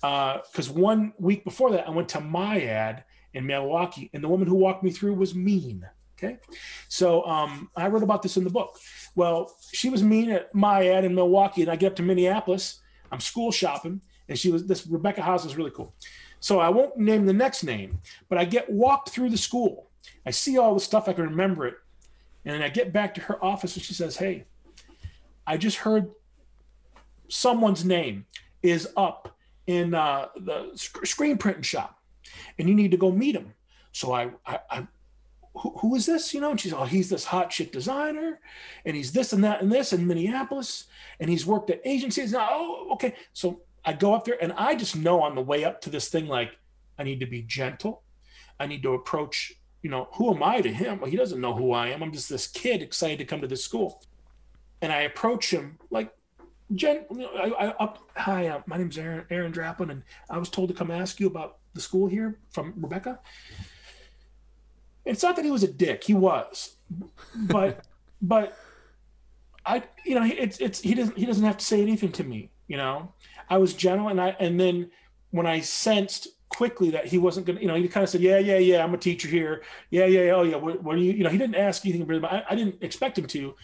Because 0.02 0.70
uh, 0.70 0.74
one 0.74 1.14
week 1.18 1.44
before 1.44 1.72
that, 1.72 1.88
I 1.88 1.92
went 1.92 2.10
to 2.10 2.20
MIAD 2.20 3.04
in 3.38 3.46
Milwaukee, 3.46 4.10
and 4.14 4.24
the 4.24 4.28
woman 4.28 4.48
who 4.48 4.56
walked 4.56 4.84
me 4.84 4.92
through 4.92 5.14
was 5.14 5.36
mean. 5.36 5.88
Okay, 6.18 6.40
so 6.90 7.24
um, 7.26 7.70
I 7.76 7.88
wrote 7.88 8.02
about 8.02 8.24
this 8.24 8.38
in 8.38 8.44
the 8.44 8.50
book. 8.50 8.80
Well, 9.16 9.56
she 9.72 9.92
was 9.92 10.02
mean 10.02 10.32
at 10.32 10.52
MIAD 10.52 11.04
in 11.04 11.14
Milwaukee, 11.14 11.62
and 11.62 11.70
I 11.70 11.76
get 11.76 11.92
up 11.92 11.96
to 11.98 12.04
Minneapolis. 12.04 12.80
I'm 13.12 13.20
school 13.20 13.52
shopping, 13.52 14.02
and 14.28 14.38
she 14.38 14.52
was 14.52 14.66
this 14.66 14.88
Rebecca 14.88 15.22
House 15.22 15.44
was 15.44 15.56
really 15.56 15.72
cool. 15.72 15.94
So 16.40 16.60
I 16.60 16.70
won't 16.70 16.98
name 16.98 17.28
the 17.28 17.34
next 17.34 17.64
name, 17.64 18.00
but 18.30 18.40
I 18.40 18.46
get 18.46 18.68
walked 18.70 19.10
through 19.10 19.30
the 19.30 19.38
school. 19.38 19.90
I 20.26 20.32
see 20.32 20.58
all 20.58 20.74
the 20.74 20.80
stuff 20.80 21.08
I 21.08 21.14
can 21.14 21.26
remember 21.26 21.68
it, 21.68 21.76
and 22.46 22.64
I 22.64 22.70
get 22.70 22.92
back 22.92 23.14
to 23.16 23.22
her 23.22 23.44
office, 23.46 23.76
and 23.76 23.86
she 23.86 23.94
says, 23.94 24.18
"Hey, 24.18 24.46
I 25.46 25.58
just 25.58 25.78
heard 25.78 26.10
someone's 27.28 27.86
name 27.86 28.26
is 28.64 28.90
up 28.98 29.38
in 29.68 29.94
uh, 29.94 30.30
the 30.36 30.72
sc- 30.74 31.06
screen 31.06 31.38
printing 31.38 31.62
shop, 31.62 31.97
and 32.58 32.68
you 32.68 32.76
need 32.76 32.92
to 32.92 32.98
go 32.98 33.12
meet 33.12 33.36
him." 33.36 33.54
So 33.92 34.14
I, 34.14 34.30
I, 34.46 34.60
I 34.70 34.88
who, 35.56 35.72
who 35.80 35.96
is 35.96 36.06
this? 36.06 36.34
You 36.34 36.42
know, 36.42 36.52
and 36.52 36.60
she's, 36.60 36.74
oh, 36.74 36.86
he's 36.86 37.10
this 37.10 37.26
hot 37.26 37.52
shit 37.52 37.72
designer, 37.72 38.40
and 38.86 38.96
he's 38.96 39.12
this 39.12 39.34
and 39.34 39.44
that 39.44 39.62
and 39.62 39.72
this 39.72 39.94
in 39.94 40.06
Minneapolis, 40.06 40.86
and 41.20 41.30
he's 41.30 41.46
worked 41.46 41.70
at 41.70 41.82
agencies. 41.86 42.32
Now, 42.32 42.48
oh, 42.52 42.90
okay. 42.94 43.16
So 43.34 43.62
I 43.86 43.94
go 43.94 44.14
up 44.14 44.26
there, 44.26 44.42
and 44.42 44.54
I 44.54 44.76
just 44.76 44.96
know 44.96 45.22
on 45.22 45.36
the 45.36 45.42
way 45.42 45.64
up 45.64 45.82
to 45.82 45.90
this 45.90 46.10
thing, 46.10 46.28
like, 46.28 46.58
I 47.00 47.04
need 47.04 47.20
to 47.20 47.26
be 47.26 47.42
gentle. 47.42 48.04
I 48.60 48.68
need 48.68 48.84
to 48.84 48.94
approach, 48.94 49.54
you 49.82 49.90
know, 49.90 50.10
who 50.14 50.34
am 50.34 50.44
I 50.44 50.62
to 50.62 50.74
him? 50.74 51.00
Well, 51.00 51.10
he 51.10 51.18
doesn't 51.18 51.40
know 51.40 51.54
who 51.54 51.72
I 51.72 51.88
am. 51.90 52.02
I'm 52.02 52.12
just 52.12 52.28
this 52.30 52.48
kid 52.48 52.82
excited 52.82 53.20
to 53.20 53.26
come 53.26 53.42
to 53.42 53.48
this 53.48 53.64
school. 53.64 54.04
And 54.82 54.92
I 54.92 55.02
approach 55.02 55.52
him 55.52 55.78
like, 55.90 56.12
Jen, 56.76 57.06
I, 57.12 57.54
I 57.58 57.68
up, 57.80 58.00
hi, 58.16 58.48
uh, 58.48 58.62
my 58.66 58.78
name's 58.78 58.98
Aaron, 58.98 59.26
Aaron 59.30 59.54
Draplin, 59.54 59.90
and 59.90 60.04
I 60.30 60.38
was 60.38 60.50
told 60.50 60.70
to 60.70 60.76
come 60.76 60.92
ask 60.92 61.20
you 61.20 61.28
about 61.28 61.60
the 61.78 61.84
school 61.84 62.08
here 62.08 62.40
from 62.52 62.74
Rebecca. 62.76 63.20
It's 65.06 65.24
not 65.24 65.36
that 65.38 65.46
he 65.46 65.52
was 65.52 65.64
a 65.64 65.72
dick; 65.72 66.04
he 66.04 66.14
was, 66.14 66.76
but 67.36 67.86
but 68.22 68.58
I, 69.66 69.84
you 70.06 70.16
know, 70.16 70.24
it's 70.26 70.60
it's 70.60 70.80
he 70.80 70.94
doesn't 70.94 71.18
he 71.18 71.26
doesn't 71.26 71.44
have 71.44 71.58
to 71.58 71.66
say 71.66 71.82
anything 71.82 72.12
to 72.14 72.24
me. 72.24 72.52
You 72.68 72.78
know, 72.78 73.14
I 73.50 73.58
was 73.58 73.74
gentle, 73.74 74.08
and 74.08 74.20
I 74.20 74.36
and 74.40 74.60
then 74.60 74.92
when 75.32 75.46
I 75.46 75.62
sensed 75.62 76.30
quickly 76.50 76.90
that 76.92 77.06
he 77.06 77.18
wasn't 77.18 77.46
gonna, 77.46 77.60
you 77.60 77.68
know, 77.68 77.76
he 77.76 77.88
kind 77.88 78.04
of 78.04 78.10
said, 78.10 78.22
"Yeah, 78.22 78.40
yeah, 78.40 78.58
yeah, 78.58 78.84
I'm 78.84 78.94
a 78.94 78.98
teacher 78.98 79.28
here. 79.28 79.64
Yeah, 79.90 80.06
yeah, 80.06 80.24
yeah 80.24 80.32
oh 80.32 80.44
yeah. 80.44 80.56
What, 80.56 80.82
what 80.84 80.96
are 80.96 81.00
you?" 81.00 81.12
You 81.14 81.24
know, 81.24 81.30
he 81.30 81.38
didn't 81.38 81.56
ask 81.56 81.86
anything, 81.86 82.06
but 82.06 82.24
I, 82.24 82.44
I 82.50 82.56
didn't 82.56 82.82
expect 82.82 83.18
him 83.18 83.28
to. 83.28 83.56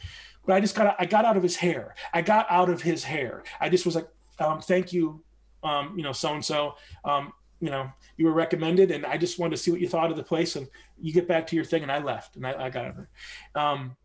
But 0.45 0.55
I 0.55 0.59
just 0.59 0.75
got 0.75 0.95
I 0.99 1.05
got 1.05 1.25
out 1.25 1.37
of 1.37 1.43
his 1.43 1.55
hair. 1.55 1.95
I 2.13 2.21
got 2.21 2.47
out 2.49 2.69
of 2.69 2.81
his 2.81 3.03
hair. 3.03 3.43
I 3.59 3.69
just 3.69 3.85
was 3.85 3.95
like, 3.95 4.07
um, 4.39 4.59
"Thank 4.59 4.91
you, 4.91 5.23
um, 5.63 5.93
you 5.97 6.03
know, 6.03 6.11
so 6.11 6.33
and 6.33 6.43
so. 6.43 6.75
Um, 7.05 7.33
you 7.63 7.69
know, 7.69 7.89
you 8.17 8.25
were 8.25 8.33
recommended, 8.33 8.91
and 8.91 9.05
I 9.05 9.15
just 9.15 9.39
wanted 9.39 9.51
to 9.51 9.57
see 9.57 9.71
what 9.71 9.79
you 9.79 9.87
thought 9.87 10.11
of 10.11 10.17
the 10.17 10.23
place. 10.23 10.57
And 10.57 10.67
you 10.99 11.13
get 11.13 11.29
back 11.29 11.47
to 11.47 11.55
your 11.55 11.63
thing, 11.63 11.81
and 11.81 11.91
I 11.91 11.99
left, 11.99 12.35
and 12.35 12.45
I, 12.45 12.65
I 12.65 12.69
got 12.69 12.87
over. 12.87 13.09
Um, 13.55 13.95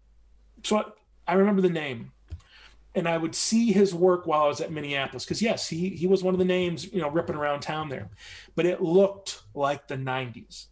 so 0.63 0.93
I 1.27 1.33
remember 1.33 1.61
the 1.61 1.69
name, 1.69 2.13
and 2.95 3.09
I 3.09 3.19
would 3.19 3.35
see 3.35 3.73
his 3.73 3.93
work 3.93 4.29
while 4.29 4.45
I 4.45 4.47
was 4.47 4.61
at 4.61 4.71
Minneapolis, 4.71 5.25
because 5.25 5.43
yes, 5.43 5.69
he 5.69 5.89
he 5.89 6.07
was 6.07 6.23
one 6.23 6.35
of 6.35 6.39
the 6.39 6.45
names, 6.45 6.93
you 6.93 7.01
know, 7.01 7.11
ripping 7.11 7.35
around 7.35 7.61
town 7.61 7.89
there, 7.89 8.09
but 8.55 8.65
it 8.65 8.81
looked 8.81 9.43
like 9.55 9.89
the 9.89 9.97
'90s, 9.97 10.67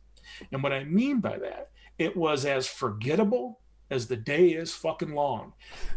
and 0.53 0.63
what 0.63 0.73
I 0.73 0.85
mean 0.85 1.19
by 1.19 1.39
that, 1.39 1.71
it 1.99 2.17
was 2.17 2.45
as 2.45 2.69
forgettable 2.69 3.59
as 3.91 4.07
the 4.07 4.17
day 4.17 4.51
is 4.51 4.73
fucking 4.73 5.13
long. 5.13 5.55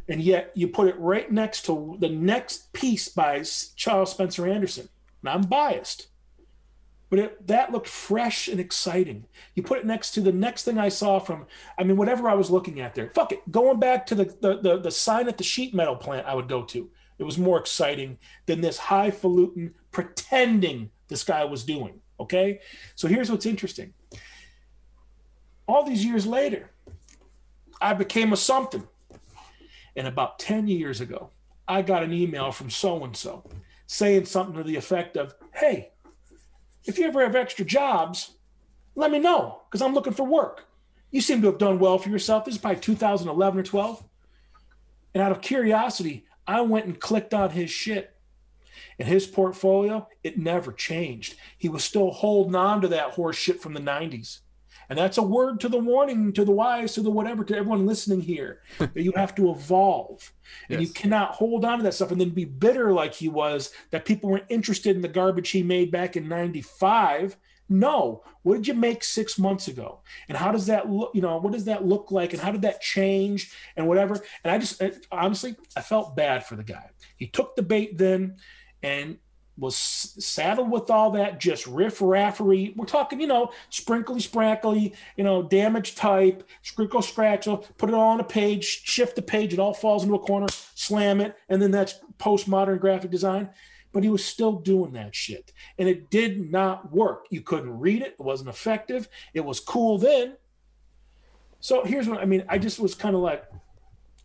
And 0.08 0.21
yet 0.21 0.52
you 0.56 0.69
put 0.69 0.88
it 0.88 0.97
right 0.97 1.32
next 1.32 1.65
to 1.67 1.97
the 1.99 2.10
next 2.10 2.73
piece 2.73 3.10
by 3.10 3.43
Charles 3.75 4.12
Spencer 4.12 4.47
Anderson. 4.47 4.89
And 5.21 5.30
I'm 5.30 5.41
biased 5.41 6.08
but 7.10 7.19
it, 7.19 7.48
that 7.48 7.72
looked 7.72 7.88
fresh 7.88 8.48
and 8.48 8.60
exciting. 8.60 9.26
You 9.56 9.63
put 9.63 9.80
it 9.80 9.86
next 9.86 10.12
to 10.12 10.22
the 10.22 10.32
next 10.32 10.63
thing 10.63 10.78
I 10.78 10.89
saw 10.89 11.19
from, 11.19 11.48
I 11.78 11.84
mean, 11.84 11.98
whatever 11.98 12.30
I 12.30 12.36
was 12.36 12.52
looking 12.52 12.80
at 12.80 12.93
there. 12.93 13.10
Fuck 13.10 13.32
it, 13.32 13.52
going 13.52 13.80
back 13.80 14.06
to 14.08 14.15
the 14.15 14.26
the 14.26 14.60
the, 14.62 14.80
the 14.80 14.91
sign 14.91 15.28
at 15.28 15.38
the 15.38 15.43
sheet 15.43 15.74
metal 15.74 15.95
plant, 15.95 16.28
I 16.28 16.36
would 16.36 16.48
go 16.48 16.63
to. 16.63 16.89
It 17.17 17.24
was 17.24 17.38
more 17.38 17.60
exciting 17.60 18.17
than 18.45 18.62
this 18.62 18.78
highfalutin 18.78 19.74
pretending 19.91 20.91
this 21.08 21.24
guy 21.24 21.43
was 21.45 21.63
doing. 21.63 22.00
Okay, 22.19 22.60
so 22.95 23.08
here's 23.08 23.32
what's 23.32 23.45
interesting. 23.45 23.93
All 25.67 25.84
these 25.84 26.06
years 26.06 26.26
later, 26.26 26.72
I 27.82 27.93
became 27.93 28.34
a 28.34 28.38
something, 28.38 28.88
and 29.95 30.08
about 30.08 30.38
ten 30.38 30.67
years 30.67 31.02
ago, 31.02 31.32
I 31.67 31.82
got 31.82 32.04
an 32.04 32.13
email 32.13 32.52
from 32.52 32.69
so 32.69 33.04
and 33.04 33.15
so 33.15 33.43
saying 33.88 34.26
something 34.26 34.56
to 34.56 34.63
the 34.63 34.76
effect 34.76 35.17
of, 35.17 35.34
"Hey." 35.56 35.91
If 36.89 36.97
you 36.97 37.06
ever 37.06 37.21
have 37.21 37.36
extra 37.36 37.63
jobs, 37.63 38.32
let 38.95 39.12
me 39.12 39.19
know 39.19 39.62
because 39.69 39.82
I'm 39.82 39.93
looking 39.93 40.13
for 40.13 40.25
work. 40.25 40.65
You 41.12 41.21
seem 41.21 41.41
to 41.41 41.47
have 41.47 41.60
done 41.60 41.80
well 41.80 41.97
for 41.99 42.10
yourself. 42.10 42.45
This 42.45 42.56
is 42.56 42.62
probably 42.62 42.82
2011 42.82 43.60
or 43.60 43.63
12. 43.63 44.04
And 45.13 45.23
out 45.23 45.32
of 45.32 45.41
curiosity, 45.41 46.25
I 46.47 46.62
went 46.62 46.88
and 46.88 46.99
clicked 46.99 47.34
on 47.34 47.52
his 47.52 47.69
shit. 47.69 48.15
And 48.97 49.08
his 49.08 49.28
portfolio, 49.28 50.08
it 50.23 50.38
never 50.38 50.71
changed. 50.71 51.36
He 51.58 51.69
was 51.69 51.84
still 51.84 52.12
holding 52.12 52.56
on 52.56 52.82
to 52.82 52.88
that 52.89 53.12
horse 53.12 53.38
shit 53.38 53.62
from 53.62 53.73
the 53.73 53.80
90s. 53.80 54.39
And 54.89 54.97
that's 54.97 55.17
a 55.17 55.23
word 55.23 55.60
to 55.62 55.69
the 55.69 55.78
warning, 55.78 56.34
to 56.34 56.43
the 56.43 56.52
wise, 56.52 56.93
to 56.95 57.02
the 57.02 57.12
whatever, 57.12 57.43
to 57.43 57.56
everyone 57.56 57.86
listening 57.86 58.21
here 58.21 58.62
that 58.80 58.95
you 58.95 59.13
have 59.15 59.36
to 59.36 59.52
evolve. 59.52 60.34
And 60.69 60.82
yes. 60.82 60.89
you 60.89 60.93
cannot 60.93 61.32
hold 61.32 61.63
on 61.63 61.78
to 61.78 61.84
that 61.84 61.93
stuff 61.93 62.12
and 62.12 62.19
then 62.19 62.32
be 62.32 62.45
bitter 62.45 62.91
like 62.91 63.13
he 63.13 63.30
was 63.30 63.71
that 63.91 64.06
people 64.06 64.30
weren't 64.30 64.45
interested 64.49 64.95
in 64.95 65.02
the 65.02 65.08
garbage 65.08 65.52
he 65.52 65.62
made 65.62 65.91
back 65.91 66.17
in 66.17 66.28
95. 66.28 67.38
No. 67.69 68.23
What 68.41 68.56
did 68.56 68.67
you 68.67 68.73
make 68.73 69.04
six 69.04 69.38
months 69.38 69.67
ago? 69.67 69.99
And 70.28 70.36
how 70.36 70.52
does 70.52 70.65
that 70.65 70.89
look? 70.89 71.12
You 71.13 71.21
know, 71.21 71.38
what 71.38 71.54
does 71.54 71.65
that 71.65 71.86
look 71.86 72.10
like? 72.10 72.34
And 72.34 72.41
how 72.41 72.52
did 72.52 72.63
that 72.63 72.82
change 72.82 73.54
and 73.78 73.88
whatever? 73.88 74.15
And 74.43 74.52
I 74.52 74.58
just, 74.58 74.82
honestly, 75.12 75.56
I 75.78 75.82
felt 75.82 76.15
bad 76.15 76.45
for 76.45 76.56
the 76.56 76.63
guy. 76.63 76.89
He 77.15 77.28
took 77.28 77.56
the 77.56 77.62
bait 77.62 77.97
then 77.97 78.38
and 78.82 79.17
was 79.60 79.76
saddled 79.76 80.72
with 80.72 80.89
all 80.89 81.12
that 81.12 81.39
just 81.39 81.67
riff 81.67 82.00
raffery. 82.00 82.76
We're 82.76 82.86
talking, 82.86 83.19
you 83.19 83.28
know, 83.28 83.52
sprinkly 83.69 84.19
sprankly, 84.19 84.95
you 85.17 85.24
know, 85.24 85.43
damage 85.43 85.95
type, 85.95 86.48
sprinkle 86.62 87.02
scratchel, 87.02 87.58
put 87.78 87.89
it 87.89 87.95
all 87.95 88.10
on 88.10 88.19
a 88.19 88.24
page, 88.24 88.65
shift 88.84 89.15
the 89.15 89.22
page, 89.22 89.54
it 89.54 89.60
all 89.60 89.74
falls 89.74 90.04
into 90.04 90.15
a 90.15 90.19
corner, 90.19 90.48
slam 90.76 91.22
it, 91.22 91.36
and 91.50 91.62
then 91.62 91.72
that's 91.72 92.00
postmodern 92.17 92.80
graphic 92.80 93.12
design. 93.12 93.50
But 93.91 94.04
he 94.04 94.10
was 94.10 94.24
still 94.24 94.54
doing 94.54 94.93
that 94.93 95.15
shit. 95.15 95.52
And 95.80 95.89
it 95.89 96.12
did 96.12 96.52
not 96.52 96.91
work. 96.91 97.26
You 97.32 97.41
couldn't 97.41 97.80
read 97.80 98.02
it, 98.02 98.15
it 98.19 98.24
wasn't 98.24 98.50
effective. 98.50 99.10
It 99.34 99.41
was 99.41 99.60
cool 99.60 99.98
then. 99.98 100.38
So 101.60 101.84
here's 101.84 102.08
what 102.08 102.19
I 102.19 102.26
mean. 102.26 102.45
I 102.48 102.58
just 102.58 102.80
was 102.80 102.95
kind 102.95 103.15
of 103.15 103.22
like, 103.22 103.45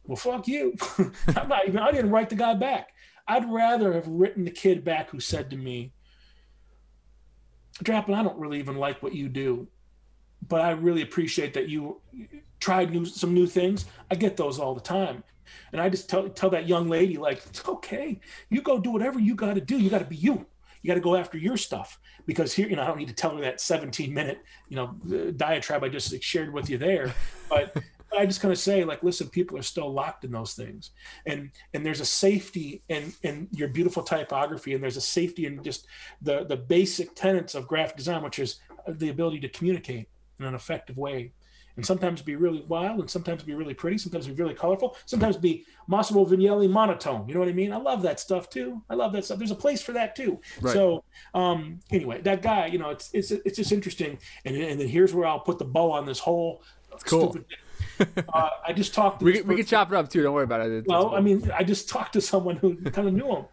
well, 0.06 0.16
fuck 0.16 0.46
you. 0.46 0.74
I'm 1.36 1.48
not 1.48 1.66
even, 1.66 1.80
I 1.80 1.90
didn't 1.90 2.10
write 2.10 2.28
the 2.28 2.36
guy 2.36 2.54
back. 2.54 2.93
I'd 3.26 3.50
rather 3.50 3.92
have 3.92 4.06
written 4.06 4.44
the 4.44 4.50
kid 4.50 4.84
back 4.84 5.10
who 5.10 5.20
said 5.20 5.50
to 5.50 5.56
me, 5.56 5.92
Draplin, 7.82 8.14
I 8.14 8.22
don't 8.22 8.38
really 8.38 8.58
even 8.58 8.76
like 8.76 9.02
what 9.02 9.14
you 9.14 9.28
do, 9.28 9.66
but 10.46 10.60
I 10.60 10.72
really 10.72 11.02
appreciate 11.02 11.54
that 11.54 11.68
you 11.68 12.00
tried 12.60 12.92
new, 12.92 13.04
some 13.04 13.34
new 13.34 13.46
things. 13.46 13.86
I 14.10 14.14
get 14.14 14.36
those 14.36 14.58
all 14.58 14.74
the 14.74 14.80
time. 14.80 15.24
And 15.72 15.80
I 15.80 15.88
just 15.88 16.08
tell, 16.08 16.28
tell 16.28 16.50
that 16.50 16.68
young 16.68 16.88
lady, 16.88 17.16
like, 17.16 17.42
it's 17.46 17.66
okay. 17.68 18.20
You 18.48 18.62
go 18.62 18.78
do 18.78 18.90
whatever 18.90 19.18
you 19.18 19.34
got 19.34 19.54
to 19.54 19.60
do. 19.60 19.78
You 19.78 19.90
got 19.90 19.98
to 19.98 20.04
be 20.04 20.16
you. 20.16 20.46
You 20.82 20.88
got 20.88 20.94
to 20.94 21.00
go 21.00 21.16
after 21.16 21.38
your 21.38 21.56
stuff 21.56 21.98
because 22.26 22.52
here, 22.52 22.68
you 22.68 22.76
know, 22.76 22.82
I 22.82 22.86
don't 22.86 22.98
need 22.98 23.08
to 23.08 23.14
tell 23.14 23.34
her 23.34 23.40
that 23.42 23.60
17 23.60 24.12
minute, 24.12 24.38
you 24.68 24.76
know, 24.76 24.94
uh, 25.12 25.30
diatribe 25.36 25.82
I 25.82 25.88
just 25.88 26.22
shared 26.22 26.52
with 26.52 26.68
you 26.68 26.78
there. 26.78 27.14
But 27.48 27.76
I 28.16 28.26
just 28.26 28.40
kind 28.40 28.52
of 28.52 28.58
say 28.58 28.84
like, 28.84 29.02
listen, 29.02 29.28
people 29.28 29.58
are 29.58 29.62
still 29.62 29.92
locked 29.92 30.24
in 30.24 30.32
those 30.32 30.54
things, 30.54 30.90
and 31.26 31.50
and 31.72 31.84
there's 31.84 32.00
a 32.00 32.06
safety 32.06 32.82
in 32.88 33.12
in 33.22 33.48
your 33.52 33.68
beautiful 33.68 34.02
typography, 34.02 34.74
and 34.74 34.82
there's 34.82 34.96
a 34.96 35.02
safety 35.02 35.46
in 35.46 35.62
just 35.62 35.86
the 36.22 36.44
the 36.44 36.56
basic 36.56 37.14
tenets 37.14 37.54
of 37.54 37.66
graphic 37.66 37.96
design, 37.96 38.22
which 38.22 38.38
is 38.38 38.60
the 38.86 39.08
ability 39.08 39.40
to 39.40 39.48
communicate 39.48 40.08
in 40.38 40.46
an 40.46 40.54
effective 40.54 40.96
way, 40.96 41.32
and 41.76 41.84
sometimes 41.84 42.22
be 42.22 42.36
really 42.36 42.62
wild, 42.68 43.00
and 43.00 43.10
sometimes 43.10 43.42
be 43.42 43.54
really 43.54 43.74
pretty, 43.74 43.98
sometimes 43.98 44.26
be 44.26 44.34
really 44.34 44.54
colorful, 44.54 44.96
sometimes 45.06 45.36
be 45.36 45.64
Massimo 45.88 46.24
Vignelli 46.24 46.68
monotone. 46.68 47.26
You 47.28 47.34
know 47.34 47.40
what 47.40 47.48
I 47.48 47.52
mean? 47.52 47.72
I 47.72 47.76
love 47.76 48.02
that 48.02 48.20
stuff 48.20 48.48
too. 48.48 48.82
I 48.88 48.94
love 48.94 49.12
that 49.12 49.24
stuff. 49.24 49.38
There's 49.38 49.50
a 49.50 49.56
place 49.56 49.82
for 49.82 49.92
that 49.92 50.14
too. 50.14 50.40
Right. 50.60 50.72
So 50.72 51.04
um, 51.34 51.80
anyway, 51.90 52.20
that 52.22 52.42
guy, 52.42 52.66
you 52.66 52.78
know, 52.78 52.90
it's 52.90 53.10
it's 53.12 53.30
it's 53.30 53.56
just 53.56 53.72
interesting, 53.72 54.18
and 54.44 54.56
and 54.56 54.80
then 54.80 54.88
here's 54.88 55.14
where 55.14 55.26
I'll 55.26 55.40
put 55.40 55.58
the 55.58 55.64
bow 55.64 55.90
on 55.92 56.06
this 56.06 56.18
whole 56.18 56.62
cool. 57.04 57.30
stupid 57.30 57.46
uh, 58.32 58.50
I 58.66 58.72
just 58.72 58.94
talked. 58.94 59.20
To 59.20 59.24
we 59.24 59.42
we 59.42 59.56
can 59.56 59.66
chop 59.66 59.92
it 59.92 59.96
up 59.96 60.08
too. 60.08 60.22
Don't 60.22 60.34
worry 60.34 60.44
about 60.44 60.66
it. 60.66 60.72
It's, 60.72 60.88
well, 60.88 61.14
I 61.14 61.20
mean, 61.20 61.50
I 61.54 61.64
just 61.64 61.88
talked 61.88 62.14
to 62.14 62.20
someone 62.20 62.56
who 62.56 62.76
kind 62.76 63.08
of 63.08 63.14
knew 63.14 63.36
him, 63.36 63.44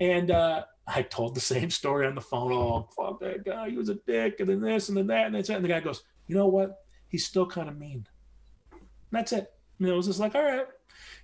and 0.00 0.30
uh, 0.30 0.64
I 0.86 1.02
told 1.02 1.34
the 1.34 1.40
same 1.40 1.70
story 1.70 2.06
on 2.06 2.14
the 2.14 2.20
phone. 2.20 2.52
Oh, 2.52 2.88
fuck 2.96 3.20
that 3.20 3.44
guy. 3.44 3.70
He 3.70 3.76
was 3.76 3.88
a 3.88 3.94
dick, 4.06 4.40
and 4.40 4.48
then 4.48 4.60
this, 4.60 4.88
and 4.88 4.96
then 4.96 5.06
that, 5.08 5.26
and 5.26 5.34
then 5.34 5.42
that. 5.42 5.56
And 5.56 5.64
the 5.64 5.68
guy 5.68 5.80
goes, 5.80 6.02
"You 6.26 6.36
know 6.36 6.48
what? 6.48 6.78
He's 7.08 7.24
still 7.24 7.46
kind 7.46 7.68
of 7.68 7.78
mean." 7.78 8.06
And 8.72 9.20
that's 9.20 9.32
it. 9.32 9.52
And 9.78 9.88
it 9.88 9.92
was 9.92 10.06
just 10.06 10.20
like, 10.20 10.34
all 10.34 10.42
right, 10.42 10.66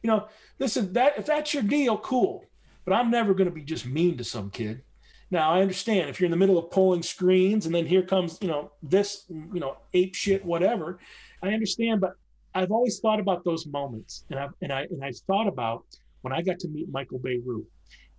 you 0.03 0.09
know, 0.09 0.29
listen, 0.59 0.93
that 0.95 1.19
if 1.19 1.27
that's 1.27 1.55
your 1.55 1.63
deal, 1.63 1.99
cool. 1.99 2.45
But 2.85 2.95
I'm 2.95 3.11
never 3.11 3.35
going 3.35 3.49
to 3.49 3.55
be 3.55 3.63
just 3.63 3.87
mean 3.87 4.17
to 4.19 4.25
some 4.25 4.51
kid. 4.51 4.83
Now 5.31 5.53
I 5.53 5.61
understand 5.61 6.11
if 6.11 6.21
you're 6.21 6.27
in 6.27 6.33
the 6.33 6.37
middle 6.37 6.59
of 6.59 6.71
pulling 6.71 7.03
screens 7.03 7.67
and 7.67 7.75
then 7.75 7.87
here 7.87 8.03
comes, 8.03 8.39
you 8.41 8.49
know, 8.49 8.73
this, 8.83 9.27
you 9.29 9.61
know, 9.61 9.77
ape 9.95 10.15
shit, 10.15 10.45
whatever. 10.45 10.99
I 11.43 11.49
understand, 11.49 12.01
but 12.01 12.15
I've 12.55 12.71
always 12.71 12.99
thought 13.01 13.21
about 13.21 13.45
those 13.45 13.67
moments, 13.67 14.25
and 14.31 14.39
I 14.39 14.49
and 14.63 14.73
I 14.73 14.83
and 14.83 15.05
I 15.05 15.13
thought 15.27 15.47
about 15.47 15.85
when 16.23 16.33
I 16.33 16.43
got 16.43 16.59
to 16.61 16.69
meet 16.69 16.89
Michael 16.91 17.19
Bierut, 17.19 17.65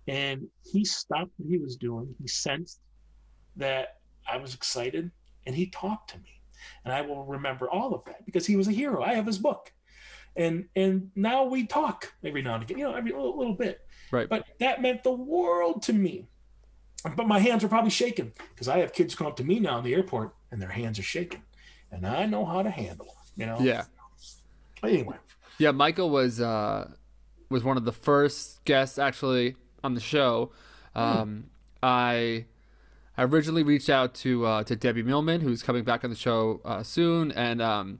and 0.08 0.46
he 0.64 0.84
stopped 0.84 1.30
what 1.36 1.48
he 1.48 1.58
was 1.58 1.76
doing. 1.76 2.14
He 2.20 2.28
sensed 2.28 2.80
that 3.56 3.98
I 4.30 4.38
was 4.38 4.54
excited, 4.54 5.10
and 5.46 5.54
he 5.54 5.66
talked 5.66 6.10
to 6.10 6.18
me, 6.18 6.40
and 6.84 6.92
I 6.92 7.02
will 7.02 7.24
remember 7.24 7.70
all 7.70 7.94
of 7.94 8.04
that 8.06 8.24
because 8.24 8.46
he 8.46 8.56
was 8.56 8.68
a 8.68 8.72
hero. 8.72 9.02
I 9.02 9.14
have 9.14 9.26
his 9.26 9.38
book, 9.38 9.72
and 10.36 10.66
and 10.76 11.10
now 11.14 11.44
we 11.44 11.66
talk 11.66 12.12
every 12.24 12.42
now 12.42 12.54
and 12.54 12.62
again, 12.62 12.78
you 12.78 12.84
know, 12.84 12.94
every 12.94 13.12
little, 13.12 13.36
little 13.36 13.54
bit. 13.54 13.80
Right. 14.10 14.28
But 14.28 14.46
that 14.60 14.82
meant 14.82 15.02
the 15.02 15.12
world 15.12 15.82
to 15.84 15.92
me 15.92 16.28
but 17.16 17.26
my 17.26 17.38
hands 17.38 17.64
are 17.64 17.68
probably 17.68 17.90
shaking 17.90 18.32
because 18.50 18.68
I 18.68 18.78
have 18.78 18.92
kids 18.92 19.14
come 19.14 19.26
up 19.26 19.36
to 19.36 19.44
me 19.44 19.58
now 19.58 19.78
in 19.78 19.84
the 19.84 19.94
airport 19.94 20.34
and 20.50 20.62
their 20.62 20.68
hands 20.68 20.98
are 20.98 21.04
shaking, 21.04 21.42
and 21.90 22.06
I 22.06 22.26
know 22.26 22.44
how 22.44 22.62
to 22.62 22.70
handle 22.70 23.06
them. 23.06 23.16
You 23.36 23.46
know. 23.46 23.58
Yeah. 23.60 23.84
Anyway. 24.82 25.16
Yeah, 25.58 25.70
Michael 25.70 26.10
was 26.10 26.40
uh, 26.40 26.90
was 27.50 27.62
one 27.62 27.76
of 27.76 27.84
the 27.84 27.92
first 27.92 28.64
guests 28.64 28.98
actually 28.98 29.56
on 29.84 29.94
the 29.94 30.00
show. 30.00 30.52
Hmm. 30.94 31.00
Um, 31.00 31.44
I 31.82 32.46
I 33.16 33.24
originally 33.24 33.62
reached 33.62 33.90
out 33.90 34.14
to 34.16 34.46
uh, 34.46 34.64
to 34.64 34.76
Debbie 34.76 35.02
Millman, 35.02 35.40
who's 35.40 35.62
coming 35.62 35.84
back 35.84 36.04
on 36.04 36.10
the 36.10 36.16
show 36.16 36.60
uh, 36.64 36.82
soon, 36.82 37.30
and 37.32 37.60
um, 37.60 37.98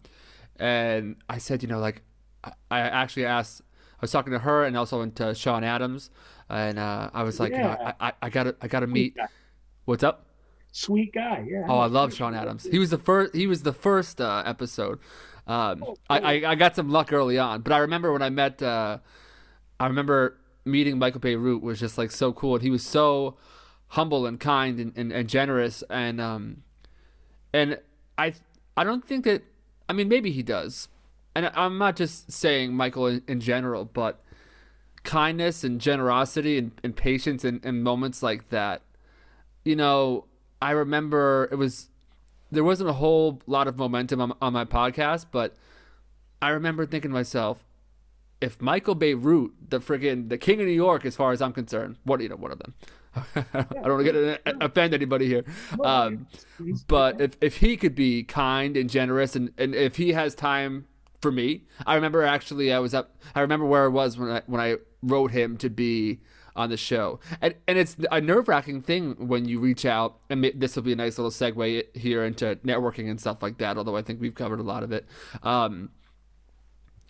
and 0.58 1.16
I 1.28 1.38
said, 1.38 1.62
you 1.62 1.68
know, 1.68 1.78
like 1.78 2.02
I, 2.42 2.52
I 2.70 2.80
actually 2.80 3.26
asked, 3.26 3.62
I 3.72 3.98
was 4.00 4.10
talking 4.10 4.32
to 4.32 4.38
her 4.38 4.64
and 4.64 4.76
also 4.76 4.98
went 5.00 5.16
to 5.16 5.34
Sean 5.34 5.64
Adams, 5.64 6.10
and 6.48 6.78
uh, 6.78 7.10
I 7.12 7.22
was 7.22 7.38
like, 7.38 7.52
yeah. 7.52 7.58
you 7.58 7.64
know, 7.64 7.92
I, 8.00 8.08
I, 8.08 8.12
I, 8.22 8.30
gotta, 8.30 8.56
I 8.60 8.68
gotta 8.68 8.86
meet. 8.86 9.16
What's 9.84 10.02
up? 10.02 10.26
Sweet 10.72 11.12
guy, 11.12 11.46
yeah. 11.48 11.66
Oh, 11.68 11.78
I 11.78 11.86
love 11.86 12.14
Sean 12.14 12.34
Adams. 12.34 12.66
He 12.70 12.78
was 12.78 12.90
the 12.90 12.98
first. 12.98 13.34
He 13.34 13.46
was 13.46 13.62
the 13.62 13.74
first 13.74 14.20
uh, 14.20 14.42
episode. 14.46 14.98
Um, 15.46 15.84
oh. 15.86 15.96
I, 16.08 16.18
I, 16.18 16.50
I, 16.52 16.54
got 16.54 16.76
some 16.76 16.90
luck 16.90 17.12
early 17.12 17.38
on, 17.38 17.62
but 17.62 17.72
I 17.72 17.78
remember 17.78 18.12
when 18.12 18.22
I 18.22 18.30
met. 18.30 18.62
Uh, 18.62 18.98
I 19.80 19.86
remember 19.86 20.38
meeting 20.64 20.98
Michael 20.98 21.20
Bierut 21.20 21.60
was 21.60 21.80
just 21.80 21.98
like 21.98 22.12
so 22.12 22.32
cool, 22.32 22.54
and 22.54 22.62
he 22.62 22.70
was 22.70 22.84
so 22.84 23.36
humble 23.88 24.24
and 24.24 24.38
kind 24.38 24.78
and, 24.78 24.96
and, 24.96 25.12
and 25.12 25.28
generous, 25.28 25.82
and 25.90 26.20
um, 26.20 26.62
and 27.52 27.78
I 28.16 28.34
I 28.76 28.84
don't 28.84 29.06
think 29.06 29.24
that. 29.24 29.42
I 29.88 29.94
mean, 29.94 30.08
maybe 30.08 30.30
he 30.30 30.44
does, 30.44 30.88
and 31.34 31.50
I'm 31.54 31.76
not 31.76 31.96
just 31.96 32.30
saying 32.30 32.74
Michael 32.74 33.06
in, 33.06 33.22
in 33.26 33.40
general, 33.40 33.84
but 33.84 34.22
kindness 35.02 35.64
and 35.64 35.80
generosity 35.80 36.58
and, 36.58 36.72
and 36.84 36.96
patience 36.96 37.44
and, 37.44 37.64
in 37.64 37.82
moments 37.82 38.22
like 38.22 38.50
that. 38.50 38.82
You 39.64 39.76
know, 39.76 40.26
I 40.60 40.70
remember 40.70 41.48
it 41.50 41.56
was 41.56 41.88
there 42.52 42.62
wasn't 42.62 42.90
a 42.90 42.92
whole 42.92 43.40
lot 43.46 43.66
of 43.66 43.78
momentum 43.78 44.20
on, 44.20 44.32
on 44.40 44.52
my 44.52 44.64
podcast, 44.64 45.26
but 45.32 45.56
I 46.40 46.50
remember 46.50 46.86
thinking 46.86 47.10
to 47.10 47.14
myself, 47.14 47.64
if 48.40 48.60
Michael 48.60 48.94
Bierut, 48.94 49.52
the 49.68 49.80
friggin' 49.80 50.28
the 50.28 50.36
king 50.36 50.60
of 50.60 50.66
New 50.66 50.72
York, 50.72 51.06
as 51.06 51.16
far 51.16 51.32
as 51.32 51.40
I'm 51.40 51.52
concerned, 51.52 51.96
what 52.04 52.20
you 52.20 52.28
know, 52.28 52.36
one 52.36 52.52
of 52.52 52.58
them. 52.58 52.74
I 53.36 53.64
don't 53.84 53.92
want 53.92 54.06
to 54.06 54.12
get 54.44 54.56
offend 54.60 54.94
anybody 54.94 55.26
here, 55.26 55.44
um, 55.84 56.26
but 56.86 57.20
if 57.20 57.36
if 57.42 57.58
he 57.58 57.76
could 57.76 57.94
be 57.94 58.22
kind 58.22 58.74
and 58.74 58.88
generous, 58.88 59.36
and, 59.36 59.52
and 59.58 59.74
if 59.74 59.96
he 59.96 60.14
has 60.14 60.34
time 60.34 60.86
for 61.20 61.30
me, 61.30 61.64
I 61.86 61.94
remember 61.94 62.22
actually 62.22 62.72
I 62.72 62.78
was 62.78 62.94
up. 62.94 63.14
I 63.34 63.42
remember 63.42 63.66
where 63.66 63.84
I 63.84 63.88
was 63.88 64.16
when 64.16 64.30
I 64.30 64.42
when 64.46 64.62
I 64.62 64.76
wrote 65.02 65.30
him 65.30 65.58
to 65.58 65.68
be 65.68 66.20
on 66.54 66.70
the 66.70 66.76
show. 66.76 67.20
And 67.40 67.54
and 67.66 67.78
it's 67.78 67.96
a 68.10 68.20
nerve 68.20 68.48
wracking 68.48 68.82
thing 68.82 69.28
when 69.28 69.46
you 69.46 69.60
reach 69.60 69.84
out, 69.84 70.18
and 70.30 70.44
this 70.54 70.76
will 70.76 70.82
be 70.82 70.92
a 70.92 70.96
nice 70.96 71.18
little 71.18 71.30
segue 71.30 71.96
here 71.96 72.24
into 72.24 72.56
networking 72.56 73.10
and 73.10 73.20
stuff 73.20 73.42
like 73.42 73.58
that. 73.58 73.76
Although 73.76 73.96
I 73.96 74.02
think 74.02 74.20
we've 74.20 74.34
covered 74.34 74.60
a 74.60 74.64
lot 74.64 74.82
of 74.82 74.92
it. 74.92 75.06
Um, 75.42 75.90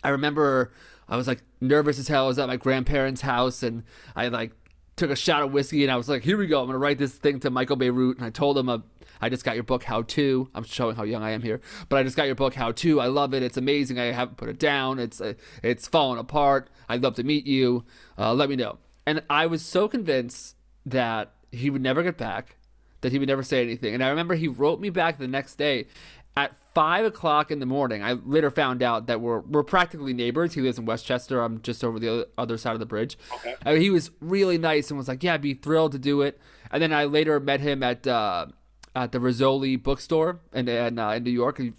I 0.03 0.09
remember 0.09 0.71
I 1.07 1.17
was 1.17 1.27
like 1.27 1.43
nervous 1.61 1.99
as 1.99 2.07
hell. 2.07 2.25
I 2.25 2.27
was 2.27 2.39
at 2.39 2.47
my 2.47 2.57
grandparents' 2.57 3.21
house, 3.21 3.63
and 3.63 3.83
I 4.15 4.27
like 4.27 4.51
took 4.95 5.09
a 5.09 5.15
shot 5.15 5.41
of 5.41 5.51
whiskey, 5.51 5.83
and 5.83 5.91
I 5.91 5.95
was 5.95 6.07
like, 6.09 6.23
"Here 6.23 6.37
we 6.37 6.47
go. 6.47 6.61
I'm 6.61 6.67
gonna 6.67 6.77
write 6.77 6.97
this 6.97 7.13
thing 7.13 7.39
to 7.41 7.49
Michael 7.49 7.77
Bierut. 7.77 8.17
And 8.17 8.25
I 8.25 8.29
told 8.29 8.57
him, 8.57 8.69
uh, 8.69 8.79
"I 9.21 9.29
just 9.29 9.43
got 9.43 9.55
your 9.55 9.63
book, 9.63 9.83
How 9.83 10.03
To." 10.03 10.49
I'm 10.53 10.63
showing 10.63 10.95
how 10.95 11.03
young 11.03 11.23
I 11.23 11.31
am 11.31 11.41
here, 11.41 11.61
but 11.89 11.97
I 11.97 12.03
just 12.03 12.15
got 12.15 12.25
your 12.25 12.35
book, 12.35 12.53
How 12.53 12.71
To. 12.71 12.99
I 12.99 13.07
love 13.07 13.33
it. 13.33 13.43
It's 13.43 13.57
amazing. 13.57 13.99
I 13.99 14.05
haven't 14.05 14.37
put 14.37 14.49
it 14.49 14.59
down. 14.59 14.99
It's 14.99 15.19
uh, 15.19 15.33
it's 15.61 15.87
falling 15.87 16.19
apart. 16.19 16.69
I'd 16.87 17.01
love 17.01 17.15
to 17.15 17.23
meet 17.23 17.45
you. 17.45 17.85
Uh, 18.17 18.33
let 18.33 18.49
me 18.49 18.55
know. 18.55 18.77
And 19.05 19.23
I 19.29 19.45
was 19.45 19.63
so 19.63 19.87
convinced 19.87 20.55
that 20.85 21.33
he 21.51 21.69
would 21.69 21.81
never 21.81 22.03
get 22.03 22.17
back, 22.17 22.55
that 23.01 23.11
he 23.11 23.19
would 23.19 23.27
never 23.27 23.43
say 23.43 23.61
anything. 23.61 23.93
And 23.93 24.03
I 24.03 24.09
remember 24.09 24.35
he 24.35 24.47
wrote 24.47 24.79
me 24.79 24.89
back 24.89 25.17
the 25.17 25.27
next 25.27 25.55
day 25.55 25.87
at 26.35 26.55
five 26.73 27.05
o'clock 27.05 27.51
in 27.51 27.59
the 27.59 27.65
morning. 27.65 28.03
I 28.03 28.13
later 28.13 28.49
found 28.49 28.81
out 28.81 29.07
that 29.07 29.21
we're 29.21 29.39
we're 29.41 29.63
practically 29.63 30.13
neighbors. 30.13 30.53
He 30.53 30.61
lives 30.61 30.79
in 30.79 30.85
Westchester. 30.85 31.41
I'm 31.41 31.61
just 31.61 31.83
over 31.83 31.99
the 31.99 32.27
other 32.37 32.57
side 32.57 32.73
of 32.73 32.79
the 32.79 32.85
bridge. 32.85 33.17
Okay. 33.35 33.55
I 33.65 33.73
mean, 33.73 33.81
he 33.81 33.89
was 33.89 34.11
really 34.19 34.57
nice 34.57 34.89
and 34.89 34.97
was 34.97 35.07
like, 35.07 35.23
"Yeah, 35.23 35.35
I'd 35.35 35.41
be 35.41 35.53
thrilled 35.53 35.91
to 35.91 35.99
do 35.99 36.21
it." 36.21 36.39
And 36.71 36.81
then 36.81 36.91
I 36.91 37.05
later 37.05 37.39
met 37.39 37.59
him 37.59 37.83
at 37.83 38.07
uh, 38.07 38.47
at 38.95 39.11
the 39.11 39.19
Rizzoli 39.19 39.81
bookstore 39.81 40.39
in 40.53 40.67
in, 40.67 40.97
uh, 40.97 41.11
in 41.11 41.23
New 41.23 41.31
York. 41.31 41.59
You 41.59 41.73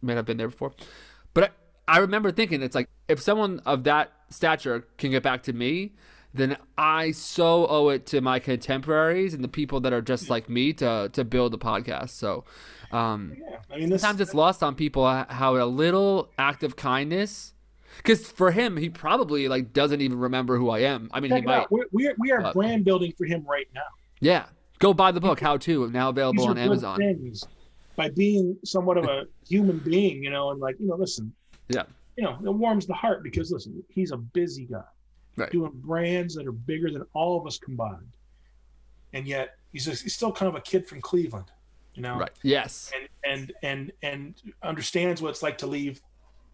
may 0.00 0.14
have 0.14 0.24
been 0.24 0.38
there 0.38 0.48
before, 0.48 0.72
but 1.34 1.52
I, 1.88 1.96
I 1.96 1.98
remember 1.98 2.30
thinking, 2.32 2.62
it's 2.62 2.74
like 2.74 2.88
if 3.08 3.20
someone 3.20 3.60
of 3.66 3.84
that 3.84 4.12
stature 4.30 4.86
can 4.96 5.10
get 5.10 5.22
back 5.22 5.42
to 5.44 5.52
me, 5.52 5.92
then 6.32 6.56
I 6.78 7.10
so 7.10 7.66
owe 7.66 7.88
it 7.88 8.06
to 8.06 8.20
my 8.20 8.38
contemporaries 8.38 9.34
and 9.34 9.42
the 9.42 9.48
people 9.48 9.80
that 9.80 9.92
are 9.92 10.02
just 10.02 10.30
like 10.30 10.48
me 10.48 10.72
to 10.74 11.10
to 11.12 11.24
build 11.24 11.54
a 11.54 11.56
podcast. 11.56 12.10
So, 12.10 12.44
um, 12.92 13.36
yeah, 13.38 13.56
I 13.70 13.78
mean, 13.78 13.90
this, 13.90 14.02
sometimes 14.02 14.20
it's 14.20 14.34
lost 14.34 14.62
on 14.62 14.74
people 14.74 15.06
how 15.28 15.56
a 15.56 15.66
little 15.66 16.30
act 16.38 16.62
of 16.62 16.76
kindness. 16.76 17.54
Because 17.96 18.30
for 18.30 18.52
him, 18.52 18.76
he 18.76 18.88
probably 18.88 19.48
like 19.48 19.72
doesn't 19.72 20.00
even 20.00 20.18
remember 20.18 20.56
who 20.56 20.70
I 20.70 20.80
am. 20.80 21.10
I 21.12 21.20
mean, 21.20 21.34
he 21.34 21.40
might. 21.40 21.70
We're, 21.70 21.86
we're, 21.90 22.14
we 22.18 22.30
are 22.30 22.40
but, 22.40 22.54
brand 22.54 22.84
building 22.84 23.12
for 23.18 23.26
him 23.26 23.44
right 23.46 23.66
now. 23.74 23.82
Yeah, 24.20 24.46
go 24.78 24.94
buy 24.94 25.10
the 25.10 25.20
book. 25.20 25.40
How 25.40 25.56
to 25.58 25.90
now 25.90 26.10
available 26.10 26.48
on 26.48 26.56
Amazon. 26.56 26.98
Things. 26.98 27.44
By 27.96 28.08
being 28.10 28.56
somewhat 28.64 28.96
of 28.96 29.04
a 29.04 29.24
human 29.46 29.78
being, 29.78 30.22
you 30.22 30.30
know, 30.30 30.52
and 30.52 30.60
like 30.60 30.76
you 30.78 30.86
know, 30.86 30.94
listen. 30.94 31.32
Yeah. 31.68 31.82
You 32.16 32.24
know, 32.24 32.38
it 32.44 32.54
warms 32.54 32.86
the 32.86 32.94
heart 32.94 33.22
because 33.22 33.50
listen, 33.50 33.82
he's 33.88 34.12
a 34.12 34.16
busy 34.16 34.66
guy 34.66 34.82
right. 35.36 35.50
doing 35.50 35.72
brands 35.74 36.34
that 36.34 36.46
are 36.46 36.52
bigger 36.52 36.90
than 36.90 37.04
all 37.14 37.38
of 37.38 37.46
us 37.46 37.58
combined. 37.58 38.12
And 39.12 39.26
yet 39.26 39.56
he's, 39.72 39.88
a, 39.88 39.90
he's 39.90 40.14
still 40.14 40.32
kind 40.32 40.48
of 40.48 40.54
a 40.54 40.60
kid 40.60 40.86
from 40.86 41.00
Cleveland, 41.00 41.50
you 41.94 42.02
know? 42.02 42.18
Right. 42.18 42.30
Yes. 42.42 42.92
And, 42.94 43.08
and, 43.24 43.52
and, 43.62 43.92
and 44.02 44.34
understands 44.62 45.20
what 45.20 45.30
it's 45.30 45.42
like 45.42 45.58
to 45.58 45.66
leave 45.66 46.00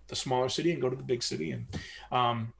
the 0.08 0.16
smaller 0.16 0.48
city 0.48 0.72
and 0.72 0.80
go 0.80 0.88
to 0.88 0.96
the 0.96 1.02
big 1.02 1.22
city. 1.22 1.50
And, 1.50 1.66
um, 2.12 2.52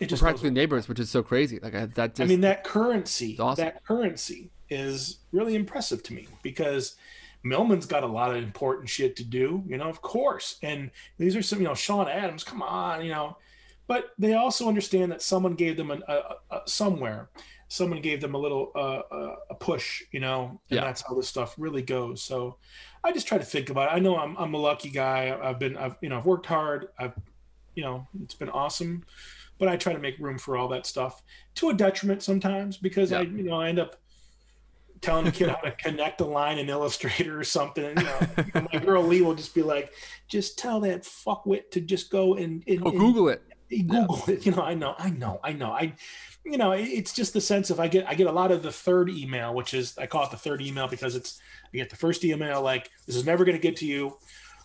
it 0.00 0.06
just 0.06 0.22
practically 0.22 0.50
neighbors, 0.50 0.88
which 0.88 1.00
is 1.00 1.10
so 1.10 1.22
crazy. 1.22 1.58
Like 1.62 1.74
I, 1.74 1.86
that. 1.86 2.14
Just, 2.14 2.20
I 2.20 2.26
mean, 2.26 2.42
that 2.42 2.64
currency, 2.64 3.36
awesome. 3.38 3.64
that 3.64 3.84
currency 3.84 4.50
is 4.68 5.20
really 5.32 5.54
impressive 5.54 6.02
to 6.02 6.12
me 6.12 6.28
because 6.42 6.96
Millman's 7.42 7.86
got 7.86 8.02
a 8.02 8.06
lot 8.06 8.30
of 8.30 8.36
important 8.36 8.88
shit 8.88 9.16
to 9.16 9.24
do, 9.24 9.62
you 9.66 9.78
know, 9.78 9.88
of 9.88 10.02
course. 10.02 10.58
And 10.62 10.90
these 11.16 11.36
are 11.36 11.42
some, 11.42 11.60
you 11.60 11.66
know, 11.66 11.74
Sean 11.74 12.08
Adams, 12.08 12.44
come 12.44 12.60
on, 12.60 13.04
you 13.04 13.10
know, 13.10 13.38
but 13.86 14.10
they 14.18 14.34
also 14.34 14.68
understand 14.68 15.12
that 15.12 15.22
someone 15.22 15.54
gave 15.54 15.76
them 15.76 15.90
an, 15.90 16.02
a, 16.08 16.20
a, 16.50 16.60
somewhere 16.66 17.28
someone 17.68 18.00
gave 18.00 18.20
them 18.20 18.34
a 18.34 18.38
little 18.38 18.70
uh, 18.74 19.02
a 19.50 19.54
push 19.54 20.02
you 20.12 20.20
know 20.20 20.60
and 20.70 20.76
yeah. 20.76 20.84
that's 20.84 21.02
how 21.02 21.14
this 21.14 21.28
stuff 21.28 21.54
really 21.58 21.82
goes 21.82 22.22
so 22.22 22.56
i 23.02 23.12
just 23.12 23.26
try 23.26 23.38
to 23.38 23.44
think 23.44 23.70
about 23.70 23.90
it 23.90 23.96
i 23.96 23.98
know 23.98 24.16
i'm, 24.16 24.36
I'm 24.36 24.54
a 24.54 24.58
lucky 24.58 24.90
guy 24.90 25.36
i've 25.42 25.58
been 25.58 25.76
i've 25.76 25.96
you 26.00 26.08
know 26.08 26.18
i've 26.18 26.26
worked 26.26 26.46
hard 26.46 26.88
i've 26.98 27.14
you 27.74 27.82
know 27.82 28.06
it's 28.22 28.34
been 28.34 28.50
awesome 28.50 29.04
but 29.58 29.68
i 29.68 29.76
try 29.76 29.92
to 29.92 29.98
make 29.98 30.18
room 30.18 30.38
for 30.38 30.56
all 30.56 30.68
that 30.68 30.86
stuff 30.86 31.22
to 31.56 31.70
a 31.70 31.74
detriment 31.74 32.22
sometimes 32.22 32.76
because 32.76 33.10
yeah. 33.10 33.18
i 33.18 33.22
you 33.22 33.42
know 33.42 33.60
i 33.60 33.68
end 33.68 33.78
up 33.78 33.96
telling 35.00 35.26
a 35.26 35.32
kid 35.32 35.48
how 35.48 35.56
to 35.56 35.70
connect 35.72 36.20
a 36.20 36.24
line 36.24 36.58
in 36.58 36.68
Illustrator 36.68 37.38
or 37.38 37.44
something. 37.44 37.96
You 37.96 38.04
know, 38.04 38.68
my 38.72 38.78
girl 38.78 39.02
Lee 39.02 39.22
will 39.22 39.34
just 39.34 39.54
be 39.54 39.62
like, 39.62 39.92
"Just 40.28 40.58
tell 40.58 40.80
that 40.80 41.02
fuckwit 41.02 41.70
to 41.72 41.80
just 41.80 42.10
go 42.10 42.34
and, 42.34 42.64
and, 42.66 42.82
oh, 42.84 42.90
Google 42.90 43.28
it." 43.28 43.42
Google 43.70 44.22
yeah. 44.26 44.34
it. 44.34 44.46
You 44.46 44.52
know, 44.52 44.62
I 44.62 44.74
know, 44.74 44.94
I 44.98 45.10
know, 45.10 45.40
I 45.42 45.52
know. 45.52 45.70
I, 45.72 45.94
you 46.44 46.56
know, 46.58 46.72
it's 46.72 47.12
just 47.12 47.32
the 47.32 47.40
sense 47.40 47.70
of 47.70 47.80
I 47.80 47.88
get 47.88 48.06
I 48.08 48.14
get 48.14 48.26
a 48.26 48.32
lot 48.32 48.52
of 48.52 48.62
the 48.62 48.70
third 48.72 49.10
email, 49.10 49.54
which 49.54 49.74
is 49.74 49.96
I 49.98 50.06
call 50.06 50.24
it 50.24 50.30
the 50.30 50.36
third 50.36 50.62
email 50.62 50.86
because 50.88 51.16
it's 51.16 51.40
I 51.72 51.76
get 51.78 51.90
the 51.90 51.96
first 51.96 52.24
email 52.24 52.62
like 52.62 52.90
this 53.06 53.16
is 53.16 53.26
never 53.26 53.44
going 53.44 53.56
to 53.56 53.62
get 53.62 53.76
to 53.78 53.86
you. 53.86 54.16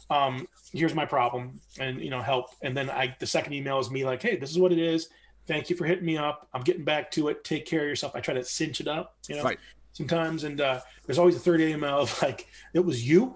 um, 0.09 0.47
here's 0.73 0.93
my 0.93 1.05
problem, 1.05 1.59
and 1.79 1.99
you 2.01 2.09
know, 2.09 2.21
help. 2.21 2.47
And 2.61 2.75
then 2.77 2.89
I, 2.89 3.15
the 3.19 3.25
second 3.25 3.53
email 3.53 3.79
is 3.79 3.89
me 3.91 4.05
like, 4.05 4.21
hey, 4.21 4.37
this 4.37 4.51
is 4.51 4.59
what 4.59 4.71
it 4.71 4.79
is. 4.79 5.09
Thank 5.47 5.69
you 5.69 5.75
for 5.75 5.85
hitting 5.85 6.05
me 6.05 6.17
up. 6.17 6.47
I'm 6.53 6.61
getting 6.61 6.83
back 6.83 7.09
to 7.11 7.29
it. 7.29 7.43
Take 7.43 7.65
care 7.65 7.81
of 7.81 7.87
yourself. 7.87 8.15
I 8.15 8.19
try 8.21 8.35
to 8.35 8.43
cinch 8.43 8.79
it 8.79 8.87
up, 8.87 9.15
you 9.27 9.35
know, 9.37 9.43
Right. 9.43 9.57
sometimes. 9.93 10.43
And 10.43 10.61
uh, 10.61 10.79
there's 11.05 11.17
always 11.17 11.35
a 11.35 11.39
third 11.39 11.61
email 11.61 11.99
of 11.99 12.21
like, 12.21 12.47
it 12.73 12.79
was 12.85 13.07
you. 13.07 13.35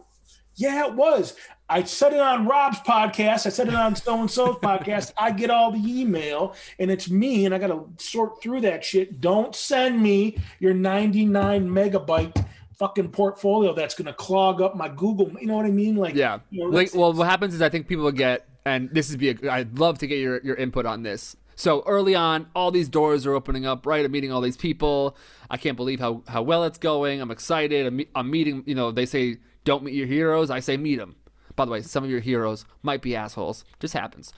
Yeah, 0.56 0.86
it 0.86 0.94
was. 0.94 1.36
I 1.68 1.84
said 1.84 2.14
it 2.14 2.20
on 2.20 2.46
Rob's 2.46 2.80
podcast. 2.80 3.46
I 3.48 3.50
said 3.50 3.68
it 3.68 3.74
on 3.74 3.96
so 3.96 4.20
and 4.22 4.30
so's 4.30 4.56
podcast. 4.58 5.14
I 5.18 5.32
get 5.32 5.50
all 5.50 5.72
the 5.72 5.82
email 6.02 6.54
and 6.78 6.92
it's 6.92 7.10
me, 7.10 7.46
and 7.46 7.56
I 7.56 7.58
got 7.58 7.68
to 7.68 7.90
sort 7.98 8.42
through 8.42 8.62
that 8.62 8.84
shit. 8.86 9.20
Don't 9.20 9.56
send 9.56 10.02
me 10.02 10.38
your 10.60 10.74
99 10.76 11.68
megabyte 11.68 12.46
fucking 12.78 13.10
portfolio 13.10 13.74
that's 13.74 13.96
going 13.96 14.06
to 14.06 14.14
clog 14.14 14.62
up 14.62 14.76
my 14.76 14.90
Google. 14.90 15.32
You 15.40 15.48
know 15.48 15.56
what 15.56 15.66
I 15.66 15.72
mean? 15.72 15.96
Like, 15.96 16.14
Yeah. 16.14 16.40
you 16.52 16.66
know, 16.66 16.70
Like, 16.70 16.94
well, 16.94 17.14
what 17.14 17.28
happens 17.28 17.56
is 17.56 17.62
I 17.62 17.70
think 17.70 17.88
people 17.88 18.12
get, 18.12 18.48
and 18.66 18.90
this 18.92 19.10
is 19.10 19.18
be. 19.18 19.30
A, 19.30 19.36
I'd 19.52 19.80
love 19.80 19.98
to 20.00 20.08
get 20.08 20.20
your 20.20 20.42
your 20.44 20.56
input 20.56 20.86
on 20.86 21.02
this. 21.04 21.36
So 21.56 21.84
early 21.88 22.14
on, 22.16 22.48
all 22.54 22.70
these 22.70 22.90
doors 22.90 23.26
are 23.26 23.34
opening 23.34 23.66
up. 23.66 23.86
Right, 23.86 24.04
I'm 24.06 24.12
meeting 24.12 24.32
all 24.32 24.42
these 24.42 24.58
people. 24.58 25.16
I 25.50 25.58
can't 25.58 25.78
believe 25.78 26.00
how 26.00 26.22
how 26.28 26.44
well 26.44 26.64
it's 26.66 26.78
going. 26.78 27.22
I'm 27.22 27.32
excited. 27.32 27.88
I'm, 27.88 28.02
I'm 28.14 28.30
meeting. 28.30 28.64
You 28.68 28.76
know, 28.76 28.92
they 28.92 29.06
say 29.06 29.38
don't 29.64 29.84
meet 29.84 29.94
your 29.96 30.06
heroes. 30.08 30.50
I 30.52 30.60
say 30.60 30.78
meet 30.78 30.98
them. 30.98 31.16
By 31.56 31.66
the 31.66 31.72
way, 31.72 31.82
some 31.82 32.04
of 32.04 32.10
your 32.10 32.20
heroes 32.20 32.66
might 32.84 33.02
be 33.02 33.16
assholes. 33.16 33.64
Just 33.80 33.94
happens. 33.94 34.34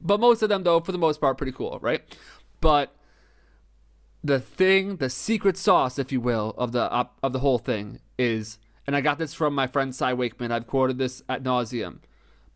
But 0.00 0.20
most 0.20 0.42
of 0.42 0.48
them, 0.48 0.62
though, 0.62 0.80
for 0.80 0.92
the 0.92 0.98
most 0.98 1.20
part, 1.20 1.38
pretty 1.38 1.52
cool, 1.52 1.78
right? 1.80 2.02
But 2.60 2.94
the 4.22 4.40
thing, 4.40 4.96
the 4.96 5.10
secret 5.10 5.56
sauce, 5.56 5.98
if 5.98 6.12
you 6.12 6.20
will, 6.20 6.54
of 6.56 6.72
the 6.72 6.82
of 7.22 7.32
the 7.32 7.40
whole 7.40 7.58
thing 7.58 8.00
is, 8.18 8.58
and 8.86 8.94
I 8.96 9.00
got 9.00 9.18
this 9.18 9.34
from 9.34 9.54
my 9.54 9.66
friend 9.66 9.94
Cy 9.94 10.12
Wakeman. 10.12 10.52
I've 10.52 10.66
quoted 10.66 10.98
this 10.98 11.22
at 11.28 11.42
nauseum, 11.42 11.98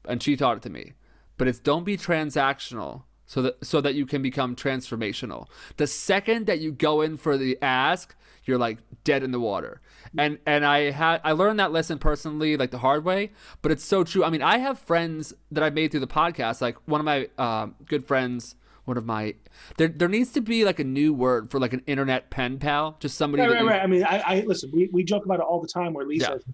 and 0.04 0.22
she 0.22 0.36
taught 0.36 0.56
it 0.56 0.62
to 0.64 0.70
me. 0.70 0.92
But 1.36 1.48
it's 1.48 1.58
don't 1.58 1.84
be 1.84 1.96
transactional, 1.96 3.02
so 3.26 3.42
that 3.42 3.64
so 3.64 3.80
that 3.80 3.94
you 3.94 4.06
can 4.06 4.22
become 4.22 4.54
transformational. 4.56 5.46
The 5.76 5.86
second 5.86 6.46
that 6.46 6.60
you 6.60 6.72
go 6.72 7.00
in 7.00 7.16
for 7.16 7.36
the 7.36 7.58
ask, 7.60 8.14
you're 8.44 8.58
like 8.58 8.78
dead 9.04 9.22
in 9.22 9.32
the 9.32 9.40
water. 9.40 9.80
And 10.16 10.38
and 10.46 10.64
I 10.64 10.90
had 10.92 11.20
I 11.24 11.32
learned 11.32 11.58
that 11.60 11.72
lesson 11.72 11.98
personally, 11.98 12.56
like 12.56 12.70
the 12.70 12.78
hard 12.78 13.04
way. 13.04 13.32
But 13.62 13.72
it's 13.72 13.84
so 13.84 14.04
true. 14.04 14.24
I 14.24 14.30
mean, 14.30 14.42
I 14.42 14.58
have 14.58 14.78
friends 14.78 15.34
that 15.50 15.62
I've 15.64 15.74
made 15.74 15.90
through 15.90 16.00
the 16.00 16.06
podcast. 16.06 16.60
Like 16.60 16.76
one 16.86 17.00
of 17.00 17.04
my 17.04 17.28
uh, 17.38 17.68
good 17.86 18.06
friends 18.06 18.54
one 18.84 18.96
of 18.96 19.04
my 19.04 19.34
there 19.78 19.88
there 19.88 20.06
needs 20.06 20.30
to 20.30 20.40
be 20.40 20.64
like 20.64 20.78
a 20.78 20.84
new 20.84 21.12
word 21.12 21.50
for 21.50 21.58
like 21.58 21.72
an 21.72 21.82
internet 21.88 22.30
pen 22.30 22.56
pal 22.56 22.96
just 23.00 23.16
somebody 23.18 23.42
Right, 23.42 23.50
right, 23.54 23.60
you- 23.62 23.68
right. 23.68 23.82
I 23.82 23.86
mean, 23.88 24.04
I, 24.04 24.18
I 24.20 24.40
listen. 24.46 24.70
We, 24.72 24.88
we 24.92 25.02
joke 25.02 25.24
about 25.24 25.40
it 25.40 25.42
all 25.42 25.60
the 25.60 25.66
time. 25.66 25.92
Where 25.92 26.06
Lisa, 26.06 26.40
Yeah. 26.46 26.52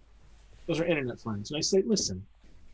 those 0.67 0.81
are 0.81 0.87
internet 0.87 1.21
friends, 1.21 1.51
and 1.51 1.59
I 1.59 1.61
say, 1.61 1.83
listen, 1.85 2.25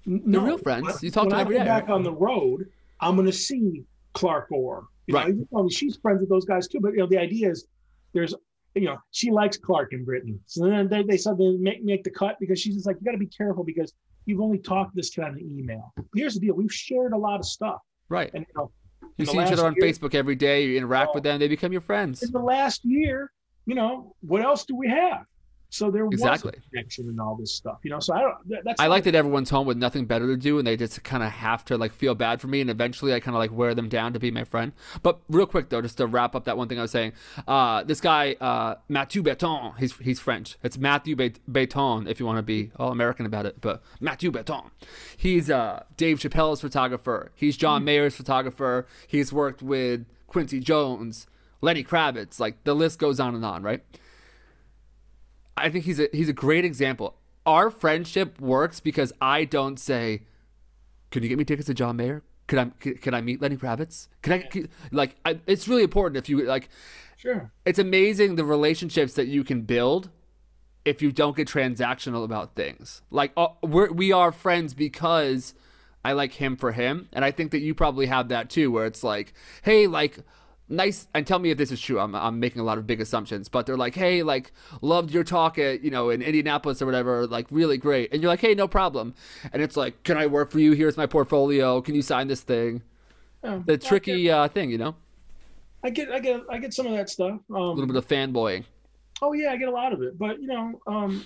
n- 0.07 0.23
They're 0.27 0.41
real 0.41 0.59
friends. 0.59 0.85
when- 0.87 0.95
You 1.03 1.11
talk 1.11 1.25
to 1.25 1.31
when 1.31 1.31
them 1.31 1.39
I 1.39 1.41
every 1.41 1.59
Back 1.59 1.89
on 1.89 2.05
the 2.05 2.13
road, 2.13 2.69
I'm 3.01 3.15
going 3.15 3.27
to 3.27 3.33
see 3.33 3.83
Clark 4.15 4.51
Orr. 4.51 4.85
You 5.07 5.15
Right. 5.15 5.35
Know, 5.53 5.69
she's 5.69 5.97
friends 5.97 6.21
with 6.21 6.29
those 6.29 6.45
guys 6.45 6.69
too. 6.69 6.81
But 6.81 6.93
you 6.93 6.99
know, 6.99 7.07
the 7.07 7.19
idea 7.19 7.51
is 7.51 7.67
there's, 8.13 8.35
you 8.75 8.85
know, 8.85 8.99
she 9.11 9.31
likes 9.31 9.57
Clark 9.57 9.93
in 9.93 10.05
Britain. 10.05 10.39
So 10.47 10.67
then 10.69 10.89
they, 10.89 11.03
they 11.03 11.17
said 11.17 11.39
they 11.39 11.53
make 11.59 11.83
make 11.83 12.05
the 12.05 12.11
cut 12.11 12.37
because 12.41 12.61
she's 12.61 12.75
just 12.75 12.87
like, 12.87 12.97
you 13.01 13.05
got 13.05 13.13
to 13.13 13.19
be 13.19 13.27
careful 13.27 13.65
because 13.65 13.93
you've 14.27 14.41
only 14.41 14.59
talked 14.59 14.93
to 14.93 14.97
this 14.97 15.11
kid 15.11 15.25
on 15.25 15.35
the 15.35 15.43
email. 15.43 15.93
But 15.97 16.05
here's 16.15 16.35
the 16.35 16.41
deal: 16.41 16.55
we've 16.55 16.73
shared 16.73 17.13
a 17.13 17.17
lot 17.17 17.39
of 17.41 17.47
stuff, 17.47 17.81
right 18.11 18.31
and 18.35 18.45
you 18.47 18.55
know, 18.55 18.71
you 19.17 19.25
see 19.27 19.41
each 19.41 19.53
other 19.53 19.65
on 19.67 19.75
year- 19.77 19.87
facebook 19.91 20.15
every 20.15 20.35
day 20.35 20.65
you 20.67 20.77
interact 20.77 21.15
with 21.15 21.25
them 21.25 21.39
they 21.39 21.49
become 21.49 21.73
your 21.73 21.81
friends 21.81 22.23
in 22.23 22.31
the 22.33 22.39
last 22.39 22.85
year, 22.85 23.33
you 23.67 23.75
know, 23.75 24.15
what 24.21 24.43
else 24.43 24.65
do 24.67 24.77
we 24.77 24.89
have? 24.89 25.23
So 25.71 25.91
there 25.91 26.07
Exactly. 26.07 26.53
was 26.57 26.65
connection 26.71 27.09
and 27.09 27.21
all 27.21 27.37
this 27.37 27.53
stuff, 27.53 27.81
you 27.83 27.91
know. 27.91 28.01
So 28.01 28.15
I 28.15 28.21
don't. 28.21 28.65
That's 28.65 28.81
i 28.81 28.87
like 28.87 29.05
that 29.05 29.15
everyone's 29.15 29.51
home 29.51 29.67
with 29.67 29.77
nothing 29.77 30.07
better 30.07 30.27
to 30.27 30.37
do 30.37 30.59
and 30.59 30.67
they 30.67 30.77
just 30.77 31.03
kind 31.05 31.23
of 31.23 31.31
have 31.31 31.65
to 31.67 31.77
like 31.77 31.93
feel 31.93 32.15
bad 32.15 32.41
for 32.41 32.47
me 32.47 32.61
and 32.63 32.71
eventually 32.71 33.13
i 33.13 33.21
kind 33.21 33.35
of 33.35 33.39
like 33.39 33.53
wear 33.53 33.75
them 33.75 33.89
down 33.89 34.13
to 34.15 34.19
be 34.19 34.31
my 34.31 34.45
friend 34.45 34.73
but 35.03 35.21
real 35.29 35.45
quick 35.47 35.69
though 35.69 35.83
just 35.83 35.97
to 35.99 36.07
wrap 36.07 36.35
up 36.35 36.45
that 36.45 36.57
one 36.57 36.69
thing 36.69 36.79
i 36.79 36.83
was 36.83 36.91
saying 36.91 37.13
uh, 37.47 37.83
this 37.85 38.01
guy 38.01 38.35
uh, 38.41 38.77
mathieu 38.89 39.23
Bitton 39.23 39.77
he's, 39.79 39.95
he's 39.99 40.19
french 40.21 40.57
it's 40.63 40.79
matthew 40.79 41.15
Bet- 41.17 41.39
Bitton 41.51 42.09
if 42.09 42.19
you 42.21 42.25
want 42.27 42.39
to 42.39 42.43
be 42.43 42.71
all 42.77 42.91
american 42.93 43.27
about 43.27 43.45
it 43.47 43.61
but 43.61 43.83
matthew 44.01 44.31
Bitton 44.33 44.71
he's 45.17 45.51
uh, 45.51 45.83
dave 45.97 46.19
chappelle's 46.19 46.61
photographer 46.61 47.31
he's 47.35 47.57
john 47.57 47.85
mayer's 47.85 48.17
photographer 48.17 48.87
he's 49.07 49.33
worked 49.33 49.63
with 49.63 50.07
quincy 50.27 50.61
jones 50.61 51.27
lenny 51.61 51.85
kravitz 51.85 52.41
like 52.41 52.63
the 52.65 52.75
list 52.75 52.99
goes 52.99 53.21
on 53.21 53.35
and 53.35 53.45
on 53.45 53.63
right 53.63 53.83
I 55.59 55.71
think 55.71 55.85
he's 55.85 56.01
a 56.01 56.09
he's 56.13 56.29
a 56.29 56.35
great 56.35 56.65
example. 56.65 57.17
Our 57.47 57.71
friendship 57.71 58.41
works 58.41 58.81
because 58.81 59.13
I 59.21 59.45
don't 59.45 59.79
say, 59.79 60.23
"Can 61.11 61.23
you 61.23 61.29
get 61.29 61.39
me 61.39 61.45
tickets 61.45 61.67
to 61.67 61.75
John 61.75 61.97
Mayer? 61.97 62.23
Could 62.47 62.59
I 62.59 62.65
could, 62.81 63.03
can 63.03 63.15
I 63.15 63.21
meet 63.21 63.41
Lenny 63.41 63.57
Kravitz? 63.57 64.09
Can 64.23 64.33
I 64.33 64.39
can, 64.41 64.69
like 64.91 65.17
I, 65.25 65.41
it's 65.47 65.69
really 65.69 65.83
important 65.83 66.17
if 66.17 66.29
you 66.29 66.45
like 66.45 66.69
sure. 67.17 67.53
it's 67.65 67.79
amazing 67.79 68.37
the 68.37 68.45
relationships 68.45 69.15
that 69.15 69.29
you 69.29 69.45
can 69.45 69.63
build 69.63 70.11
if 70.85 71.03
you 71.03 71.13
don't 71.13 71.37
get 71.37 71.47
transactional 71.47 72.25
about 72.25 72.55
things. 72.55 73.03
Like 73.11 73.33
uh, 73.37 73.49
we're, 73.63 73.93
we 73.93 74.13
are 74.13 74.33
friends 74.33 74.73
because 74.73 75.55
I 76.05 76.13
like 76.13 76.35
him 76.35 76.57
for 76.57 76.73
him, 76.73 77.09
and 77.13 77.25
I 77.25 77.31
think 77.31 77.51
that 77.51 77.61
you 77.61 77.75
probably 77.75 78.07
have 78.07 78.29
that 78.29 78.49
too, 78.49 78.71
where 78.71 78.87
it's 78.87 79.05
like, 79.05 79.35
hey, 79.63 79.87
like 79.87 80.21
nice, 80.69 81.09
and 81.15 81.27
tell 81.27 81.39
me 81.39 81.51
if 81.51 81.59
this 81.59 81.71
is 81.73 81.81
true. 81.81 81.99
I'm 81.99 82.15
I'm 82.15 82.39
making 82.41 82.61
a 82.61 82.65
lot 82.65 82.79
of 82.79 82.87
big 82.87 83.01
assumptions, 83.01 83.49
but 83.49 83.67
they're 83.67 83.77
like, 83.77 83.95
hey, 83.95 84.23
like 84.23 84.53
loved 84.83 85.11
your 85.11 85.25
talk 85.25 85.59
at 85.59 85.83
you 85.83 85.91
know 85.91 86.11
in 86.11 86.23
Indianapolis 86.23 86.81
or 86.83 86.87
whatever, 86.87 87.27
like 87.27 87.47
really 87.51 87.79
great, 87.79 88.13
and 88.13 88.23
you're 88.23 88.31
like, 88.31 88.41
hey, 88.41 88.55
no 88.55 88.69
problem, 88.69 89.15
and 89.53 89.63
it's 89.63 89.77
like, 89.77 90.03
can 90.03 90.17
I 90.17 90.27
work 90.27 90.51
for 90.51 90.59
you? 90.61 90.73
Here's 90.73 90.97
my 90.97 91.07
portfolio. 91.07 91.81
Can 91.81 91.95
you 91.95 92.03
sign 92.03 92.29
this 92.29 92.41
thing? 92.43 92.83
Yeah. 93.45 93.63
The 93.65 93.79
tricky 93.79 94.31
uh, 94.31 94.49
thing, 94.49 94.71
you 94.71 94.79
know, 94.79 94.97
I 95.85 95.91
get, 95.91 96.11
I 96.11 96.19
get, 96.19 96.41
I 96.51 96.59
get 96.59 96.75
some 96.75 96.87
of 96.87 96.93
that 96.93 97.09
stuff. 97.09 97.39
a 97.49 97.53
little 97.53 97.81
Um, 97.83 97.87
bit 97.87 97.97
of 97.97 98.07
fanboying. 98.09 98.65
oh 99.23 99.33
yeah, 99.33 99.53
I 99.53 99.57
get 99.57 99.69
a 99.69 99.73
lot 99.73 99.93
of 99.93 100.03
it. 100.03 100.19
But 100.19 100.41
you 100.41 100.49
know, 100.49 100.81
um, 100.89 101.25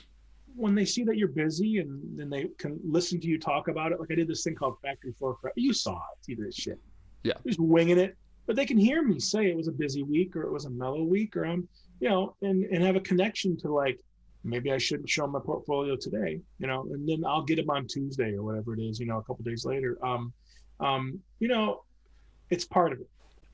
when 0.54 0.74
they 0.74 0.84
see 0.84 1.04
that 1.04 1.16
you're 1.16 1.28
busy 1.28 1.78
and 1.78 2.02
then 2.18 2.28
they 2.28 2.48
can 2.58 2.78
listen 2.84 3.18
to 3.20 3.26
you 3.26 3.38
talk 3.38 3.68
about 3.68 3.92
it, 3.92 3.98
like 4.00 4.10
I 4.10 4.14
did 4.14 4.28
this 4.28 4.44
thing 4.44 4.54
called 4.54 4.76
Factory 4.82 5.12
Floor 5.18 5.34
Prep. 5.40 5.54
You 5.56 5.72
saw 5.72 5.96
it, 5.96 6.24
see 6.26 6.34
this 6.34 6.54
shit. 6.54 6.78
Yeah. 7.24 7.32
Just 7.46 7.58
winging 7.58 7.98
it, 7.98 8.14
but 8.46 8.56
they 8.56 8.66
can 8.66 8.78
hear 8.78 9.02
me 9.02 9.18
say 9.18 9.46
it 9.46 9.56
was 9.56 9.68
a 9.68 9.72
busy 9.72 10.02
week 10.02 10.34
or 10.36 10.42
it 10.42 10.52
was 10.52 10.64
a 10.64 10.70
mellow 10.70 11.02
week 11.02 11.36
or 11.36 11.44
I'm, 11.44 11.68
you 12.00 12.08
know, 12.08 12.36
and 12.42 12.64
and 12.64 12.82
have 12.82 12.96
a 12.96 13.00
connection 13.00 13.56
to 13.58 13.72
like 13.72 13.98
maybe 14.44 14.72
I 14.72 14.78
shouldn't 14.78 15.08
show 15.08 15.26
my 15.26 15.38
portfolio 15.38 15.96
today, 15.96 16.40
you 16.58 16.66
know, 16.66 16.82
and 16.92 17.08
then 17.08 17.22
I'll 17.24 17.42
get 17.42 17.56
them 17.56 17.70
on 17.70 17.86
Tuesday 17.86 18.34
or 18.34 18.42
whatever 18.42 18.74
it 18.74 18.80
is, 18.80 18.98
you 18.98 19.06
know, 19.06 19.18
a 19.18 19.22
couple 19.22 19.44
days 19.44 19.64
later. 19.64 19.98
Um, 20.04 20.32
um, 20.80 21.20
you 21.38 21.48
know, 21.48 21.82
it's 22.50 22.64
part 22.64 22.92
of 22.92 23.00
it. 23.00 23.08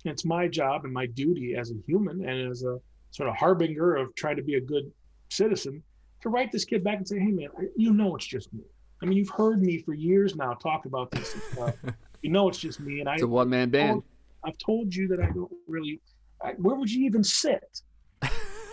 It's 0.04 0.24
my 0.24 0.48
job 0.48 0.84
and 0.84 0.92
my 0.92 1.06
duty 1.06 1.56
as 1.56 1.70
a 1.70 1.74
human 1.86 2.26
and 2.26 2.50
as 2.50 2.62
a 2.62 2.78
sort 3.10 3.28
of 3.28 3.36
harbinger 3.36 3.96
of 3.96 4.14
trying 4.14 4.36
to 4.36 4.42
be 4.42 4.54
a 4.54 4.60
good 4.60 4.90
citizen 5.28 5.82
to 6.22 6.30
write 6.30 6.50
this 6.52 6.64
kid 6.64 6.82
back 6.82 6.96
and 6.96 7.06
say, 7.06 7.18
hey 7.18 7.30
man, 7.30 7.48
you 7.76 7.92
know 7.92 8.16
it's 8.16 8.26
just 8.26 8.52
me. 8.52 8.62
I 9.02 9.06
mean, 9.06 9.16
you've 9.16 9.30
heard 9.30 9.62
me 9.62 9.78
for 9.78 9.94
years 9.94 10.34
now 10.34 10.54
talk 10.54 10.86
about 10.86 11.10
this. 11.10 11.36
stuff. 11.52 11.74
you 12.22 12.30
know 12.30 12.48
it's 12.48 12.58
just 12.58 12.80
me, 12.80 13.00
and 13.00 13.08
I 13.08 13.14
It's 13.14 13.22
a 13.22 13.28
one 13.28 13.48
man 13.48 13.70
band. 13.70 14.02
I've 14.44 14.58
told 14.58 14.94
you 14.94 15.08
that 15.08 15.20
I 15.20 15.26
don't 15.26 15.50
really. 15.66 16.00
I, 16.42 16.52
where 16.52 16.76
would 16.76 16.90
you 16.90 17.04
even 17.04 17.24
sit? 17.24 17.82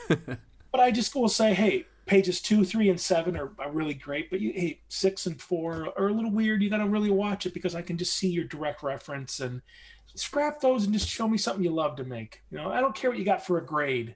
but 0.07 0.80
I 0.80 0.91
just 0.91 1.16
will 1.16 1.30
say, 1.30 1.53
hey, 1.53 1.86
pages 2.05 2.41
two, 2.41 2.63
three, 2.63 2.89
and 2.89 2.99
seven 2.99 3.36
are, 3.36 3.51
are 3.57 3.72
really 3.72 3.93
great, 3.93 4.30
but 4.30 4.39
you, 4.39 4.51
hey, 4.53 4.80
six 4.89 5.26
and 5.26 5.41
four 5.41 5.89
are 5.97 6.07
a 6.07 6.13
little 6.13 6.32
weird. 6.32 6.61
You 6.61 6.70
got 6.70 6.78
to 6.78 6.88
really 6.88 7.09
watch 7.09 7.45
it 7.45 7.53
because 7.53 7.76
I 7.76 7.82
can 7.82 7.97
just 7.97 8.13
see 8.13 8.30
your 8.30 8.43
direct 8.43 8.84
reference 8.84 9.39
and 9.39 9.61
scrap 10.13 10.61
those 10.61 10.86
and 10.86 10.93
just 10.93 11.09
show 11.09 11.28
me 11.28 11.38
something 11.38 11.63
you 11.63 11.72
love 11.72 11.95
to 11.97 12.03
make. 12.03 12.41
You 12.51 12.57
know, 12.57 12.70
I 12.72 12.82
don't 12.82 12.95
care 12.95 13.09
what 13.09 13.20
you 13.20 13.26
got 13.26 13.45
for 13.45 13.57
a 13.57 13.66
grade. 13.66 14.16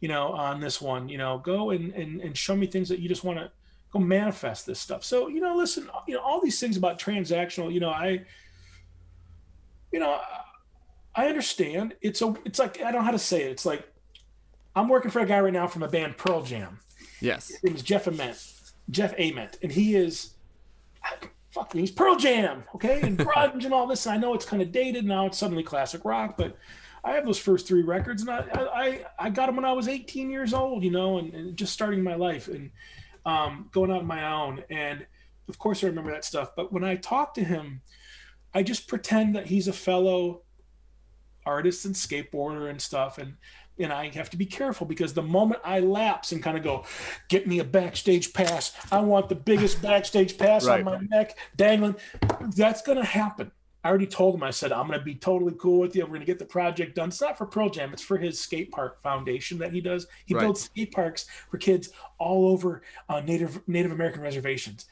You 0.00 0.08
know, 0.08 0.32
on 0.32 0.60
this 0.60 0.82
one, 0.82 1.08
you 1.08 1.16
know, 1.16 1.38
go 1.38 1.70
and 1.70 1.94
and, 1.94 2.20
and 2.20 2.36
show 2.36 2.54
me 2.54 2.66
things 2.66 2.88
that 2.90 2.98
you 2.98 3.08
just 3.08 3.24
want 3.24 3.38
to 3.38 3.50
go 3.90 3.98
manifest 3.98 4.66
this 4.66 4.78
stuff. 4.78 5.02
So 5.02 5.28
you 5.28 5.40
know, 5.40 5.56
listen, 5.56 5.88
you 6.06 6.14
know, 6.14 6.20
all 6.20 6.40
these 6.42 6.60
things 6.60 6.76
about 6.76 6.98
transactional. 6.98 7.72
You 7.72 7.80
know, 7.80 7.90
I, 7.90 8.24
you 9.92 10.00
know. 10.00 10.10
I 10.10 10.42
understand. 11.14 11.94
It's 12.00 12.22
a. 12.22 12.34
It's 12.44 12.58
like 12.58 12.80
I 12.80 12.90
don't 12.90 13.00
know 13.00 13.02
how 13.02 13.10
to 13.10 13.18
say 13.18 13.42
it. 13.42 13.50
It's 13.50 13.66
like 13.66 13.86
I'm 14.74 14.88
working 14.88 15.10
for 15.10 15.20
a 15.20 15.26
guy 15.26 15.40
right 15.40 15.52
now 15.52 15.66
from 15.66 15.82
a 15.82 15.88
band 15.88 16.16
Pearl 16.16 16.42
Jam. 16.42 16.80
Yes. 17.20 17.48
His 17.48 17.62
name 17.62 17.74
is 17.76 17.82
Jeff 17.82 18.06
Ament, 18.06 18.38
Jeff 18.90 19.14
Ament, 19.18 19.58
and 19.62 19.70
he 19.70 19.94
is 19.94 20.34
fuck. 21.50 21.72
He's 21.72 21.90
Pearl 21.90 22.16
Jam, 22.16 22.64
okay, 22.74 23.00
and 23.02 23.18
grunge 23.18 23.64
and 23.64 23.74
all 23.74 23.86
this. 23.86 24.06
And 24.06 24.14
I 24.14 24.18
know 24.18 24.34
it's 24.34 24.46
kind 24.46 24.62
of 24.62 24.72
dated 24.72 25.04
now. 25.04 25.26
It's 25.26 25.38
suddenly 25.38 25.62
classic 25.62 26.04
rock, 26.04 26.36
but 26.36 26.56
I 27.04 27.12
have 27.12 27.26
those 27.26 27.38
first 27.38 27.66
three 27.66 27.82
records, 27.82 28.22
and 28.22 28.30
I 28.30 28.44
I 28.56 29.06
I 29.18 29.30
got 29.30 29.46
them 29.46 29.56
when 29.56 29.64
I 29.64 29.72
was 29.72 29.88
18 29.88 30.30
years 30.30 30.54
old, 30.54 30.82
you 30.82 30.90
know, 30.90 31.18
and, 31.18 31.32
and 31.34 31.56
just 31.56 31.72
starting 31.72 32.02
my 32.02 32.14
life 32.14 32.48
and 32.48 32.70
um, 33.26 33.68
going 33.72 33.90
out 33.90 34.00
on 34.00 34.06
my 34.06 34.32
own. 34.32 34.64
And 34.70 35.06
of 35.48 35.58
course, 35.58 35.84
I 35.84 35.88
remember 35.88 36.12
that 36.12 36.24
stuff. 36.24 36.50
But 36.56 36.72
when 36.72 36.84
I 36.84 36.96
talk 36.96 37.34
to 37.34 37.44
him, 37.44 37.82
I 38.54 38.62
just 38.62 38.88
pretend 38.88 39.34
that 39.36 39.46
he's 39.46 39.68
a 39.68 39.72
fellow 39.72 40.42
artist 41.46 41.84
and 41.84 41.94
skateboarder 41.94 42.70
and 42.70 42.80
stuff 42.80 43.18
and 43.18 43.34
and 43.78 43.92
I 43.92 44.08
have 44.10 44.30
to 44.30 44.36
be 44.36 44.46
careful 44.46 44.86
because 44.86 45.14
the 45.14 45.22
moment 45.22 45.60
I 45.64 45.80
lapse 45.80 46.32
and 46.32 46.42
kind 46.42 46.56
of 46.56 46.62
go, 46.62 46.84
get 47.28 47.46
me 47.46 47.58
a 47.58 47.64
backstage 47.64 48.32
pass, 48.32 48.72
I 48.92 49.00
want 49.00 49.28
the 49.28 49.34
biggest 49.34 49.80
backstage 49.80 50.36
pass 50.36 50.66
right. 50.66 50.80
on 50.80 50.84
my 50.84 50.98
neck 51.16 51.38
dangling, 51.56 51.96
that's 52.54 52.82
going 52.82 52.98
to 52.98 53.04
happen. 53.04 53.50
I 53.84 53.88
already 53.88 54.06
told 54.06 54.36
him, 54.36 54.44
I 54.44 54.50
said, 54.50 54.70
I'm 54.70 54.86
going 54.86 54.98
to 54.98 55.04
be 55.04 55.16
totally 55.16 55.54
cool 55.58 55.80
with 55.80 55.96
you. 55.96 56.02
We're 56.02 56.08
going 56.08 56.20
to 56.20 56.26
get 56.26 56.38
the 56.38 56.44
project 56.44 56.94
done. 56.94 57.08
It's 57.08 57.20
not 57.20 57.36
for 57.36 57.46
Pearl 57.46 57.68
Jam, 57.68 57.92
it's 57.92 58.02
for 58.02 58.16
his 58.16 58.38
skate 58.38 58.70
park 58.70 59.02
foundation 59.02 59.58
that 59.58 59.72
he 59.72 59.80
does. 59.80 60.06
He 60.26 60.34
right. 60.34 60.42
builds 60.42 60.62
skate 60.62 60.92
parks 60.92 61.26
for 61.50 61.58
kids 61.58 61.90
all 62.18 62.48
over 62.48 62.82
uh, 63.08 63.20
Native 63.20 63.60
Native 63.66 63.90
American 63.90 64.22
reservations. 64.22 64.86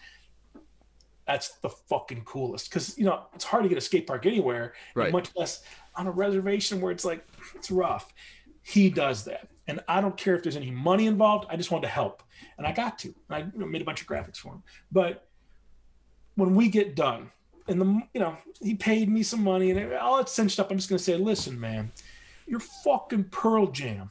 That's 1.31 1.51
the 1.59 1.69
fucking 1.69 2.23
coolest 2.25 2.69
because, 2.69 2.99
you 2.99 3.05
know, 3.05 3.27
it's 3.35 3.45
hard 3.45 3.63
to 3.63 3.69
get 3.69 3.79
a 3.79 3.81
skate 3.81 4.05
park 4.05 4.27
anywhere, 4.27 4.75
right. 4.97 5.13
much 5.13 5.31
less 5.37 5.63
on 5.95 6.09
a 6.09 6.11
reservation 6.11 6.81
where 6.81 6.91
it's 6.91 7.05
like, 7.05 7.25
it's 7.55 7.71
rough. 7.71 8.13
He 8.63 8.91
does 8.91 9.25
that. 9.27 9.49
And 9.69 9.79
I 9.87 10.01
don't 10.01 10.17
care 10.17 10.35
if 10.35 10.43
there's 10.43 10.57
any 10.57 10.73
money 10.73 11.07
involved. 11.07 11.47
I 11.49 11.57
just 11.57 11.71
wanted 11.71 11.87
to 11.87 11.93
help. 11.93 12.25
And 12.59 12.67
I 12.67 12.73
got 12.73 12.99
to. 13.01 13.15
And 13.29 13.37
I 13.37 13.39
you 13.39 13.61
know, 13.61 13.67
made 13.67 13.81
a 13.81 13.85
bunch 13.85 14.01
of 14.01 14.09
graphics 14.09 14.39
for 14.39 14.55
him. 14.55 14.65
But 14.91 15.29
when 16.35 16.57
we 16.57 16.69
get 16.69 16.97
done, 16.97 17.31
and 17.69 17.81
the 17.81 18.03
you 18.13 18.21
know 18.21 18.37
he 18.61 18.75
paid 18.75 19.09
me 19.09 19.23
some 19.23 19.45
money 19.45 19.71
and 19.71 19.93
all 19.95 20.19
it's 20.19 20.33
cinched 20.33 20.59
up. 20.59 20.73
I'm 20.73 20.79
just 20.79 20.89
gonna 20.89 20.99
say, 20.99 21.17
listen, 21.17 21.61
man, 21.61 21.93
you're 22.49 22.59
fucking 22.59 23.25
Pearl 23.25 23.69
Jam. 23.69 24.11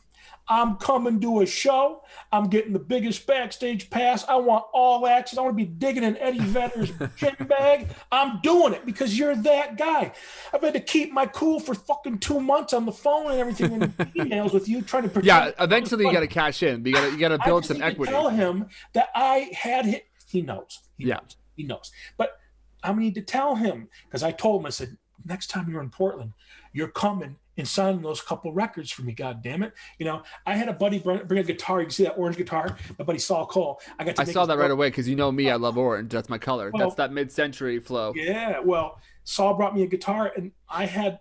I'm 0.50 0.78
coming 0.78 1.22
to 1.22 1.42
a 1.42 1.46
show. 1.46 2.04
I'm 2.32 2.50
getting 2.50 2.74
the 2.74 2.80
biggest 2.80 3.28
backstage 3.28 3.90
pass. 3.92 4.26
I 4.28 4.36
want 4.36 4.66
all 4.74 5.06
access. 5.06 5.38
I 5.38 5.44
want 5.44 5.58
to 5.58 5.64
be 5.64 5.70
digging 5.70 6.04
in 6.04 6.18
Eddie 6.18 6.40
Vedder's 6.40 6.92
gym 7.18 7.36
bag. 7.48 7.88
I'm 8.12 8.42
doing 8.42 8.74
it 8.74 8.84
because 8.86 9.18
you're 9.18 9.36
that 9.36 9.78
guy. 9.78 10.12
I've 10.52 10.62
had 10.62 10.74
to 10.74 10.80
keep 10.80 11.14
my 11.14 11.28
cool 11.28 11.60
for 11.60 11.76
fucking 11.76 12.18
two 12.18 12.40
months 12.40 12.74
on 12.74 12.86
the 12.86 12.92
phone 12.92 13.30
and 13.30 13.40
everything 13.40 13.74
in 13.74 13.82
emails 14.18 14.52
with 14.52 14.68
you 14.68 14.82
trying 14.82 15.04
to 15.04 15.10
protect. 15.10 15.26
Yeah, 15.26 15.52
eventually 15.64 16.06
you 16.06 16.12
got 16.12 16.22
to 16.22 16.28
cash 16.28 16.64
in. 16.64 16.84
You 16.84 16.94
got 16.94 17.06
to 17.06 17.12
you 17.12 17.18
got 17.18 17.30
to 17.30 17.40
build 17.46 17.66
some 17.66 17.82
equity. 17.82 18.12
Tell 18.12 18.30
him 18.30 18.68
that 18.94 19.10
I 19.14 19.52
had 19.54 19.86
hit. 19.86 20.08
He 20.28 20.42
knows. 20.42 20.80
He 20.98 21.06
yeah, 21.06 21.16
knows. 21.16 21.36
he 21.56 21.64
knows. 21.64 21.92
But 22.18 22.40
I 22.84 22.94
need 22.94 23.16
to 23.16 23.22
tell 23.22 23.56
him 23.56 23.88
because 24.06 24.24
I 24.24 24.32
told 24.32 24.62
him, 24.62 24.66
I 24.66 24.70
said, 24.70 24.98
next 25.26 25.48
time 25.48 25.70
you're 25.70 25.82
in 25.82 25.90
Portland, 25.90 26.34
you're 26.74 26.90
coming 26.90 27.38
and 27.58 27.68
signing 27.68 28.02
those 28.02 28.22
couple 28.22 28.54
records 28.54 28.90
for 28.90 29.02
me. 29.02 29.14
God 29.14 29.44
damn 29.44 29.64
it. 29.64 29.74
You 29.98 30.06
know, 30.06 30.24
I 30.46 30.56
had 30.56 30.70
a 30.70 30.74
buddy 30.74 31.00
bring, 31.00 31.40
a 31.40 31.44
guitar. 31.44 31.82
You 31.82 31.88
can 31.88 31.92
see 31.92 32.04
that 32.04 32.14
orange 32.18 32.38
guitar? 32.38 32.78
My 32.98 33.06
buddy 33.06 33.20
Saul 33.20 33.46
Cole. 33.46 33.82
I 34.00 34.06
got 34.06 34.16
to 34.16 34.22
I 34.22 34.26
saw 34.26 34.46
that 34.46 34.58
right 34.58 34.72
away 34.72 34.90
because 34.90 35.08
you 35.08 35.16
know 35.16 35.32
me, 35.32 35.50
I 35.50 35.56
love 35.56 35.78
orange. 35.78 36.12
That's 36.12 36.30
my 36.30 36.38
color. 36.38 36.72
Well, 36.74 36.88
That's 36.88 36.96
that 36.96 37.12
mid 37.12 37.32
century 37.32 37.80
flow. 37.80 38.14
Yeah. 38.16 38.60
Well, 38.60 39.00
Saul 39.26 39.56
brought 39.56 39.76
me 39.76 39.84
a 39.84 39.88
guitar 39.88 40.32
and 40.36 40.52
I 40.70 40.86
had 40.86 41.20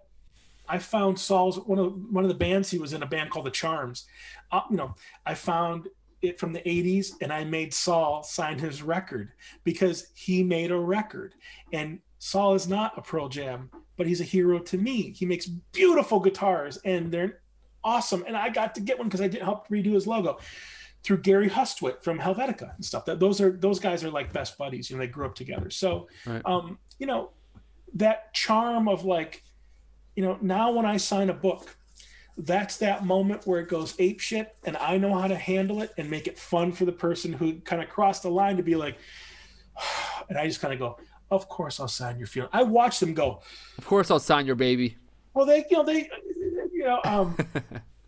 I 0.69 0.79
found 0.79 1.19
Saul's 1.19 1.59
one 1.61 1.79
of 1.79 1.95
one 2.11 2.25
of 2.25 2.29
the 2.29 2.37
bands 2.37 2.71
he 2.71 2.79
was 2.79 2.93
in 2.93 3.03
a 3.03 3.07
band 3.07 3.31
called 3.31 3.47
the 3.47 3.51
Charms. 3.51 4.07
Uh, 4.53 4.61
you 4.71 4.77
know, 4.77 4.95
I 5.27 5.35
found 5.35 5.89
it 6.21 6.39
from 6.39 6.53
the 6.53 6.61
80s 6.61 7.13
and 7.21 7.33
I 7.33 7.45
made 7.45 7.73
Saul 7.73 8.23
sign 8.23 8.59
his 8.59 8.83
record 8.83 9.33
because 9.65 10.09
he 10.15 10.43
made 10.43 10.71
a 10.71 10.79
record. 10.79 11.35
And 11.73 12.01
Saul 12.19 12.55
is 12.55 12.69
not 12.69 12.97
a 12.97 13.03
Pearl 13.03 13.29
Jam, 13.29 13.71
but 13.97 14.07
he's 14.07 14.21
a 14.21 14.25
hero 14.25 14.59
to 14.61 14.79
me. 14.79 15.13
He 15.13 15.27
makes 15.27 15.47
beautiful 15.47 16.21
guitars 16.21 16.79
and 16.85 17.13
they're 17.13 17.41
awesome. 17.85 18.25
And 18.27 18.37
I 18.37 18.49
got 18.49 18.75
to 18.75 18.81
get 18.81 18.99
one 18.99 19.09
because 19.09 19.21
I 19.21 19.29
did 19.29 19.43
help 19.43 19.69
redo 19.69 19.93
his 19.93 20.07
logo 20.07 20.39
through 21.03 21.19
Gary 21.19 21.49
Hustwit 21.49 22.03
from 22.03 22.19
Helvetica 22.19 22.75
and 22.75 22.85
stuff. 22.85 23.05
That 23.05 23.21
those 23.21 23.41
are 23.41 23.53
those 23.53 23.79
guys 23.79 24.03
are 24.05 24.11
like 24.11 24.33
best 24.33 24.59
buddies. 24.59 24.91
You 24.91 24.97
know, 24.97 25.01
they 25.01 25.09
grew 25.09 25.27
up 25.27 25.35
together. 25.35 25.71
So 25.71 26.09
right. 26.27 26.43
um, 26.45 26.79
you 26.99 27.07
know, 27.07 27.31
that 27.95 28.35
charm 28.35 28.89
of 28.89 29.05
like, 29.05 29.43
you 30.17 30.25
know, 30.25 30.39
now 30.41 30.73
when 30.73 30.87
I 30.87 30.97
sign 30.97 31.31
a 31.31 31.35
book, 31.35 31.77
that's 32.37 32.77
that 32.79 33.05
moment 33.05 33.47
where 33.47 33.61
it 33.61 33.69
goes 33.69 33.95
ape 33.99 34.21
shit 34.21 34.57
and 34.65 34.77
I 34.77 34.97
know 34.97 35.17
how 35.17 35.27
to 35.27 35.37
handle 35.37 35.83
it 35.83 35.93
and 35.99 36.09
make 36.09 36.29
it 36.29 36.39
fun 36.39 36.71
for 36.71 36.85
the 36.85 36.93
person 36.93 37.33
who 37.33 37.55
kind 37.61 37.83
of 37.83 37.89
crossed 37.89 38.23
the 38.23 38.31
line 38.31 38.57
to 38.59 38.63
be 38.63 38.77
like 38.77 38.97
and 40.29 40.39
I 40.39 40.47
just 40.47 40.61
kind 40.61 40.73
of 40.73 40.79
go, 40.79 40.99
Of 41.31 41.49
course 41.49 41.81
I'll 41.81 41.89
sign 41.89 42.19
your 42.19 42.27
feeling. 42.27 42.51
I 42.53 42.63
watched 42.63 43.01
them 43.01 43.15
go, 43.15 43.43
Of 43.77 43.87
course 43.87 44.11
I'll 44.11 44.19
sign 44.21 44.47
your 44.47 44.57
baby. 44.57 44.97
Well 45.35 45.47
they 45.47 45.65
you 45.71 45.77
know, 45.77 45.85
they 45.85 46.11
you 46.73 46.85
know, 46.85 47.01
um 47.05 47.37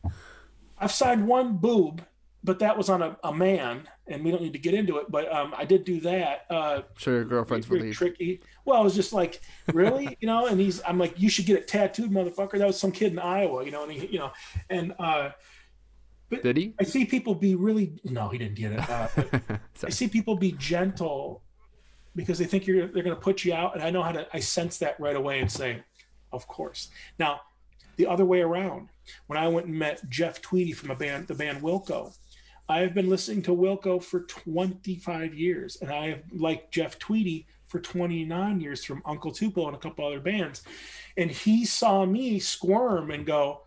I've 0.79 0.93
signed 0.93 1.27
one 1.27 1.57
boob 1.59 2.03
but 2.43 2.59
that 2.61 2.77
was 2.77 2.89
on 2.89 3.03
a, 3.03 3.16
a 3.23 3.35
man, 3.35 3.87
and 4.07 4.25
we 4.25 4.31
don't 4.31 4.43
need 4.43 4.55
to 4.55 4.59
get 4.59 4.73
into 4.73 4.97
it. 4.97 5.11
But 5.11 5.31
um, 5.33 5.53
I 5.57 5.64
did 5.64 5.85
do 5.85 6.01
that. 6.01 6.47
Uh, 6.49 6.83
sure, 6.97 7.16
your 7.16 7.25
girlfriend's 7.25 7.68
really 7.68 7.93
tricky. 7.93 8.41
Well, 8.64 8.81
it 8.81 8.85
was 8.85 8.95
just 8.95 9.12
like, 9.12 9.41
really, 9.73 10.16
you 10.21 10.27
know. 10.27 10.47
And 10.47 10.59
he's, 10.59 10.81
I'm 10.87 10.99
like, 10.99 11.21
you 11.21 11.29
should 11.29 11.45
get 11.45 11.59
it 11.59 11.68
tattooed, 11.68 12.11
motherfucker. 12.11 12.59
That 12.59 12.66
was 12.66 12.79
some 12.79 12.93
kid 12.93 13.12
in 13.12 13.18
Iowa, 13.18 13.64
you 13.64 13.71
know. 13.71 13.83
And 13.83 13.93
he, 13.93 14.07
you 14.07 14.18
know, 14.18 14.33
and 14.71 14.95
uh, 14.99 15.31
but 16.31 16.43
did 16.43 16.57
he? 16.57 16.75
I 16.81 16.85
see 16.85 17.05
people 17.05 17.35
be 17.35 17.55
really. 17.57 17.93
No, 18.05 18.29
he 18.29 18.39
didn't 18.39 18.57
get 18.57 18.73
it. 18.73 18.89
Uh, 18.89 19.09
I 19.85 19.91
see 19.91 20.09
people 20.09 20.37
be 20.37 20.53
gentle 20.53 21.43
because 22.17 22.39
they 22.39 22.45
think 22.45 22.67
you're 22.67 22.87
they're 22.89 23.03
going 23.03 23.17
to 23.17 23.21
put 23.21 23.45
you 23.45 23.53
out, 23.53 23.75
and 23.75 23.83
I 23.83 23.91
know 23.91 24.03
how 24.03 24.13
to. 24.13 24.27
I 24.33 24.41
sense 24.41 24.79
that 24.79 24.99
right 24.99 25.17
away 25.17 25.41
and 25.41 25.51
say, 25.51 25.83
of 26.33 26.47
course. 26.47 26.91
Now, 27.19 27.41
the 27.97 28.07
other 28.07 28.25
way 28.25 28.41
around. 28.41 28.89
When 29.27 29.39
I 29.39 29.49
went 29.49 29.67
and 29.67 29.77
met 29.77 30.09
Jeff 30.09 30.41
Tweedy 30.41 30.73
from 30.73 30.91
a 30.91 30.95
band, 30.95 31.27
the 31.27 31.35
band 31.35 31.63
Wilco, 31.63 32.17
I've 32.69 32.95
been 32.95 33.11
listening 33.11 33.43
to 33.43 33.51
Wilco 33.51 34.03
for 34.03 34.21
25 34.21 35.35
years, 35.35 35.77
and 35.83 35.91
I 35.91 36.11
have 36.11 36.23
liked 36.33 36.73
Jeff 36.73 36.99
Tweedy 37.01 37.47
for 37.67 37.81
29 37.81 38.61
years 38.61 38.85
from 38.85 39.03
Uncle 39.05 39.33
Tupelo 39.33 39.67
and 39.67 39.77
a 39.77 39.81
couple 39.81 40.07
other 40.07 40.21
bands. 40.21 40.63
And 41.17 41.31
he 41.31 41.65
saw 41.65 42.07
me 42.07 42.39
squirm 42.39 43.11
and 43.11 43.27
go, 43.27 43.63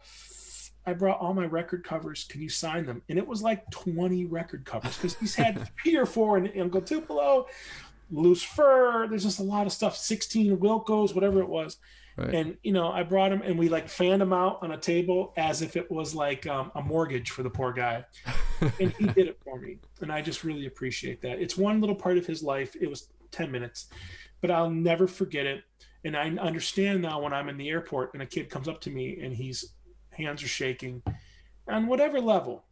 I 0.86 0.94
brought 0.94 1.20
all 1.20 1.34
my 1.34 1.46
record 1.46 1.84
covers. 1.84 2.26
Can 2.26 2.42
you 2.42 2.50
sign 2.50 2.86
them? 2.86 3.02
And 3.10 3.18
it 3.18 3.26
was 3.26 3.42
like 3.42 3.70
20 3.72 4.26
record 4.26 4.66
covers 4.66 4.98
because 4.98 5.16
he's 5.16 5.36
had 5.36 5.70
three 5.84 5.96
or 5.96 6.06
four 6.06 6.38
in 6.38 6.60
Uncle 6.60 6.82
Tupelo, 6.82 7.48
Loose 8.14 8.44
Fur. 8.44 9.08
There's 9.08 9.24
just 9.24 9.40
a 9.40 9.44
lot 9.44 9.66
of 9.66 9.74
stuff, 9.74 9.98
16 9.98 10.58
Wilcos, 10.58 11.14
whatever 11.14 11.42
it 11.42 11.50
was. 11.50 11.78
Right. 12.16 12.34
And 12.34 12.58
you 12.62 12.74
know, 12.74 12.92
I 12.92 13.02
brought 13.02 13.32
him 13.32 13.42
and 13.42 13.58
we 13.58 13.70
like 13.70 13.90
fanned 13.90 14.22
him 14.22 14.34
out 14.34 14.60
on 14.62 14.72
a 14.72 14.78
table 14.78 15.34
as 15.36 15.64
if 15.64 15.76
it 15.76 15.90
was 15.90 16.14
like 16.14 16.46
um, 16.46 16.72
a 16.76 16.82
mortgage 16.82 17.32
for 17.32 17.42
the 17.42 17.50
poor 17.50 17.74
guy. 17.74 18.06
and 18.80 18.92
he 18.94 19.08
did 19.08 19.28
it 19.28 19.40
for 19.44 19.60
me, 19.60 19.80
and 20.02 20.12
I 20.12 20.22
just 20.22 20.44
really 20.44 20.68
appreciate 20.68 21.22
that. 21.22 21.40
It's 21.40 21.58
one 21.58 21.82
little 21.82 21.96
part 21.96 22.18
of 22.18 22.26
his 22.26 22.44
life. 22.44 22.76
It 22.80 22.88
was 22.88 23.10
ten 23.32 23.52
minutes, 23.52 23.88
but 24.42 24.52
I'll 24.52 24.70
never 24.70 25.08
forget 25.08 25.48
it. 25.48 25.64
And 26.06 26.16
I 26.16 26.30
understand 26.30 27.02
now 27.02 27.22
when 27.22 27.34
I'm 27.34 27.50
in 27.50 27.58
the 27.58 27.70
airport 27.70 28.14
and 28.14 28.22
a 28.22 28.26
kid 28.26 28.50
comes 28.50 28.68
up 28.68 28.82
to 28.82 28.92
me 28.92 29.20
and 29.22 29.34
he's 29.34 29.74
hands 30.12 30.44
are 30.44 30.48
shaking, 30.48 31.02
on 31.68 31.88
whatever 31.88 32.22
level, 32.22 32.64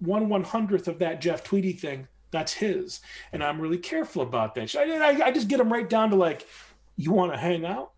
one 0.00 0.28
one 0.28 0.42
hundredth 0.42 0.88
of 0.88 0.98
that 0.98 1.20
Jeff 1.20 1.44
Tweedy 1.44 1.74
thing, 1.74 2.08
that's 2.34 2.52
his, 2.52 3.00
and 3.32 3.42
I'm 3.42 3.60
really 3.60 3.78
careful 3.78 4.22
about 4.22 4.54
that. 4.56 4.74
I, 4.76 4.82
I, 4.82 5.26
I 5.26 5.32
just 5.32 5.48
get 5.48 5.60
him 5.60 5.72
right 5.72 5.88
down 5.88 6.10
to 6.10 6.16
like, 6.16 6.46
you 6.96 7.12
want 7.12 7.32
to 7.32 7.38
hang 7.38 7.64
out? 7.64 7.92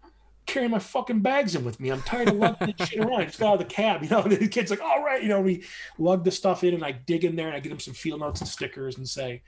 carry 0.46 0.68
my 0.68 0.78
fucking 0.78 1.20
bags 1.20 1.54
in 1.54 1.64
with 1.64 1.80
me. 1.80 1.90
I'm 1.90 2.02
tired 2.02 2.28
of 2.28 2.36
lugging 2.36 2.74
this 2.78 2.88
shit 2.88 3.00
around. 3.00 3.20
I 3.20 3.24
just 3.24 3.38
got 3.38 3.48
out 3.48 3.52
of 3.54 3.68
the 3.68 3.74
cab, 3.74 4.02
you 4.04 4.08
know. 4.08 4.22
the 4.22 4.48
kid's 4.48 4.70
like, 4.70 4.80
all 4.80 5.02
right, 5.02 5.22
you 5.22 5.28
know, 5.28 5.40
we 5.40 5.64
lug 5.98 6.24
the 6.24 6.30
stuff 6.30 6.64
in 6.64 6.72
and 6.72 6.84
I 6.84 6.92
dig 6.92 7.24
in 7.24 7.36
there 7.36 7.48
and 7.48 7.56
I 7.56 7.60
get 7.60 7.72
him 7.72 7.80
some 7.80 7.94
field 7.94 8.20
notes 8.20 8.40
and 8.40 8.48
stickers 8.48 8.96
and 8.96 9.08
say, 9.08 9.42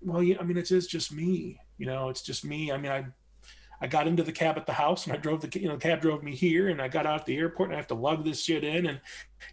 well, 0.00 0.22
yeah, 0.22 0.36
I 0.40 0.44
mean, 0.44 0.56
it 0.56 0.70
is 0.70 0.86
just 0.86 1.12
me, 1.12 1.58
you 1.78 1.86
know, 1.86 2.08
it's 2.08 2.22
just 2.22 2.44
me. 2.44 2.70
I 2.70 2.78
mean, 2.78 2.92
I 2.92 3.06
I 3.80 3.86
got 3.86 4.06
into 4.06 4.22
the 4.22 4.32
cab 4.32 4.56
at 4.56 4.66
the 4.66 4.72
house 4.72 5.06
and 5.06 5.12
I 5.12 5.16
drove 5.16 5.40
the 5.40 5.60
you 5.60 5.68
know 5.68 5.74
the 5.74 5.80
cab 5.80 6.00
drove 6.00 6.22
me 6.22 6.34
here 6.34 6.68
and 6.68 6.80
I 6.80 6.88
got 6.88 7.06
out 7.06 7.20
at 7.20 7.26
the 7.26 7.36
airport 7.36 7.68
and 7.68 7.74
I 7.74 7.78
have 7.78 7.86
to 7.88 7.94
lug 7.94 8.24
this 8.24 8.42
shit 8.42 8.64
in 8.64 8.86
and 8.86 9.00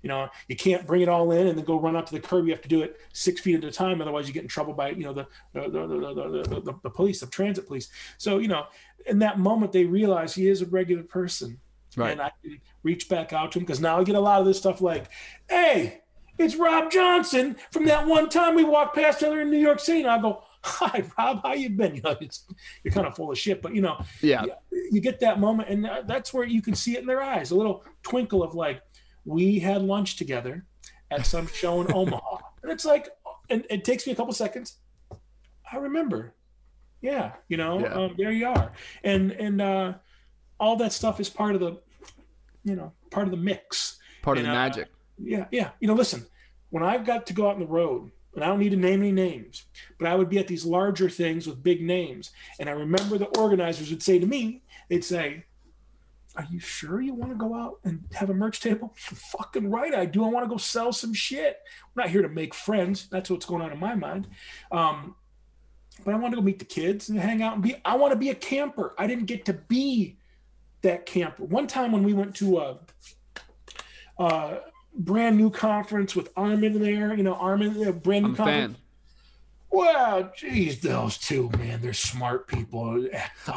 you 0.02 0.10
know 0.10 0.30
you 0.48 0.56
can't 0.56 0.88
bring 0.88 1.02
it 1.02 1.10
all 1.10 1.32
in 1.32 1.48
and 1.48 1.58
then 1.58 1.66
go 1.66 1.80
run 1.80 1.96
out 1.96 2.08
to 2.08 2.14
the 2.14 2.20
curb. 2.20 2.46
You 2.46 2.52
have 2.52 2.62
to 2.62 2.70
do 2.70 2.82
it 2.82 2.98
six 3.14 3.42
feet 3.42 3.56
at 3.56 3.64
a 3.64 3.72
time, 3.72 4.02
otherwise 4.02 4.28
you 4.28 4.34
get 4.34 4.44
in 4.44 4.50
trouble 4.50 4.74
by 4.74 4.90
you 4.90 5.04
know 5.04 5.14
the 5.14 5.28
the 5.54 5.62
the, 5.70 5.88
the, 5.88 6.44
the, 6.44 6.60
the, 6.62 6.74
the 6.84 6.90
police, 6.90 7.20
the 7.20 7.28
transit 7.28 7.68
police. 7.68 7.90
So 8.18 8.38
you 8.38 8.48
know 8.48 8.66
in 9.06 9.20
that 9.20 9.40
moment 9.40 9.72
they 9.72 9.86
realize 9.86 10.34
he 10.34 10.48
is 10.48 10.62
a 10.62 10.66
regular 10.66 11.04
person. 11.04 11.60
Right. 11.96 12.12
And 12.12 12.22
I 12.22 12.32
can 12.42 12.60
reach 12.82 13.08
back 13.08 13.34
out 13.34 13.52
to 13.52 13.60
him 13.60 13.66
because 13.66 13.80
now 13.80 14.00
I 14.00 14.04
get 14.04 14.16
a 14.16 14.20
lot 14.20 14.40
of 14.40 14.48
this 14.48 14.58
stuff 14.58 14.82
like, 14.82 15.10
hey, 15.48 16.02
it's 16.38 16.56
Rob 16.56 16.92
Johnson 16.92 17.56
from 17.72 17.86
that 17.86 18.08
one 18.08 18.30
time 18.30 18.56
we 18.56 18.64
walked 18.64 18.96
past 18.96 19.22
each 19.22 19.28
other 19.28 19.42
in 19.42 19.52
New 19.52 19.60
York 19.60 19.80
City. 19.80 20.02
And 20.02 20.10
I 20.10 20.20
go, 20.20 20.44
hi, 20.64 21.04
Rob, 21.18 21.42
how 21.44 21.54
you 21.54 21.70
been? 21.70 21.96
You 21.96 22.02
know, 22.02 22.18
it's, 22.22 22.46
you're 22.84 22.94
kind 22.94 23.08
of 23.08 23.16
full 23.16 23.32
of 23.32 23.38
shit, 23.38 23.62
but 23.62 23.76
you 23.76 23.82
know, 23.82 24.04
yeah, 24.22 24.44
you, 24.72 24.90
you 24.94 25.02
get 25.02 25.20
that 25.20 25.40
moment, 25.40 25.70
and 25.70 25.90
that's 26.08 26.34
where 26.34 26.46
you 26.46 26.62
can 26.62 26.76
see 26.76 26.96
it 26.96 27.02
in 27.02 27.06
their 27.06 27.22
eyes, 27.22 27.52
a 27.52 27.56
little 27.56 27.84
twinkle 28.02 28.44
of 28.44 28.56
like, 28.56 28.82
we 29.26 29.60
had 29.60 29.82
lunch 29.82 30.16
together 30.16 30.66
at 31.12 31.26
some 31.26 31.48
show 31.48 31.82
in 31.82 31.94
Omaha, 31.94 32.38
and 32.64 32.72
it's 32.72 32.86
like, 32.86 33.10
and 33.50 33.66
it 33.70 33.84
takes 33.84 34.08
me 34.08 34.14
a 34.14 34.16
couple 34.16 34.34
seconds. 34.34 34.78
I 35.72 35.78
remember. 35.78 36.34
Yeah 37.02 37.34
you 37.50 37.58
know 37.58 37.80
yeah. 37.80 37.94
Um, 37.94 38.16
there 38.18 38.32
you 38.32 38.48
are. 38.48 38.72
And 39.04 39.32
and 39.32 39.62
uh 39.62 39.94
all 40.60 40.76
that 40.78 40.94
stuff 40.94 41.20
is 41.20 41.30
part 41.30 41.54
of 41.54 41.62
the 41.62 41.80
you 42.64 42.76
know 42.76 42.94
part 43.12 43.28
of 43.28 43.32
the 43.32 43.38
mix. 43.38 43.98
Part 44.22 44.38
and, 44.38 44.48
of 44.48 44.54
the 44.54 44.58
uh, 44.58 44.64
magic. 44.64 44.90
yeah 45.18 45.46
yeah. 45.52 45.72
You 45.80 45.88
know 45.88 45.94
listen 45.94 46.26
when 46.70 46.82
i've 46.82 47.06
got 47.06 47.28
to 47.28 47.34
go 47.34 47.48
out 47.50 47.56
on 47.56 47.60
the 47.60 47.68
road 47.68 48.10
and 48.36 48.44
i 48.44 48.48
don't 48.48 48.60
need 48.60 48.72
to 48.72 48.78
name 48.78 49.02
any 49.02 49.12
names 49.12 49.66
but 49.98 50.08
i 50.08 50.16
would 50.16 50.30
be 50.30 50.40
at 50.40 50.48
these 50.48 50.66
larger 50.66 51.10
things 51.10 51.48
with 51.48 51.64
big 51.64 51.82
names 51.82 52.32
and 52.60 52.70
i 52.70 52.72
remember 52.72 53.18
the 53.18 53.38
organizers 53.40 53.90
would 53.90 54.04
say 54.04 54.20
to 54.20 54.26
me 54.26 54.62
they'd 54.90 55.04
say 55.04 55.44
are 56.36 56.48
you 56.50 56.60
sure 56.60 57.00
you 57.00 57.14
want 57.14 57.32
to 57.32 57.38
go 57.38 57.54
out 57.54 57.80
and 57.84 58.04
have 58.14 58.30
a 58.30 58.34
merch 58.34 58.60
table? 58.60 58.92
fucking 58.98 59.70
right, 59.70 59.94
I 59.94 60.06
do. 60.06 60.26
I 60.26 60.30
want 60.30 60.46
to 60.46 60.50
go 60.50 60.58
sell 60.58 60.92
some 60.92 61.14
shit. 61.14 61.60
We're 61.94 62.04
not 62.04 62.10
here 62.10 62.24
to 62.24 62.30
make 62.30 62.56
friends. 62.56 63.08
That's 63.12 63.30
what's 63.30 63.46
going 63.46 63.62
on 63.62 63.72
in 63.72 63.80
my 63.80 63.94
mind. 63.94 64.28
Um, 64.72 65.16
but 66.04 66.14
I 66.14 66.18
want 66.18 66.34
to 66.34 66.38
go 66.38 66.42
meet 66.42 66.60
the 66.60 66.66
kids 66.66 67.10
and 67.10 67.20
hang 67.20 67.44
out 67.44 67.54
and 67.54 67.62
be. 67.64 67.76
I 67.86 67.96
want 67.96 68.14
to 68.14 68.18
be 68.18 68.30
a 68.30 68.36
camper. 68.36 68.96
I 68.98 69.06
didn't 69.06 69.26
get 69.26 69.46
to 69.46 69.54
be 69.54 70.18
that 70.82 71.06
camper. 71.06 71.44
One 71.44 71.68
time 71.68 71.92
when 71.92 72.04
we 72.04 72.14
went 72.14 72.36
to 72.38 72.60
a, 72.60 72.80
a 74.18 74.60
brand 74.96 75.38
new 75.38 75.50
conference 75.50 76.16
with 76.16 76.30
Armin 76.38 76.82
there, 76.82 77.14
you 77.14 77.24
know, 77.24 77.36
Armin, 77.36 77.86
a 77.88 77.92
brand 77.94 78.24
new 78.24 78.30
I'm 78.32 78.36
conference. 78.36 78.74
fan. 78.76 78.84
Well, 79.72 80.32
geez, 80.38 80.82
those 80.82 81.18
two, 81.18 81.50
man, 81.58 81.82
they're 81.82 81.94
smart 81.94 82.48
people. 82.48 83.08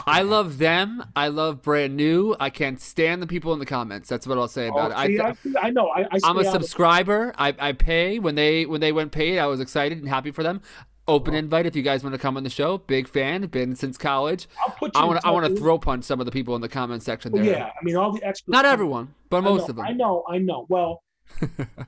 I 0.06 0.22
love 0.22 0.56
them. 0.56 1.04
I 1.14 1.28
love 1.28 1.60
brand 1.60 1.94
new. 1.94 2.34
I 2.40 2.48
can't 2.48 2.80
stand 2.80 3.20
the 3.20 3.26
people 3.26 3.52
in 3.52 3.58
the 3.58 3.66
comments. 3.66 4.08
That's 4.08 4.26
what 4.26 4.38
I'll 4.38 4.48
say 4.48 4.68
about 4.68 4.92
Oh, 4.92 5.00
it. 5.02 5.06
see, 5.08 5.20
I, 5.20 5.60
I, 5.60 5.66
I 5.66 5.70
know. 5.70 5.88
I, 5.88 6.04
I 6.04 6.18
I'm 6.24 6.38
a 6.38 6.40
stay 6.40 6.48
out 6.48 6.56
of- 6.56 6.62
subscriber. 6.62 7.34
I, 7.36 7.54
I 7.58 7.72
pay 7.72 8.18
when 8.18 8.34
they 8.34 8.64
when 8.64 8.80
they 8.80 8.92
went 8.92 9.12
paid. 9.12 9.38
I 9.38 9.46
was 9.46 9.60
excited 9.60 9.98
and 9.98 10.08
happy 10.08 10.30
for 10.30 10.42
them. 10.42 10.62
Open 11.06 11.34
oh. 11.34 11.38
invite 11.38 11.66
if 11.66 11.76
you 11.76 11.82
guys 11.82 12.02
want 12.02 12.14
to 12.14 12.18
come 12.18 12.38
on 12.38 12.44
the 12.44 12.50
show. 12.50 12.78
Big 12.78 13.08
fan. 13.08 13.42
Been 13.48 13.76
since 13.76 13.98
college. 13.98 14.48
I'll 14.66 14.74
put 14.74 14.94
you 14.94 15.00
I 15.00 15.04
want 15.04 15.20
to 15.20 15.26
I 15.26 15.30
want 15.32 15.46
to 15.46 15.54
throw 15.54 15.78
punch 15.78 16.04
some 16.04 16.18
of 16.18 16.24
the 16.24 16.32
people 16.32 16.54
in 16.56 16.62
the 16.62 16.68
comment 16.68 17.02
section 17.02 17.30
oh, 17.34 17.36
there. 17.36 17.44
yeah, 17.44 17.64
I 17.66 17.84
mean, 17.84 17.94
all 17.94 18.12
the 18.12 18.24
experts. 18.24 18.48
Not 18.48 18.64
everyone, 18.64 19.14
but 19.28 19.42
most 19.42 19.64
know, 19.64 19.66
of 19.66 19.76
them. 19.76 19.84
I 19.84 19.92
know. 19.92 20.24
I 20.28 20.38
know. 20.38 20.64
Well, 20.70 21.02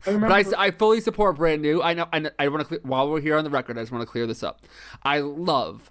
I. 0.06 0.16
But 0.16 0.32
I, 0.32 0.44
I 0.56 0.70
fully 0.70 1.00
support 1.00 1.36
brand 1.36 1.62
new. 1.62 1.82
I 1.82 1.94
know. 1.94 2.06
I, 2.12 2.30
I 2.38 2.48
want 2.48 2.68
to 2.68 2.80
while 2.82 3.10
we're 3.10 3.20
here 3.20 3.36
on 3.36 3.44
the 3.44 3.50
record. 3.50 3.78
I 3.78 3.82
just 3.82 3.92
want 3.92 4.02
to 4.02 4.06
clear 4.06 4.26
this 4.26 4.42
up. 4.42 4.62
I 5.02 5.20
love 5.20 5.90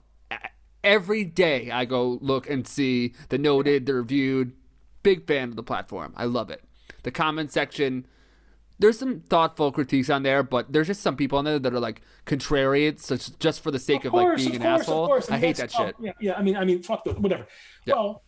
every 0.84 1.24
day. 1.24 1.72
I 1.72 1.86
go 1.86 2.20
look 2.22 2.50
and 2.50 2.68
see 2.68 3.14
the 3.30 3.38
noted, 3.38 3.86
the 3.86 3.94
reviewed. 3.94 4.54
Big 5.04 5.26
fan 5.26 5.50
of 5.50 5.56
the 5.56 5.64
platform. 5.64 6.14
I 6.18 6.26
love 6.26 6.50
it. 6.50 6.64
The 7.04 7.12
comment 7.12 7.52
section. 7.52 8.06
There's 8.80 9.00
some 9.00 9.22
thoughtful 9.22 9.72
critiques 9.72 10.10
on 10.10 10.24
there, 10.24 10.44
but 10.44 10.72
there's 10.72 10.88
just 10.88 11.02
some 11.02 11.16
people 11.16 11.40
on 11.40 11.46
there 11.46 11.58
that 11.58 11.74
are 11.74 11.80
like 11.80 12.02
contrarians, 12.26 13.00
such 13.00 13.40
just 13.40 13.64
for 13.64 13.72
the 13.72 13.80
sake 13.80 14.06
of, 14.06 14.14
like 14.14 14.36
being 14.36 14.56
an 14.56 14.64
asshole. 14.64 15.20
I 15.32 15.38
hate 15.38 15.56
that 15.56 15.74
oh, 15.80 15.86
shit. 15.86 15.96
Yeah, 16.00 16.12
yeah. 16.20 16.34
I 16.34 16.44
mean, 16.44 16.58
I 16.58 16.66
mean, 16.66 16.84
fuck 16.84 17.06
the 17.06 17.14
whatever. 17.14 17.48
Yeah. 17.86 17.96
Well, 17.96 18.24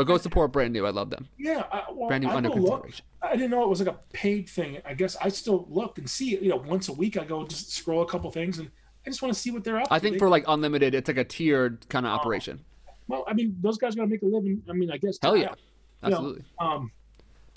But 0.00 0.06
go 0.06 0.16
support 0.16 0.50
brand 0.50 0.72
new. 0.72 0.86
I 0.86 0.90
love 0.90 1.10
them. 1.10 1.28
yeah. 1.38 1.64
I, 1.70 1.84
well, 1.92 2.08
Brand 2.08 2.24
new 2.24 2.30
I 2.30 2.36
under 2.36 2.48
go 2.48 2.54
look. 2.54 2.90
I 3.20 3.36
didn't 3.36 3.50
know 3.50 3.62
it 3.62 3.68
was 3.68 3.80
like 3.82 3.94
a 3.94 3.98
paid 4.14 4.48
thing. 4.48 4.78
I 4.86 4.94
guess 4.94 5.14
I 5.20 5.28
still 5.28 5.66
look 5.68 5.98
and 5.98 6.08
see 6.08 6.34
it. 6.36 6.40
You 6.42 6.48
know, 6.48 6.56
once 6.56 6.88
a 6.88 6.92
week 6.94 7.18
I 7.18 7.24
go 7.24 7.44
just 7.46 7.70
scroll 7.74 8.00
a 8.00 8.06
couple 8.06 8.30
things 8.30 8.58
and 8.60 8.70
I 9.06 9.10
just 9.10 9.20
want 9.20 9.34
to 9.34 9.38
see 9.38 9.50
what 9.50 9.62
they're 9.62 9.76
up 9.78 9.88
to. 9.88 9.92
I 9.92 9.98
think 9.98 10.14
They- 10.14 10.18
for 10.18 10.30
like 10.30 10.44
unlimited, 10.48 10.94
it's 10.94 11.06
like 11.06 11.18
a 11.18 11.24
tiered 11.24 11.86
kind 11.90 12.06
of 12.06 12.12
operation. 12.12 12.60
well, 13.08 13.24
I 13.28 13.34
mean, 13.34 13.54
those 13.60 13.76
guys 13.76 13.94
got 13.94 14.04
to 14.04 14.08
make 14.08 14.22
a 14.22 14.26
living. 14.26 14.62
I 14.70 14.72
mean, 14.72 14.90
I 14.90 14.96
guess. 14.96 15.18
Hell 15.20 15.36
yeah, 15.36 15.42
You 15.42 15.48
know, 15.48 16.16
absolutely. 16.16 16.44
um, 16.60 16.90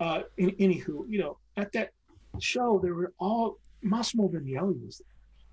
uh, 0.01 0.23
in, 0.35 0.49
anywho, 0.51 1.05
you 1.07 1.19
know, 1.19 1.37
at 1.55 1.71
that 1.71 1.91
show, 2.39 2.77
there 2.83 2.93
were 2.93 3.13
all 3.19 3.57
Massimo 3.83 4.27
Vignelli 4.27 4.83
was 4.85 5.01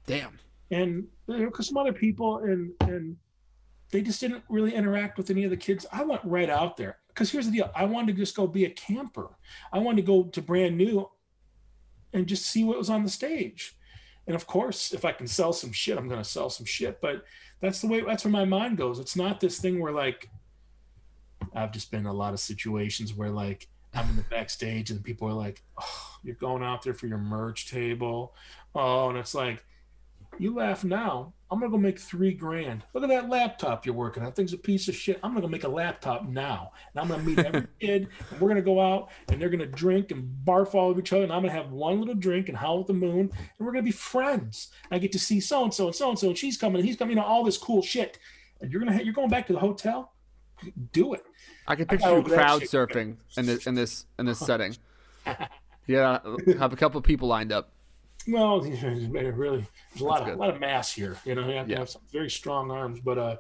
there. 0.07 0.19
Damn. 0.23 0.39
and 0.73 1.07
there 1.29 1.49
were 1.51 1.63
some 1.63 1.77
other 1.77 1.93
people 1.93 2.39
and 2.39 2.73
and 2.81 3.17
they 3.91 4.03
just 4.03 4.21
didn't 4.21 4.45
really 4.49 4.75
interact 4.75 5.19
with 5.19 5.31
any 5.31 5.45
of 5.45 5.51
the 5.51 5.57
kids. 5.57 5.87
I 5.93 6.05
went 6.05 6.23
right 6.25 6.51
out 6.51 6.77
there. 6.77 6.99
Because 7.09 7.31
here's 7.31 7.47
the 7.47 7.53
deal. 7.53 7.71
I 7.75 7.85
wanted 7.85 8.15
to 8.15 8.23
just 8.23 8.37
go 8.37 8.47
be 8.47 8.65
a 8.65 8.71
camper. 8.71 9.29
I 9.73 9.79
wanted 9.79 10.03
to 10.03 10.07
go 10.07 10.25
to 10.25 10.43
brand 10.43 10.77
new 10.77 11.09
and 12.13 12.27
just 12.27 12.47
see 12.47 12.65
what 12.65 12.79
was 12.79 12.91
on 12.91 13.03
the 13.03 13.11
stage. 13.11 13.77
And 14.27 14.37
of 14.37 14.47
course 14.47 14.93
if 14.93 15.05
i 15.05 15.13
can 15.13 15.27
sell 15.27 15.53
some 15.53 15.73
shit 15.73 15.99
i'm 15.99 16.07
going 16.07 16.23
to 16.23 16.29
sell 16.29 16.51
some 16.51 16.67
shit. 16.67 17.01
But 17.01 17.25
that's 17.61 17.81
the 17.81 17.89
way 17.89 18.01
that's 18.01 18.25
where 18.25 18.33
my 18.33 18.45
mind 18.45 18.77
goes. 18.77 18.99
It's 18.99 19.17
not 19.17 19.41
this 19.41 19.59
thing 19.59 19.81
where 19.81 19.93
like 19.93 20.29
i've 21.55 21.73
just 21.73 21.91
been 21.91 22.01
in 22.01 22.07
a 22.07 22.13
lot 22.13 22.35
of 22.35 22.39
situations 22.39 23.15
where 23.15 23.31
like 23.31 23.67
i'm 23.95 24.09
in 24.11 24.17
the 24.17 24.23
backstage 24.25 24.91
and 24.91 25.03
people 25.03 25.27
are 25.27 25.33
like 25.33 25.63
oh, 25.81 26.17
you're 26.23 26.35
going 26.35 26.63
out 26.63 26.83
there 26.83 26.95
for 26.95 27.07
your 27.07 27.19
merch 27.19 27.71
table. 27.71 28.35
Oh 28.75 29.09
and 29.09 29.19
it's 29.19 29.35
like 29.35 29.65
you 30.41 30.55
laugh 30.55 30.85
now. 30.85 31.33
I'm 31.51 31.59
gonna 31.59 31.71
go 31.71 31.79
make 31.79 31.99
three 31.99 32.33
grand. 32.33 32.85
Look 32.95 33.03
at 33.03 33.09
that 33.09 33.29
laptop 33.29 33.85
you're 33.85 33.95
working 33.95 34.23
on. 34.23 34.29
That 34.29 34.37
thing's 34.37 34.53
a 34.53 34.59
piece 34.59 34.87
of 34.87 34.95
shit. 34.95 35.19
I'm 35.23 35.33
gonna 35.33 35.41
go 35.41 35.49
make 35.49 35.65
a 35.65 35.69
laptop 35.69 36.29
now, 36.29 36.71
and 36.95 37.01
I'm 37.01 37.09
gonna 37.09 37.23
meet 37.25 37.41
every 37.41 37.67
kid. 37.81 38.09
And 38.31 38.41
we're 38.41 38.49
gonna 38.49 38.63
go 38.63 38.81
out, 38.81 39.11
and 39.29 39.43
they're 39.43 39.49
gonna 39.49 39.67
drink 39.67 40.13
and 40.13 40.31
barf 40.45 40.75
all 40.75 40.91
over 40.91 41.01
each 41.01 41.13
other. 41.13 41.25
And 41.25 41.33
I'm 41.33 41.43
gonna 41.43 41.53
have 41.53 41.73
one 41.73 41.99
little 41.99 42.15
drink 42.15 42.49
and 42.49 42.57
howl 42.57 42.81
at 42.81 42.87
the 42.87 42.93
moon, 42.93 43.19
and 43.21 43.67
we're 43.67 43.73
gonna 43.73 43.83
be 43.83 43.91
friends. 43.91 44.69
And 44.91 44.97
I 44.97 44.99
get 45.01 45.11
to 45.13 45.19
see 45.19 45.41
so 45.41 45.65
and 45.65 45.75
so 45.75 45.87
and 45.87 45.95
so 45.97 46.11
and 46.11 46.19
so, 46.19 46.29
and 46.29 46.39
she's 46.39 46.57
coming, 46.57 46.79
and 46.79 46.87
he's 46.89 46.97
coming. 46.97 47.17
You 47.17 47.23
know 47.23 47.27
all 47.27 47.43
this 47.43 47.59
cool 47.59 47.83
shit. 47.83 48.19
And 48.61 48.71
you're 48.71 48.81
gonna 48.81 48.93
ha- 48.95 49.03
you're 49.03 49.15
going 49.15 49.29
back 49.31 49.49
to 49.49 49.53
the 49.53 49.59
hotel. 49.59 50.13
Do 50.93 51.15
it. 51.15 51.25
I 51.67 51.75
can 51.75 51.87
picture 51.87 52.07
got 52.09 52.29
you 52.29 52.35
crowd 52.35 52.63
surfing 52.63 53.17
in 53.37 53.47
this 53.47 53.67
in 53.67 53.75
this 53.75 54.07
in 54.19 54.27
this 54.27 54.39
setting. 54.47 54.77
Yeah, 55.87 56.21
have 56.59 56.73
a 56.73 56.77
couple 56.77 57.01
people 57.01 57.27
lined 57.27 57.51
up. 57.51 57.73
Well, 58.29 58.61
really, 58.61 58.77
there's 59.11 60.01
a 60.01 60.05
lot 60.05 60.19
That's 60.19 60.21
of 60.21 60.27
good. 60.27 60.35
a 60.37 60.39
lot 60.39 60.51
of 60.51 60.61
mass 60.61 60.93
here. 60.93 61.17
You 61.25 61.35
know, 61.35 61.49
you 61.49 61.57
have 61.57 61.67
to 61.67 61.73
Yeah. 61.73 61.79
have 61.81 61.91
some 61.91 62.03
very 62.13 62.31
strong 62.31 62.71
arms. 62.71 63.01
But 63.01 63.19
uh, 63.19 63.37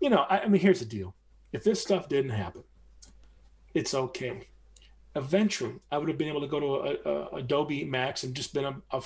you 0.00 0.10
know, 0.10 0.26
I, 0.28 0.40
I 0.40 0.48
mean, 0.48 0.60
here's 0.60 0.80
the 0.80 0.86
deal: 0.86 1.14
if 1.52 1.62
this 1.64 1.80
stuff 1.80 2.08
didn't 2.08 2.30
happen, 2.32 2.64
it's 3.74 3.94
okay. 3.94 4.48
Eventually, 5.14 5.76
I 5.90 5.96
would 5.98 6.08
have 6.08 6.18
been 6.18 6.28
able 6.28 6.42
to 6.42 6.46
go 6.46 6.60
to 6.60 6.66
a, 6.66 7.10
a, 7.10 7.36
Adobe 7.36 7.84
Max 7.84 8.22
and 8.24 8.34
just 8.34 8.52
been 8.52 8.66
a, 8.66 8.76
a, 8.90 9.02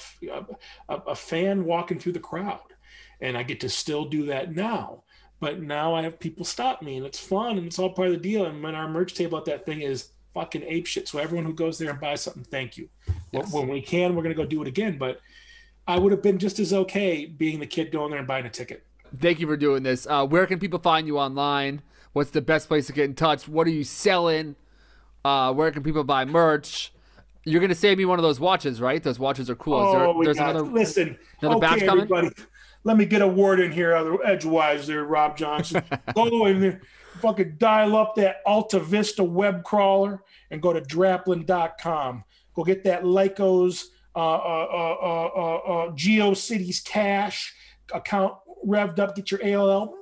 a, 0.89 0.95
a 1.09 1.15
fan 1.15 1.65
walking 1.65 2.01
through 2.01 2.13
the 2.15 2.19
crowd, 2.21 2.61
and 3.21 3.37
I 3.39 3.45
get 3.45 3.61
to 3.61 3.69
still 3.69 4.07
do 4.07 4.27
that 4.27 4.55
now. 4.55 5.05
But 5.39 5.63
now 5.63 5.95
I 5.95 6.03
have 6.03 6.19
people 6.19 6.45
stop 6.45 6.83
me, 6.83 6.97
and 6.97 7.07
it's 7.07 7.21
fun, 7.21 7.59
and 7.59 7.67
it's 7.67 7.79
all 7.79 7.93
part 7.93 8.09
of 8.09 8.15
the 8.15 8.21
deal. 8.21 8.47
And 8.47 8.63
when 8.63 8.75
our 8.75 8.89
merch 8.89 9.15
table 9.15 9.39
at 9.39 9.45
that 9.45 9.65
thing 9.65 9.83
is 9.83 10.11
fucking 10.35 10.63
ape 10.63 10.87
shit, 10.87 11.09
so 11.09 11.19
everyone 11.19 11.45
who 11.45 11.53
goes 11.55 11.79
there 11.79 11.91
and 11.91 12.01
buys 12.01 12.21
something, 12.23 12.45
thank 12.45 12.77
you. 12.77 12.89
When- 13.31 13.43
Yes. 13.45 13.53
When 13.53 13.69
we 13.69 13.81
can, 13.81 14.15
we're 14.17 14.23
gonna 14.23 14.35
go 14.35 14.45
do 14.45 14.61
it 14.63 14.69
again. 14.69 14.99
But 14.99 15.21
I 15.87 15.99
would 15.99 16.13
have 16.13 16.23
been 16.23 16.39
just 16.39 16.59
as 16.59 16.73
okay 16.73 17.27
being 17.27 17.61
the 17.61 17.67
kid 17.67 17.93
going 17.93 18.11
there 18.11 18.19
and 18.19 18.27
buying 18.29 18.47
a 18.47 18.51
ticket. 18.51 18.85
Thank 19.21 19.41
you 19.41 19.47
for 19.47 19.57
doing 19.57 19.83
this. 19.83 20.07
Uh, 20.09 20.27
where 20.27 20.47
can 20.47 20.59
people 20.59 20.79
find 20.79 21.07
you 21.07 21.19
online? 21.19 21.83
What's 22.13 22.31
the 22.31 22.41
best 22.41 22.69
place 22.69 22.87
to 22.89 22.93
get 22.93 23.05
in 23.05 23.15
touch? 23.15 23.47
What 23.49 23.67
are 23.67 23.71
you 23.71 23.85
selling? 23.85 24.57
Uh, 25.25 25.53
where 25.53 25.71
can 25.71 25.83
people 25.83 26.03
buy 26.05 26.25
merch? 26.25 26.93
You're 27.45 27.61
gonna 27.61 27.75
save 27.75 27.99
me 27.99 28.05
one 28.05 28.19
of 28.19 28.23
those 28.23 28.39
watches, 28.41 28.81
right? 28.81 29.03
Those 29.03 29.19
watches 29.19 29.49
are 29.49 29.55
cool. 29.57 29.87
Is 29.87 29.93
there- 29.93 30.05
oh, 30.07 30.13
we 30.17 30.25
there's 30.27 30.37
got, 30.39 30.51
another. 30.51 30.71
listen. 30.71 31.19
another 31.41 31.57
okay, 31.57 31.67
batch 31.67 31.79
coming? 31.87 32.05
everybody. 32.05 32.31
Let 32.83 32.97
me 32.97 33.05
get 33.05 33.21
a 33.23 33.29
word 33.29 33.61
in 33.61 33.73
here, 33.73 33.95
other 33.95 34.17
edgewise 34.25 34.87
there, 34.87 35.05
Rob 35.05 35.37
Johnson. 35.37 35.83
go 36.15 36.47
in 36.47 36.61
there, 36.61 36.81
fucking 37.19 37.57
dial 37.59 37.97
up 37.97 38.15
that 38.17 38.37
Alta 38.47 38.81
Vista 38.81 39.23
web 39.23 39.65
crawler 39.65 40.23
and 40.51 40.63
go 40.63 40.73
to 40.73 40.81
draplin.com. 40.81 42.25
Go 42.55 42.65
get 42.65 42.85
that 42.85 43.03
Lycos 43.03 43.85
uh, 44.15 44.19
uh, 44.19 44.67
uh, 44.73 44.97
uh, 45.03 45.27
uh, 45.37 45.57
uh, 45.57 45.91
GeoCities 45.93 46.85
cash 46.85 47.55
account 47.93 48.35
revved 48.67 48.99
up. 48.99 49.17
Get 49.17 49.31
your 49.31 49.41
AOL. 49.41 49.95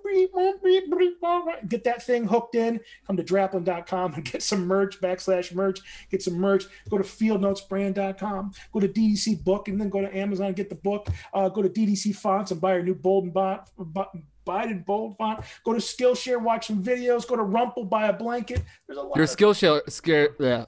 Get 1.68 1.84
that 1.84 2.02
thing 2.02 2.26
hooked 2.26 2.54
in. 2.54 2.80
Come 3.06 3.16
to 3.16 3.22
draplin.com 3.22 4.14
and 4.14 4.24
get 4.32 4.42
some 4.42 4.66
merch, 4.66 5.00
backslash 5.00 5.54
merch. 5.54 5.80
Get 6.10 6.22
some 6.22 6.34
merch. 6.34 6.64
Go 6.88 6.98
to 6.98 7.04
fieldnotesbrand.com. 7.04 8.52
Go 8.72 8.80
to 8.80 8.88
DDC 8.88 9.44
Book 9.44 9.68
and 9.68 9.80
then 9.80 9.90
go 9.90 10.00
to 10.00 10.16
Amazon 10.16 10.46
and 10.48 10.56
get 10.56 10.68
the 10.68 10.74
book. 10.76 11.08
Uh, 11.32 11.48
go 11.48 11.62
to 11.62 11.68
DDC 11.68 12.16
Fonts 12.16 12.50
and 12.50 12.60
buy 12.60 12.74
your 12.74 12.82
new 12.82 12.94
bold 12.94 13.24
and 13.24 13.34
bot, 13.34 13.70
bot, 13.76 14.16
Biden 14.48 14.84
bold 14.86 15.16
font. 15.18 15.40
Go 15.64 15.74
to 15.74 15.78
Skillshare, 15.80 16.40
watch 16.42 16.66
some 16.68 16.82
videos. 16.82 17.28
Go 17.28 17.36
to 17.36 17.42
Rumpl, 17.42 17.88
buy 17.88 18.06
a 18.08 18.12
blanket. 18.12 18.62
There's 18.86 18.98
a 18.98 19.02
lot. 19.02 19.16
Your 19.16 19.24
of- 19.24 19.30
Skillshare, 19.30 19.90
scare, 19.90 20.30
yeah. 20.40 20.64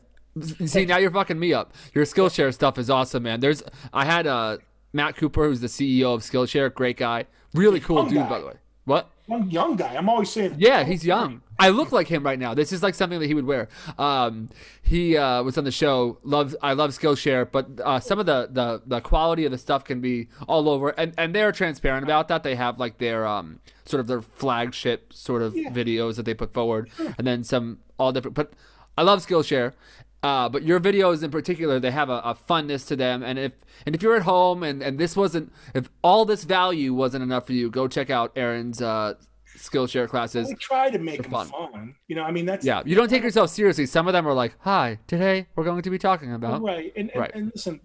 See, 0.66 0.84
now 0.84 0.98
you're 0.98 1.10
fucking 1.10 1.38
me 1.38 1.52
up. 1.52 1.72
Your 1.94 2.04
Skillshare 2.04 2.52
stuff 2.54 2.78
is 2.78 2.88
awesome, 2.88 3.24
man. 3.24 3.40
There's, 3.40 3.62
I 3.92 4.04
had 4.04 4.26
uh, 4.26 4.58
Matt 4.92 5.16
Cooper, 5.16 5.44
who's 5.46 5.60
the 5.60 5.66
CEO 5.66 6.14
of 6.14 6.20
Skillshare, 6.22 6.72
great 6.72 6.96
guy, 6.96 7.24
really 7.54 7.80
cool 7.80 7.96
Young 7.96 8.08
dude, 8.08 8.18
guy. 8.18 8.28
by 8.28 8.38
the 8.40 8.46
way. 8.46 8.54
What? 8.84 9.10
Young, 9.30 9.50
young 9.50 9.76
guy. 9.76 9.94
I'm 9.94 10.08
always 10.08 10.30
saying. 10.30 10.56
Yeah, 10.58 10.84
he's 10.84 11.04
young. 11.04 11.42
I 11.58 11.68
look 11.68 11.92
like 11.92 12.08
him 12.08 12.24
right 12.24 12.38
now. 12.38 12.54
This 12.54 12.72
is 12.72 12.82
like 12.82 12.94
something 12.94 13.20
that 13.20 13.26
he 13.26 13.34
would 13.34 13.44
wear. 13.44 13.68
Um, 13.98 14.48
he 14.82 15.16
uh, 15.16 15.42
was 15.42 15.58
on 15.58 15.64
the 15.64 15.70
show. 15.70 16.18
Loves 16.22 16.56
I 16.62 16.72
love 16.72 16.90
Skillshare, 16.90 17.50
but 17.50 17.66
uh, 17.84 18.00
some 18.00 18.18
of 18.18 18.26
the, 18.26 18.48
the 18.50 18.82
the 18.86 19.00
quality 19.00 19.44
of 19.44 19.52
the 19.52 19.58
stuff 19.58 19.84
can 19.84 20.00
be 20.00 20.28
all 20.48 20.68
over, 20.68 20.90
and 20.90 21.14
and 21.18 21.34
they're 21.34 21.52
transparent 21.52 22.02
about 22.04 22.28
that. 22.28 22.42
They 22.42 22.54
have 22.54 22.80
like 22.80 22.98
their 22.98 23.26
um 23.26 23.60
sort 23.84 24.00
of 24.00 24.06
their 24.06 24.22
flagship 24.22 25.12
sort 25.12 25.42
of 25.42 25.54
videos 25.54 26.16
that 26.16 26.24
they 26.24 26.34
put 26.34 26.54
forward, 26.54 26.90
and 27.18 27.26
then 27.26 27.44
some 27.44 27.80
all 27.98 28.12
different. 28.12 28.34
But 28.34 28.52
I 28.96 29.02
love 29.02 29.24
Skillshare. 29.26 29.74
Uh, 30.22 30.48
but 30.48 30.62
your 30.62 30.78
videos 30.78 31.22
in 31.22 31.30
particular, 31.30 31.80
they 31.80 31.90
have 31.90 32.10
a, 32.10 32.18
a 32.24 32.34
funness 32.34 32.86
to 32.86 32.96
them, 32.96 33.22
and 33.22 33.38
if 33.38 33.52
and 33.86 33.94
if 33.94 34.02
you're 34.02 34.16
at 34.16 34.22
home 34.22 34.62
and, 34.62 34.82
and 34.82 34.98
this 34.98 35.16
wasn't, 35.16 35.50
if 35.74 35.88
all 36.02 36.26
this 36.26 36.44
value 36.44 36.92
wasn't 36.92 37.22
enough 37.22 37.46
for 37.46 37.54
you, 37.54 37.70
go 37.70 37.88
check 37.88 38.10
out 38.10 38.30
Aaron's 38.36 38.82
uh, 38.82 39.14
Skillshare 39.56 40.08
classes. 40.08 40.48
We 40.48 40.56
try 40.56 40.90
to 40.90 40.98
make 40.98 41.22
them 41.22 41.30
fun. 41.30 41.48
fun. 41.48 41.94
You 42.06 42.16
know, 42.16 42.22
I 42.22 42.32
mean 42.32 42.44
that's 42.44 42.66
Yeah, 42.66 42.82
you 42.84 42.94
don't 42.94 43.08
take 43.08 43.22
yourself 43.22 43.48
seriously. 43.48 43.86
Some 43.86 44.08
of 44.08 44.12
them 44.12 44.26
are 44.26 44.34
like, 44.34 44.56
"Hi, 44.60 44.98
today 45.06 45.46
we're 45.56 45.64
going 45.64 45.82
to 45.82 45.90
be 45.90 45.98
talking 45.98 46.34
about." 46.34 46.60
right. 46.62 46.92
And, 46.96 47.10
and, 47.14 47.30
and 47.34 47.52
listen, 47.54 47.80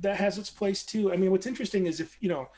that 0.00 0.16
has 0.16 0.36
its 0.36 0.50
place 0.50 0.84
too. 0.84 1.12
I 1.12 1.16
mean, 1.16 1.30
what's 1.30 1.46
interesting 1.46 1.86
is 1.86 1.98
if 1.98 2.14
you 2.20 2.28
know, 2.28 2.48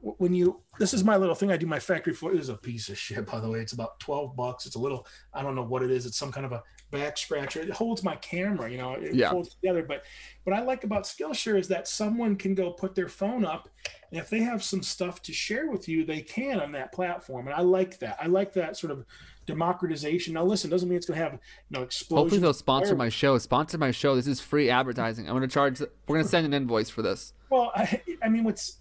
when 0.00 0.34
you 0.34 0.60
this 0.78 0.92
is 0.92 1.02
my 1.02 1.16
little 1.16 1.34
thing 1.34 1.50
I 1.50 1.56
do 1.56 1.66
my 1.66 1.78
factory 1.78 2.12
floor 2.12 2.34
it 2.34 2.40
is 2.40 2.48
a 2.48 2.54
piece 2.54 2.88
of 2.88 2.98
shit 2.98 3.26
by 3.26 3.40
the 3.40 3.48
way 3.48 3.60
it's 3.60 3.72
about 3.72 3.98
12 4.00 4.36
bucks 4.36 4.66
it's 4.66 4.76
a 4.76 4.78
little 4.78 5.06
I 5.32 5.42
don't 5.42 5.54
know 5.54 5.64
what 5.64 5.82
it 5.82 5.90
is 5.90 6.06
it's 6.06 6.18
some 6.18 6.30
kind 6.30 6.46
of 6.46 6.52
a 6.52 6.62
back 6.90 7.18
scratcher 7.18 7.60
it 7.60 7.70
holds 7.70 8.02
my 8.04 8.14
camera 8.16 8.70
you 8.70 8.78
know 8.78 8.94
it 8.94 9.14
Yeah. 9.14 9.30
holds 9.30 9.54
together 9.54 9.82
but 9.82 10.04
what 10.44 10.54
I 10.54 10.62
like 10.62 10.84
about 10.84 11.02
Skillshare 11.04 11.58
is 11.58 11.66
that 11.68 11.88
someone 11.88 12.36
can 12.36 12.54
go 12.54 12.70
put 12.70 12.94
their 12.94 13.08
phone 13.08 13.44
up 13.44 13.68
and 14.12 14.20
if 14.20 14.30
they 14.30 14.38
have 14.40 14.62
some 14.62 14.82
stuff 14.82 15.20
to 15.22 15.32
share 15.32 15.70
with 15.70 15.88
you 15.88 16.04
they 16.04 16.20
can 16.20 16.60
on 16.60 16.72
that 16.72 16.92
platform 16.92 17.48
and 17.48 17.56
I 17.56 17.62
like 17.62 17.98
that 17.98 18.18
I 18.20 18.26
like 18.26 18.52
that 18.52 18.76
sort 18.76 18.92
of 18.92 19.04
democratization 19.46 20.34
now 20.34 20.44
listen 20.44 20.70
doesn't 20.70 20.88
mean 20.88 20.96
it's 20.96 21.06
going 21.06 21.18
to 21.18 21.24
have 21.24 21.32
you 21.34 21.38
know 21.70 21.82
explosion 21.82 22.22
Hopefully 22.22 22.40
they'll 22.40 22.52
sponsor 22.52 22.94
my 22.96 23.08
show. 23.08 23.38
Sponsor 23.38 23.78
my 23.78 23.90
show. 23.90 24.14
This 24.16 24.26
is 24.26 24.40
free 24.40 24.68
advertising. 24.70 25.28
I'm 25.28 25.34
gonna 25.34 25.46
charge. 25.48 25.80
We're 25.80 26.16
gonna 26.16 26.28
send 26.28 26.46
an 26.46 26.52
invoice 26.54 26.90
for 26.90 27.02
this. 27.02 27.32
Well, 27.50 27.70
I, 27.74 28.00
I 28.22 28.28
mean, 28.28 28.42
what's 28.44 28.80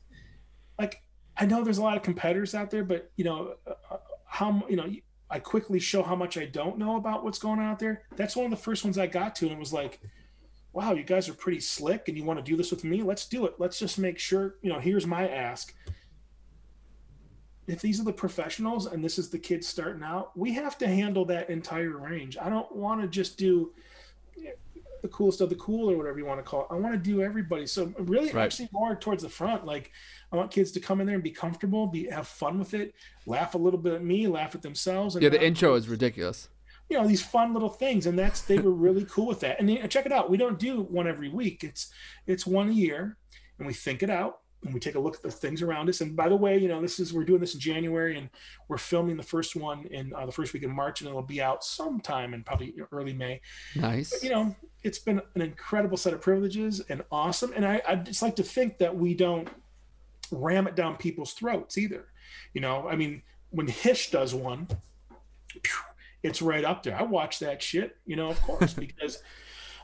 like, 0.80 1.02
I 1.38 1.46
know 1.46 1.64
there's 1.64 1.78
a 1.78 1.84
lot 1.84 1.98
of 1.98 2.04
competitors 2.04 2.56
out 2.56 2.72
there, 2.72 2.84
but 2.84 3.12
you 3.16 3.26
know, 3.26 3.54
uh, 3.68 3.98
how 4.26 4.64
you 4.68 4.76
know, 4.76 4.88
I 5.30 5.40
quickly 5.40 5.80
show 5.80 6.04
how 6.04 6.16
much 6.16 6.38
I 6.38 6.46
don't 6.46 6.78
know 6.78 6.98
about 6.98 7.24
what's 7.24 7.40
going 7.40 7.60
on 7.60 7.66
out 7.66 7.80
there. 7.80 8.04
That's 8.16 8.36
one 8.36 8.46
of 8.46 8.52
the 8.52 8.58
first 8.58 8.84
ones 8.84 8.98
I 8.98 9.08
got 9.08 9.36
to, 9.38 9.46
and 9.46 9.54
it 9.54 9.60
was 9.60 9.74
like, 9.74 10.00
wow, 10.72 10.94
you 10.94 11.04
guys 11.04 11.30
are 11.30 11.34
pretty 11.34 11.60
slick, 11.60 12.08
and 12.08 12.18
you 12.18 12.24
want 12.24 12.38
to 12.38 12.44
do 12.44 12.56
this 12.56 12.70
with 12.70 12.84
me? 12.84 13.02
Let's 13.02 13.28
do 13.28 13.46
it. 13.46 13.56
Let's 13.58 13.80
just 13.80 13.98
make 13.98 14.20
sure. 14.20 14.56
You 14.62 14.72
know, 14.72 14.80
here's 14.80 15.08
my 15.08 15.28
ask. 15.28 15.74
If 17.68 17.82
these 17.82 18.00
are 18.00 18.04
the 18.04 18.14
professionals 18.14 18.86
and 18.86 19.04
this 19.04 19.18
is 19.18 19.30
the 19.30 19.40
kids 19.40 19.66
starting 19.66 20.04
out, 20.04 20.38
we 20.38 20.54
have 20.54 20.78
to 20.78 20.88
handle 20.88 21.26
that 21.26 21.50
entire 21.50 21.98
range. 21.98 22.38
I 22.40 22.50
don't 22.50 22.76
want 22.76 23.02
to 23.02 23.08
just 23.08 23.38
do 23.40 23.74
the 25.06 25.14
coolest 25.14 25.40
of 25.42 25.50
the 25.50 25.56
cool 25.56 25.90
or 25.92 25.98
whatever 25.98 26.18
you 26.18 26.26
want 26.26 26.40
to 26.40 26.44
call 26.44 26.62
it. 26.62 26.68
I 26.72 26.76
want 26.76 26.94
to 26.94 27.00
do 27.00 27.22
everybody. 27.22 27.68
So 27.68 27.94
really 28.00 28.32
Right. 28.32 28.46
actually 28.46 28.70
more 28.74 28.96
towards 28.96 29.22
the 29.24 29.30
front. 29.30 29.66
Like 29.66 29.92
I 30.32 30.36
want 30.36 30.52
kids 30.52 30.72
to 30.74 30.80
come 30.80 31.00
in 31.00 31.06
there 31.08 31.16
and 31.16 31.24
be 31.24 31.32
comfortable, 31.32 31.88
be 31.88 32.10
have 32.10 32.28
fun 32.28 32.58
with 32.60 32.74
it, 32.74 32.96
laugh 33.26 33.54
a 33.54 33.58
little 33.58 33.80
bit 33.80 33.94
at 33.94 34.04
me, 34.04 34.28
laugh 34.28 34.56
at 34.56 34.62
themselves. 34.64 35.16
And 35.16 35.24
Yeah, 35.24 35.30
the 35.30 35.44
intro 35.46 35.76
is 35.76 35.88
ridiculous. 35.88 36.50
you 36.90 36.98
know 36.98 37.08
these 37.08 37.22
fun 37.24 37.52
little 37.54 37.70
things 37.70 38.06
and 38.06 38.18
that's 38.18 38.42
they 38.42 38.60
were 38.60 38.72
really 38.72 39.06
cool 39.06 39.26
with 39.28 39.40
that 39.40 39.60
and 39.60 39.68
then, 39.70 39.90
check 39.90 40.06
it 40.06 40.12
out 40.12 40.30
we 40.30 40.38
don't 40.38 40.60
do 40.60 40.82
one 40.82 41.08
every 41.08 41.30
week 41.30 41.64
it's 41.64 41.92
it's 42.28 42.46
one 42.46 42.70
a 42.70 42.74
year 42.74 43.18
and 43.58 43.66
we 43.68 43.74
think 43.74 44.04
it 44.04 44.10
out 44.12 44.42
and 44.66 44.74
we 44.74 44.80
take 44.80 44.96
a 44.96 45.00
look 45.00 45.16
at 45.16 45.22
the 45.22 45.32
things 45.32 45.62
around 45.62 45.88
us. 45.90 46.02
And 46.02 46.16
by 46.16 46.28
the 46.28 46.36
way 46.36 46.58
you 46.58 46.68
know 46.68 46.82
this 46.82 47.00
is 47.00 47.14
we're 47.14 47.24
doing 47.24 47.40
this 47.40 47.54
in 47.54 47.60
january 47.60 48.18
and 48.18 48.30
we're 48.68 48.78
filming 48.78 49.16
the 49.16 49.24
first 49.24 49.56
one 49.56 49.86
in 49.86 50.14
uh, 50.14 50.26
the 50.26 50.32
first 50.32 50.54
week 50.54 50.64
in 50.64 50.72
march 50.72 51.02
and 51.02 51.10
it'll 51.10 51.22
be 51.22 51.42
out 51.42 51.64
sometime 51.64 52.34
in 52.34 52.44
probably 52.44 52.74
early 52.92 53.14
may. 53.14 53.40
Nice. 53.76 54.12
but, 54.12 54.24
you 54.24 54.30
know 54.30 54.56
it's 54.84 55.00
been 55.00 55.20
an 55.34 55.42
incredible 55.42 55.98
set 55.98 56.14
of 56.14 56.22
privileges 56.22 56.82
and 56.90 57.04
awesome. 57.12 57.54
And 57.56 57.66
i 57.66 57.82
i 57.88 57.96
just 57.96 58.22
like 58.22 58.36
to 58.38 58.44
think 58.44 58.78
that 58.80 58.96
we 58.96 59.14
don't 59.14 59.48
ram 60.32 60.68
it 60.68 60.76
down 60.76 60.98
people's 60.98 61.34
throats 61.34 61.78
either. 61.78 62.08
You 62.54 62.62
know 62.62 62.88
i 62.90 62.96
mean 62.96 63.22
when 63.52 63.68
Hische 63.68 64.12
does 64.12 64.34
one 64.34 64.68
it's 66.24 66.42
right 66.42 66.66
up 66.66 66.82
there. 66.82 66.98
I 66.98 67.04
watch 67.04 67.40
that 67.40 67.62
shit 67.62 67.98
you 68.06 68.16
know 68.16 68.30
of 68.30 68.42
course 68.42 68.74
because 68.86 69.22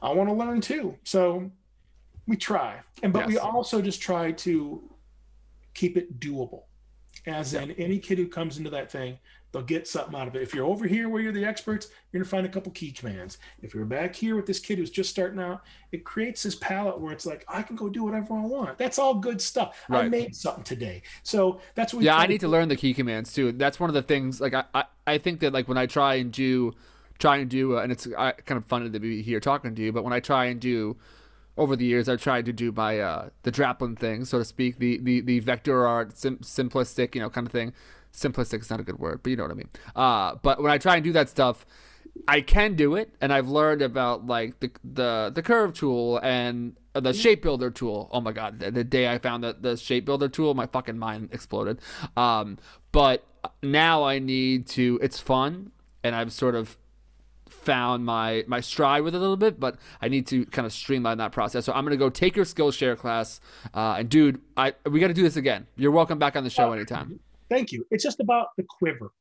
i 0.02 0.12
want 0.12 0.30
to 0.30 0.34
learn 0.34 0.62
too. 0.62 0.98
So 1.04 1.52
we 2.28 2.38
try. 2.38 2.80
And 3.04 3.12
but 3.12 3.28
we 3.28 3.38
also 3.38 3.82
just 3.82 4.02
try 4.02 4.32
to 4.32 4.90
keep 5.74 5.98
it 5.98 6.20
doable. 6.20 6.64
As 7.28 7.54
in 7.54 7.72
any 7.72 8.00
kid 8.00 8.18
who 8.18 8.28
comes 8.28 8.58
into 8.58 8.70
that 8.72 8.92
thing 8.92 9.20
they'll 9.52 9.62
get 9.62 9.88
something 9.88 10.16
out 10.16 10.28
of 10.28 10.36
it. 10.36 10.42
If 10.42 10.54
you're 10.54 10.66
over 10.66 10.88
here 10.88 11.10
where 11.10 11.22
you're 11.22 11.32
the 11.32 11.46
experts 11.46 11.88
you're 12.12 12.20
going 12.20 12.26
to 12.26 12.30
find 12.30 12.46
a 12.46 12.50
couple 12.50 12.72
key 12.72 12.92
commands. 12.92 13.38
If 13.62 13.74
you're 13.74 13.86
back 13.86 14.16
here 14.16 14.36
with 14.36 14.46
this 14.46 14.60
kid 14.60 14.78
who's 14.78 14.90
just 14.90 15.10
starting 15.10 15.40
out 15.40 15.62
it 15.92 16.04
creates 16.04 16.44
this 16.44 16.56
palette 16.56 17.00
where 17.00 17.12
it's 17.12 17.26
like 17.26 17.44
i 17.48 17.62
can 17.62 17.76
go 17.76 17.90
do 17.90 18.04
whatever 18.04 18.34
i 18.34 18.42
want. 18.42 18.78
That's 18.78 19.00
all 19.00 19.16
good 19.16 19.42
stuff. 19.42 19.78
I 19.90 20.08
made 20.08 20.36
something 20.36 20.64
today. 20.64 21.04
So 21.24 21.60
that's 21.76 21.94
what 21.94 22.04
yeah, 22.04 22.18
I 22.18 22.28
need 22.28 22.42
to 22.42 22.48
learn 22.48 22.70
the 22.70 22.76
key 22.76 22.94
commands 22.94 23.34
too. 23.34 23.52
That's 23.52 23.80
one 23.80 23.90
of 23.90 23.94
the 23.94 24.02
things. 24.02 24.40
Like 24.40 24.54
I, 24.54 24.64
I, 24.74 24.84
I 25.08 25.18
think 25.18 25.42
that 25.42 25.54
like 25.54 25.68
when 25.68 25.78
I 25.78 25.86
try 25.86 26.16
and 26.16 26.32
do, 26.32 26.74
try 27.20 27.38
and 27.38 27.50
do, 27.50 27.78
uh, 27.78 27.82
and 27.82 27.92
it's 27.92 28.08
I, 28.18 28.32
kind 28.32 28.58
of 28.58 28.66
funny 28.66 28.90
to 28.90 29.00
be 29.00 29.22
here 29.22 29.40
talking 29.40 29.76
to 29.76 29.82
you. 29.82 29.92
But 29.92 30.04
when 30.04 30.14
I 30.14 30.20
try 30.20 30.46
and 30.46 30.60
do, 30.60 30.98
over 31.58 31.76
the 31.76 31.86
years, 31.86 32.08
I've 32.08 32.22
tried 32.22 32.46
to 32.46 32.54
do 32.54 32.72
my 32.72 33.00
uh 33.00 33.30
the 33.44 33.52
Draplin 33.52 33.98
thing, 33.98 34.26
so 34.26 34.40
to 34.40 34.46
speak, 34.46 34.80
the 34.80 34.98
the 34.98 35.22
the 35.22 35.40
vector 35.40 35.86
art, 35.86 36.18
sim- 36.18 36.40
simplistic, 36.40 37.16
you 37.16 37.22
know, 37.22 37.30
kind 37.30 37.48
of 37.48 37.52
thing. 37.52 37.74
Simplistic 38.14 38.60
is 38.62 38.70
not 38.70 38.80
a 38.80 38.84
good 38.84 39.00
word, 39.00 39.22
but 39.24 39.30
you 39.30 39.36
know 39.38 39.44
what 39.44 39.52
I 39.52 39.56
mean. 39.56 39.70
Uh, 39.96 40.36
but 40.42 40.62
when 40.62 40.72
I 40.72 40.78
try 40.78 40.96
and 40.96 41.04
do 41.04 41.14
that 41.14 41.30
stuff, 41.30 41.66
I 42.28 42.42
can 42.42 42.76
do 42.76 42.96
it, 42.96 43.14
and 43.22 43.32
I've 43.32 43.48
learned 43.48 43.82
about 43.82 44.26
like 44.26 44.60
the 44.60 44.72
the 44.84 45.32
the 45.34 45.42
curve 45.42 45.74
tool 45.74 46.20
and 46.22 46.76
the 46.94 47.14
shape 47.14 47.42
builder 47.42 47.72
tool. 47.72 48.10
Oh 48.12 48.20
my 48.22 48.32
god, 48.32 48.60
the, 48.60 48.72
the 48.72 48.84
day 48.84 49.12
I 49.12 49.18
found 49.18 49.44
the 49.44 49.56
the 49.60 49.78
shape 49.78 50.06
builder 50.06 50.28
tool, 50.28 50.54
my 50.54 50.68
fucking 50.68 50.98
mind 50.98 51.30
exploded. 51.32 51.80
Um, 52.18 52.58
but 52.92 53.26
now 53.64 54.04
I 54.04 54.20
need 54.20 54.68
to. 54.68 55.00
It's 55.02 55.20
fun, 55.20 55.72
and 56.04 56.16
I've 56.16 56.34
sort 56.34 56.56
of 56.56 56.78
found 57.52 58.06
my 58.06 58.44
my 58.48 58.60
stride 58.62 59.04
with 59.04 59.14
it 59.14 59.18
a 59.18 59.22
little 59.22 59.38
bit, 59.38 59.60
but 59.60 59.78
I 60.02 60.08
need 60.08 60.28
to 60.28 60.46
kind 60.48 60.66
of 60.66 60.74
streamline 60.74 61.18
that 61.20 61.32
process. 61.32 61.66
So 61.66 61.74
I'm 61.74 61.84
gonna 61.86 61.98
go 61.98 62.10
take 62.10 62.36
your 62.36 62.46
Skillshare 62.46 62.98
class, 62.98 63.40
uh, 63.74 63.96
and 64.00 64.10
dude, 64.10 64.42
I 64.58 64.74
we 64.90 65.00
got 65.00 65.08
to 65.08 65.14
do 65.14 65.24
this 65.24 65.36
again. 65.38 65.68
You're 65.76 65.92
welcome 65.92 66.18
back 66.20 66.36
on 66.36 66.44
the 66.44 66.50
show 66.50 66.72
anytime. 66.74 67.20
thank 67.50 67.72
you 67.74 67.86
it's 67.92 68.04
just 68.04 68.20
about 68.22 68.48
the 68.58 68.64
quiver 68.80 69.12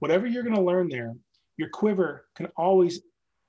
whatever 0.00 0.26
you're 0.26 0.42
going 0.42 0.54
to 0.54 0.60
learn 0.60 0.88
there 0.88 1.12
your 1.56 1.68
quiver 1.70 2.26
can 2.36 2.46
always 2.56 3.00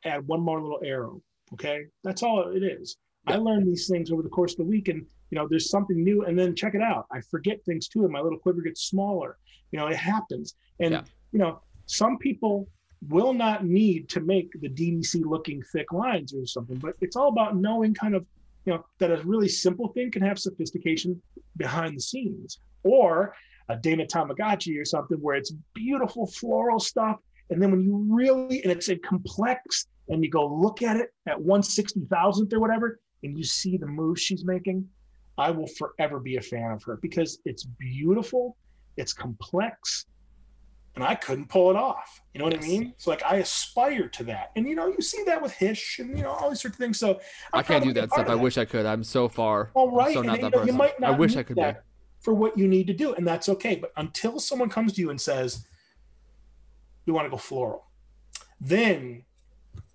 add 0.05 0.25
one 0.27 0.39
more 0.39 0.61
little 0.61 0.79
arrow 0.85 1.21
okay 1.51 1.85
that's 2.03 2.23
all 2.23 2.49
it 2.55 2.63
is 2.63 2.95
i 3.27 3.33
Yeah. 3.33 3.39
learned 3.39 3.67
these 3.67 3.87
things 3.89 4.11
over 4.11 4.21
the 4.21 4.29
course 4.29 4.53
of 4.53 4.57
the 4.59 4.63
week 4.63 4.87
and 4.87 5.05
you 5.31 5.35
know 5.37 5.47
there's 5.49 5.69
something 5.69 6.01
new 6.01 6.23
and 6.23 6.39
then 6.39 6.55
check 6.55 6.75
it 6.75 6.81
out 6.81 7.07
i 7.11 7.19
forget 7.29 7.57
things 7.65 7.89
too 7.89 8.03
and 8.05 8.11
my 8.13 8.21
little 8.21 8.39
quiver 8.39 8.61
gets 8.61 8.83
smaller 8.83 9.37
you 9.71 9.79
know 9.79 9.87
it 9.87 9.97
happens 9.97 10.55
and 10.79 10.93
Yeah. 10.93 11.03
you 11.33 11.39
know 11.39 11.61
some 11.87 12.17
people 12.17 12.69
will 13.09 13.33
not 13.33 13.65
need 13.65 14.09
to 14.09 14.19
make 14.19 14.51
the 14.61 14.69
ddc 14.69 15.23
looking 15.25 15.61
thick 15.71 15.91
lines 15.91 16.33
or 16.33 16.45
something 16.45 16.77
but 16.77 16.93
it's 17.01 17.15
all 17.15 17.29
about 17.29 17.55
knowing 17.55 17.93
kind 17.93 18.15
of 18.15 18.25
you 18.65 18.73
know 18.73 18.85
that 18.99 19.11
a 19.11 19.21
really 19.23 19.47
simple 19.47 19.89
thing 19.89 20.11
can 20.11 20.21
have 20.21 20.39
sophistication 20.39 21.21
behind 21.57 21.95
the 21.95 22.01
scenes 22.01 22.59
or 22.83 23.33
a 23.69 23.75
Dana 23.75 24.05
Tanamachi 24.05 24.79
or 24.79 24.85
something 24.85 25.17
where 25.17 25.35
it's 25.35 25.51
beautiful 25.73 26.27
floral 26.27 26.79
stuff. 26.79 27.17
And 27.49 27.61
then 27.61 27.71
when 27.71 27.81
you 27.81 28.05
really, 28.09 28.61
and 28.63 28.71
it's 28.71 28.89
a 28.89 28.97
complex, 28.97 29.87
and 30.09 30.23
you 30.23 30.29
go 30.29 30.45
look 30.47 30.81
at 30.81 30.97
it 30.97 31.13
at 31.27 31.37
160,000th 31.37 32.53
or 32.53 32.59
whatever, 32.59 32.99
and 33.23 33.37
you 33.37 33.43
see 33.43 33.77
the 33.77 33.87
moves 33.87 34.21
she's 34.21 34.45
making, 34.45 34.87
I 35.37 35.51
will 35.51 35.67
forever 35.67 36.19
be 36.19 36.37
a 36.37 36.41
fan 36.41 36.71
of 36.71 36.83
her 36.83 36.97
because 37.01 37.39
it's 37.45 37.63
beautiful, 37.63 38.55
it's 38.97 39.13
complex, 39.13 40.05
and 40.95 41.03
I 41.03 41.15
couldn't 41.15 41.49
pull 41.49 41.69
it 41.69 41.75
off. 41.75 42.21
You 42.33 42.39
know 42.39 42.45
what 42.45 42.55
I 42.55 42.61
mean? 42.61 42.93
So 42.97 43.11
like 43.11 43.23
I 43.23 43.37
aspire 43.37 44.07
to 44.09 44.23
that. 44.25 44.51
And 44.55 44.67
you 44.67 44.75
know, 44.75 44.87
you 44.87 45.01
see 45.01 45.23
that 45.23 45.41
with 45.41 45.53
Hische 45.53 45.99
and 45.99 46.17
you 46.17 46.23
know, 46.23 46.31
all 46.31 46.49
these 46.49 46.61
sorts 46.61 46.75
of 46.75 46.79
things. 46.79 46.99
So 46.99 47.19
I'm 47.53 47.59
I 47.59 47.63
can't 47.63 47.83
do 47.83 47.93
that 47.93 48.11
stuff. 48.11 48.27
I 48.27 48.35
wish 48.35 48.57
I 48.57 48.65
could. 48.65 48.85
I'm 48.85 49.03
so 49.03 49.27
far. 49.27 49.71
Well, 49.73 49.91
right. 49.91 50.13
so 50.13 50.19
and 50.19 50.27
not 50.27 50.37
you, 50.37 50.43
that 50.43 50.51
know, 50.51 50.59
you 50.59 50.73
person. 50.73 50.77
might 50.77 51.03
I 51.03 51.11
wish 51.11 51.35
I 51.35 51.43
could 51.43 51.57
that 51.57 51.83
for 52.19 52.33
what 52.33 52.57
you 52.57 52.67
need 52.67 52.87
to 52.87 52.93
do, 52.93 53.13
and 53.13 53.27
that's 53.27 53.49
okay. 53.49 53.75
But 53.75 53.91
until 53.97 54.39
someone 54.39 54.69
comes 54.69 54.93
to 54.93 55.01
you 55.01 55.09
and 55.09 55.19
says, 55.19 55.67
"We 57.05 57.13
want 57.13 57.25
to 57.25 57.29
go 57.29 57.37
floral," 57.37 57.85
then 58.59 59.23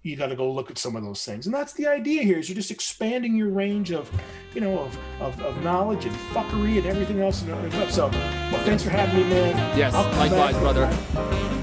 you 0.03 0.17
got 0.17 0.29
to 0.29 0.37
go 0.37 0.51
look 0.51 0.71
at 0.71 0.79
some 0.79 0.97
of 0.97 1.03
those 1.03 1.25
things, 1.25 1.47
and 1.47 1.55
that's 1.55 1.73
the 1.75 1.87
idea 1.87 2.23
here. 2.23 2.39
Is 2.39 2.49
you're 2.49 2.57
just 2.57 2.71
expanding 2.71 3.37
your 3.37 3.49
range 3.49 3.91
of, 3.91 4.11
you 4.55 4.61
know, 4.61 4.79
of 4.79 4.99
of, 5.21 5.41
of 5.43 5.63
knowledge 5.63 6.05
and 6.05 6.15
fuckery 6.33 6.79
and 6.79 6.87
everything 6.87 7.21
else. 7.21 7.43
And, 7.43 7.53
and 7.53 7.73
stuff. 7.73 7.93
so, 7.93 8.09
well, 8.09 8.65
thanks 8.65 8.83
for 8.83 8.91
having 8.91 9.17
me, 9.17 9.25
man. 9.29 9.79
Yes, 9.79 9.93
likewise, 9.95 10.57
brother. 10.57 11.59